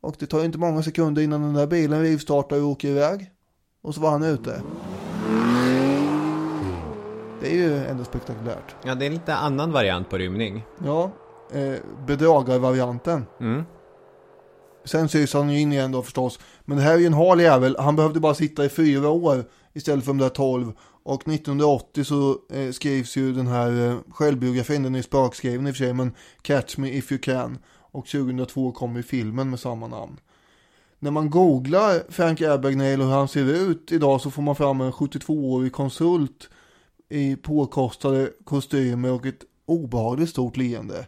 Och 0.00 0.16
det 0.18 0.26
tar 0.26 0.38
ju 0.38 0.44
inte 0.44 0.58
många 0.58 0.82
sekunder 0.82 1.22
innan 1.22 1.42
den 1.42 1.54
där 1.54 1.66
bilen 1.66 2.02
rivstartar 2.02 2.56
och 2.56 2.68
åker 2.68 2.88
iväg. 2.88 3.30
Och 3.82 3.94
så 3.94 4.00
var 4.00 4.10
han 4.10 4.22
ute. 4.22 4.62
Det 7.40 7.50
är 7.50 7.54
ju 7.54 7.86
ändå 7.86 8.04
spektakulärt. 8.04 8.76
Ja, 8.84 8.94
det 8.94 9.04
är 9.04 9.06
en 9.06 9.12
lite 9.12 9.34
annan 9.34 9.72
variant 9.72 10.10
på 10.10 10.18
rymning. 10.18 10.64
Ja, 10.84 11.10
eh, 11.52 11.74
bedragarvarianten. 12.06 13.26
Mm. 13.40 13.64
Sen 14.84 15.08
sys 15.08 15.34
han 15.34 15.50
ju 15.50 15.60
in 15.60 15.72
igen 15.72 15.92
då 15.92 16.02
förstås. 16.02 16.38
Men 16.64 16.76
det 16.76 16.82
här 16.82 16.94
är 16.94 16.98
ju 16.98 17.06
en 17.06 17.14
hal 17.14 17.40
jävel. 17.40 17.76
Han 17.78 17.96
behövde 17.96 18.20
bara 18.20 18.34
sitta 18.34 18.64
i 18.64 18.68
fyra 18.68 19.08
år 19.08 19.44
istället 19.72 20.04
för 20.04 20.10
de 20.10 20.18
där 20.18 20.28
tolv. 20.28 20.72
Och 21.02 21.28
1980 21.28 22.04
så 22.04 22.38
eh, 22.52 22.70
skrivs 22.72 23.16
ju 23.16 23.32
den 23.32 23.46
här 23.46 23.88
eh, 23.88 23.96
självbiografin, 24.10 24.82
den 24.82 24.94
är 24.94 25.02
spökskriven 25.02 25.66
i 25.66 25.70
och 25.70 25.76
för 25.76 25.84
sig, 25.84 25.92
men 25.92 26.12
Catch 26.42 26.76
Me 26.76 26.90
If 26.90 27.12
You 27.12 27.20
Can. 27.20 27.58
Och 27.92 28.06
2002 28.06 28.72
kom 28.72 28.96
ju 28.96 29.02
filmen 29.02 29.50
med 29.50 29.60
samma 29.60 29.86
namn. 29.86 30.16
När 30.98 31.10
man 31.10 31.30
googlar 31.30 32.02
Frank 32.08 32.40
Abagnale 32.40 32.96
och 32.98 33.04
hur 33.04 33.14
han 33.14 33.28
ser 33.28 33.70
ut 33.70 33.92
idag 33.92 34.20
så 34.20 34.30
får 34.30 34.42
man 34.42 34.56
fram 34.56 34.80
en 34.80 34.92
72-årig 34.92 35.72
konsult 35.72 36.48
i 37.08 37.36
påkostade 37.36 38.30
kostymer 38.44 39.12
och 39.12 39.26
ett 39.26 39.44
obehagligt 39.66 40.30
stort 40.30 40.56
leende. 40.56 41.06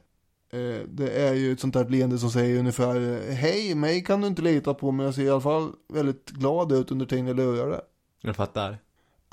Eh, 0.53 0.81
Det 0.89 1.11
är 1.11 1.35
ju 1.35 1.53
ett 1.53 1.61
sånt 1.61 1.75
där 1.75 1.89
leende 1.89 2.19
som 2.19 2.31
säger 2.31 2.59
ungefär 2.59 2.97
eh, 2.97 3.35
Hej, 3.35 3.75
mig 3.75 4.05
kan 4.05 4.21
du 4.21 4.27
inte 4.27 4.43
lita 4.43 4.75
på 4.75 4.91
men 4.93 5.07
jag 5.07 5.15
ser 5.15 5.23
i 5.23 5.31
alla 5.31 5.41
fall 5.41 5.73
väldigt 5.93 6.31
glad 6.31 6.73
ut 6.73 6.91
under 6.91 7.07
tiden 7.07 7.27
jag 7.27 7.37
lurar 7.37 7.69
det. 7.71 7.81
Jag 8.23 8.37
fattar. 8.37 8.79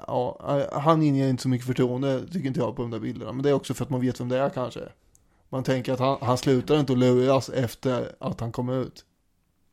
Ja, 0.08 0.40
eh, 0.72 0.80
han 0.80 1.04
inger 1.04 1.30
inte 1.30 1.44
så 1.44 1.50
mycket 1.50 1.68
förtroende 1.68 2.28
tycker 2.32 2.48
inte 2.48 2.60
jag 2.60 2.76
på 2.76 2.82
de 2.82 2.91
där 2.91 3.00
bilderna. 3.00 3.32
Men 3.34 3.44
det 3.44 3.50
är 3.50 3.54
också 3.54 3.74
för 3.74 3.84
att 3.84 3.90
man 3.90 4.02
vet 4.02 4.20
vem 4.20 4.30
det 4.30 4.38
är 4.38 4.50
kanske. 4.50 4.82
Man 5.50 5.64
tänker 5.64 5.94
att 5.94 6.00
han, 6.00 6.18
han 6.22 6.38
slutar 6.38 6.80
inte 6.80 6.94
att 6.94 7.00
luras 7.00 7.50
efter 7.50 8.12
att 8.20 8.40
han 8.40 8.52
kommer 8.52 8.82
ut. 8.82 9.06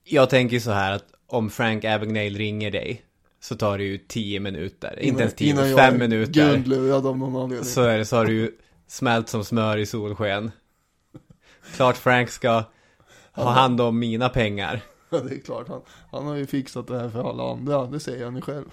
Jag 0.05 0.31
tänker 0.31 0.59
så 0.59 0.70
här 0.70 0.93
att 0.93 1.05
om 1.27 1.51
Frank 1.51 1.85
Abagnale 1.85 2.39
ringer 2.39 2.70
dig 2.70 3.02
så 3.40 3.56
tar 3.56 3.78
det 3.78 3.85
ju 3.85 3.98
10 3.98 4.40
minuter. 4.40 4.98
inte 5.02 5.20
ens 5.23 5.35
10, 5.35 5.51
innan 5.51 5.68
jag 5.68 5.78
fem 5.78 5.94
är 5.94 5.98
minuter. 5.98 6.32
Grundlurad 6.32 7.06
av 7.06 7.18
någon 7.18 7.36
anledning. 7.43 7.64
Så 7.64 7.82
är 7.82 7.98
det, 7.98 8.05
så 8.05 8.16
har 8.16 8.24
du 8.24 8.32
ju 8.35 8.52
smält 8.86 9.28
som 9.28 9.44
smör 9.44 9.77
i 9.77 9.86
solsken. 9.86 10.51
Klart 11.74 11.97
Frank 11.97 12.30
ska 12.30 12.64
ha 13.32 13.51
hand 13.51 13.80
om 13.80 13.98
mina 13.98 14.28
pengar. 14.28 14.80
Ja, 15.10 15.18
det 15.18 15.34
är 15.34 15.40
klart. 15.40 15.68
Han, 15.68 15.80
han 16.10 16.26
har 16.26 16.34
ju 16.34 16.47
fixat 16.47 16.86
det 16.86 16.98
här 16.98 17.09
för 17.09 17.30
alla 17.30 17.52
andra. 17.52 17.86
Det 17.86 18.01
säger 18.01 18.24
han 18.24 18.36
ju 18.36 18.40
själv. 18.40 18.64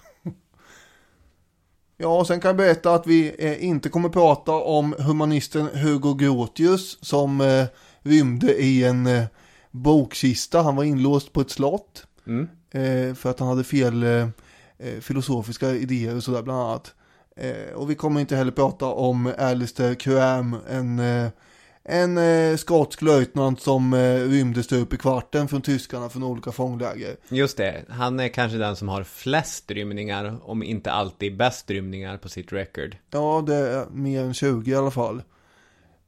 Ja, 1.97 2.19
och 2.19 2.27
sen 2.27 2.39
kan 2.39 2.49
jag 2.49 2.57
berätta 2.57 2.93
att 2.93 3.07
vi 3.07 3.35
eh, 3.39 3.65
inte 3.65 3.89
kommer 3.89 4.09
prata 4.09 4.51
om 4.51 4.95
humanisten 4.99 5.67
Hugo 5.73 6.13
Grotius 6.13 7.05
som 7.05 7.41
eh, 7.41 7.65
rymde 7.99 8.53
i 8.53 8.83
en 8.83 9.07
eh, 9.07 9.23
bokkista. 9.71 10.61
Han 10.61 10.75
var 10.75 10.83
inlåst 10.83 11.33
på 11.33 11.41
ett 11.41 11.49
slott. 11.49 12.07
Mm. 12.27 12.49
Eh, 12.71 13.15
för 13.15 13.29
att 13.29 13.39
han 13.39 13.47
hade 13.47 13.63
fel 13.63 14.03
eh, 14.03 14.27
eh, 14.77 14.99
filosofiska 15.01 15.69
idéer 15.69 16.15
och 16.15 16.23
sådär 16.23 16.41
bland 16.41 16.61
annat. 16.61 16.93
Eh, 17.35 17.73
och 17.73 17.89
vi 17.89 17.95
kommer 17.95 18.21
inte 18.21 18.35
heller 18.35 18.51
prata 18.51 18.85
om 18.85 19.33
Alistair 19.37 19.95
Cram, 19.95 20.55
en, 20.69 20.99
en 21.85 22.17
eh, 22.17 22.55
skotsk 22.55 23.01
löjtnant 23.01 23.61
som 23.61 23.93
eh, 23.93 24.15
rymde 24.15 24.63
stup 24.63 24.93
i 24.93 24.97
kvarten 24.97 25.47
från 25.47 25.61
tyskarna 25.61 26.09
från 26.09 26.23
olika 26.23 26.51
fångläger. 26.51 27.15
Just 27.29 27.57
det, 27.57 27.85
han 27.89 28.19
är 28.19 28.27
kanske 28.27 28.57
den 28.57 28.75
som 28.75 28.89
har 28.89 29.03
flest 29.03 29.71
rymningar, 29.71 30.37
om 30.43 30.63
inte 30.63 30.91
alltid 30.91 31.37
bäst 31.37 31.69
rymningar 31.69 32.17
på 32.17 32.29
sitt 32.29 32.53
record. 32.53 32.97
Ja, 33.11 33.43
det 33.47 33.55
är 33.55 33.85
mer 33.91 34.23
än 34.23 34.33
20 34.33 34.71
i 34.71 34.75
alla 34.75 34.91
fall. 34.91 35.21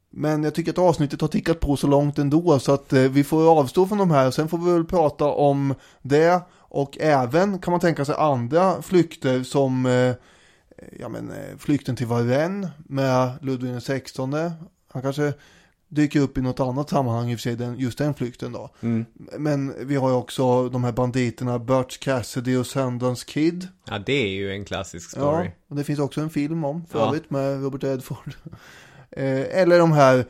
Men 0.10 0.44
jag 0.44 0.56
tycker 0.56 0.72
att 0.72 0.78
avsnittet 0.78 1.22
har 1.22 1.28
tickat 1.28 1.60
på 1.60 1.78
så 1.78 1.88
långt 1.88 2.20
ändå 2.20 2.60
så 2.60 2.74
att 2.74 2.94
eh, 2.94 3.02
vi 3.02 3.24
får 3.24 3.60
avstå 3.60 3.88
från 3.88 3.98
de 3.98 4.12
här. 4.12 4.32
Sen 4.32 4.48
får 4.48 4.58
vi 4.58 4.72
väl 4.72 4.86
prata 4.86 5.26
om 5.26 5.76
det 6.02 6.42
Och 6.60 6.98
även 7.00 7.60
kan 7.60 7.72
man 7.72 7.80
tänka 7.80 8.06
sig 8.06 8.16
andra 8.18 8.82
flykter 8.82 9.44
som 9.44 9.86
eh, 9.86 10.14
ja, 11.00 11.10
men, 11.10 11.32
eh, 11.32 11.58
flykten 11.58 11.96
till 11.96 12.08
Varennes 12.08 12.72
med 12.78 13.32
Ludvig 13.42 13.80
XVI. 13.82 14.52
Han 14.88 15.02
kanske 15.02 15.34
dyker 15.90 16.20
upp 16.20 16.38
i 16.38 16.42
något 16.42 16.60
annat 16.60 16.90
sammanhang 16.90 17.32
i 17.32 17.36
och 17.36 17.40
för 17.40 17.42
sig, 17.42 17.56
den, 17.56 17.80
just 17.80 17.98
den 17.98 18.14
flykten 18.14 18.52
då. 18.52 18.70
Mm. 18.82 19.06
Men 19.38 19.88
vi 19.88 19.96
har 19.96 20.10
ju 20.10 20.16
också 20.16 20.70
de 20.70 20.84
här 20.84 20.92
banditerna 20.92 21.60
Butch 21.60 21.98
Cassidy 21.98 22.56
och 22.58 22.68
Sundance 22.68 23.26
Kid. 23.28 23.68
Ja, 23.90 24.00
det 24.00 24.14
är 24.14 24.28
ju 24.30 24.52
en 24.52 24.66
klassisk 24.66 25.10
story. 25.12 25.46
Ja, 25.46 25.52
och 25.70 25.76
det 25.76 25.84
finns 25.84 26.00
också 26.00 26.22
en 26.22 26.30
film 26.30 26.66
om 26.66 26.86
för 26.86 27.00
Ja. 27.00 27.08
övrigt 27.08 27.30
med 27.30 27.64
Robert 27.64 27.84
Redford. 27.84 28.34
eh, 29.12 29.60
eller 29.62 29.80
de 29.80 29.92
här 29.92 30.26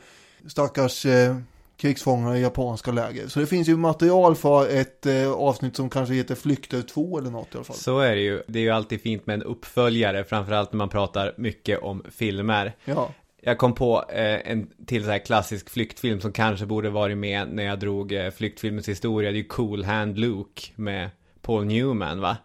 stackars 0.46 1.06
eh, 1.06 1.36
krigsfångarna 1.76 2.38
i 2.38 2.42
japanska 2.42 2.92
läger. 2.92 3.28
Så 3.28 3.40
det 3.40 3.46
finns 3.46 3.68
ju 3.68 3.76
material 3.76 4.34
för 4.36 4.68
ett 4.68 5.06
eh, 5.06 5.32
avsnitt 5.32 5.76
som 5.76 5.90
kanske 5.90 6.14
heter 6.14 6.34
Flykter 6.34 6.82
2 6.82 7.18
eller 7.18 7.30
något 7.30 7.54
i 7.54 7.56
alla 7.56 7.64
fall. 7.64 7.76
Så 7.76 7.98
är 8.00 8.14
det 8.14 8.20
ju. 8.22 8.42
Det 8.48 8.58
är 8.58 8.62
ju 8.62 8.70
alltid 8.70 9.00
fint 9.00 9.26
med 9.26 9.34
en 9.34 9.42
uppföljare, 9.42 10.24
framförallt 10.24 10.72
när 10.72 10.78
man 10.78 10.88
pratar 10.88 11.34
mycket 11.36 11.82
om 11.82 12.02
filmer. 12.10 12.72
Ja, 12.84 13.10
Jag 13.48 13.58
kom 13.58 13.74
på 13.74 14.04
eh, 14.08 14.50
en 14.50 14.70
till 14.86 15.04
så 15.04 15.10
här 15.10 15.18
klassisk 15.18 15.70
flyktfilm 15.70 16.20
som 16.20 16.32
kanske 16.32 16.66
borde 16.66 16.90
varit 16.90 17.18
med 17.18 17.48
när 17.48 17.62
jag 17.62 17.78
drog 17.78 18.12
eh, 18.12 18.30
flyktfilmens 18.30 18.88
historia. 18.88 19.30
Det 19.30 19.36
är 19.36 19.38
ju 19.38 19.44
Cool 19.44 19.84
Hand 19.84 20.18
Luke 20.18 20.62
med 20.74 21.10
Paul 21.42 21.64
Newman 21.64 22.20
va? 22.20 22.36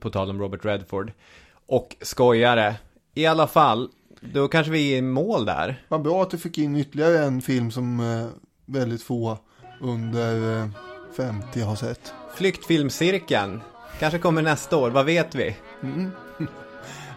På 0.00 0.10
tal 0.10 0.30
om 0.30 0.40
Robert 0.40 0.64
Redford. 0.64 1.12
Och 1.66 1.96
skojare. 2.00 2.74
I 3.14 3.26
alla 3.26 3.46
fall, 3.46 3.88
då 4.20 4.48
kanske 4.48 4.72
vi 4.72 4.92
är 4.92 4.98
i 4.98 5.02
mål 5.02 5.44
där. 5.44 5.82
vad 5.88 6.02
bra 6.02 6.22
att 6.22 6.30
du 6.30 6.38
fick 6.38 6.58
in 6.58 6.76
ytterligare 6.76 7.18
en 7.18 7.42
film 7.42 7.70
som 7.70 8.00
eh, 8.00 8.26
väldigt 8.66 9.02
få 9.02 9.38
under 9.80 10.60
eh, 10.62 10.68
50 11.16 11.60
har 11.60 11.76
sett. 11.76 12.12
Flyktfilmscirkeln. 12.34 13.60
Kanske 13.98 14.18
kommer 14.18 14.42
nästa 14.42 14.76
år, 14.76 14.90
vad 14.90 15.06
vet 15.06 15.34
vi? 15.34 15.56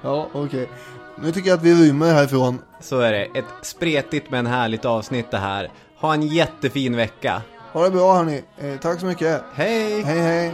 Ja, 0.06 0.30
okej. 0.34 0.70
Nu 1.16 1.32
tycker 1.32 1.50
jag 1.50 1.58
att 1.58 1.64
vi 1.64 1.74
rymmer 1.74 2.14
härifrån. 2.14 2.60
Så 2.80 3.00
är 3.00 3.12
det. 3.12 3.24
Ett 3.40 3.46
spretigt 3.62 4.32
men 4.32 4.46
härligt 4.46 4.86
avsnitt 4.86 5.32
det 5.32 5.38
här. 5.38 5.72
Ha 6.00 6.14
en 6.14 6.22
jättefin 6.22 6.96
vecka. 6.96 7.42
Ha 7.74 7.84
det 7.84 7.92
bra 7.92 8.14
hörni. 8.14 8.44
Eh, 8.58 8.80
tack 8.80 9.00
så 9.00 9.06
mycket. 9.06 9.42
Hej! 9.54 10.02
Hej 10.02 10.20
hej. 10.20 10.54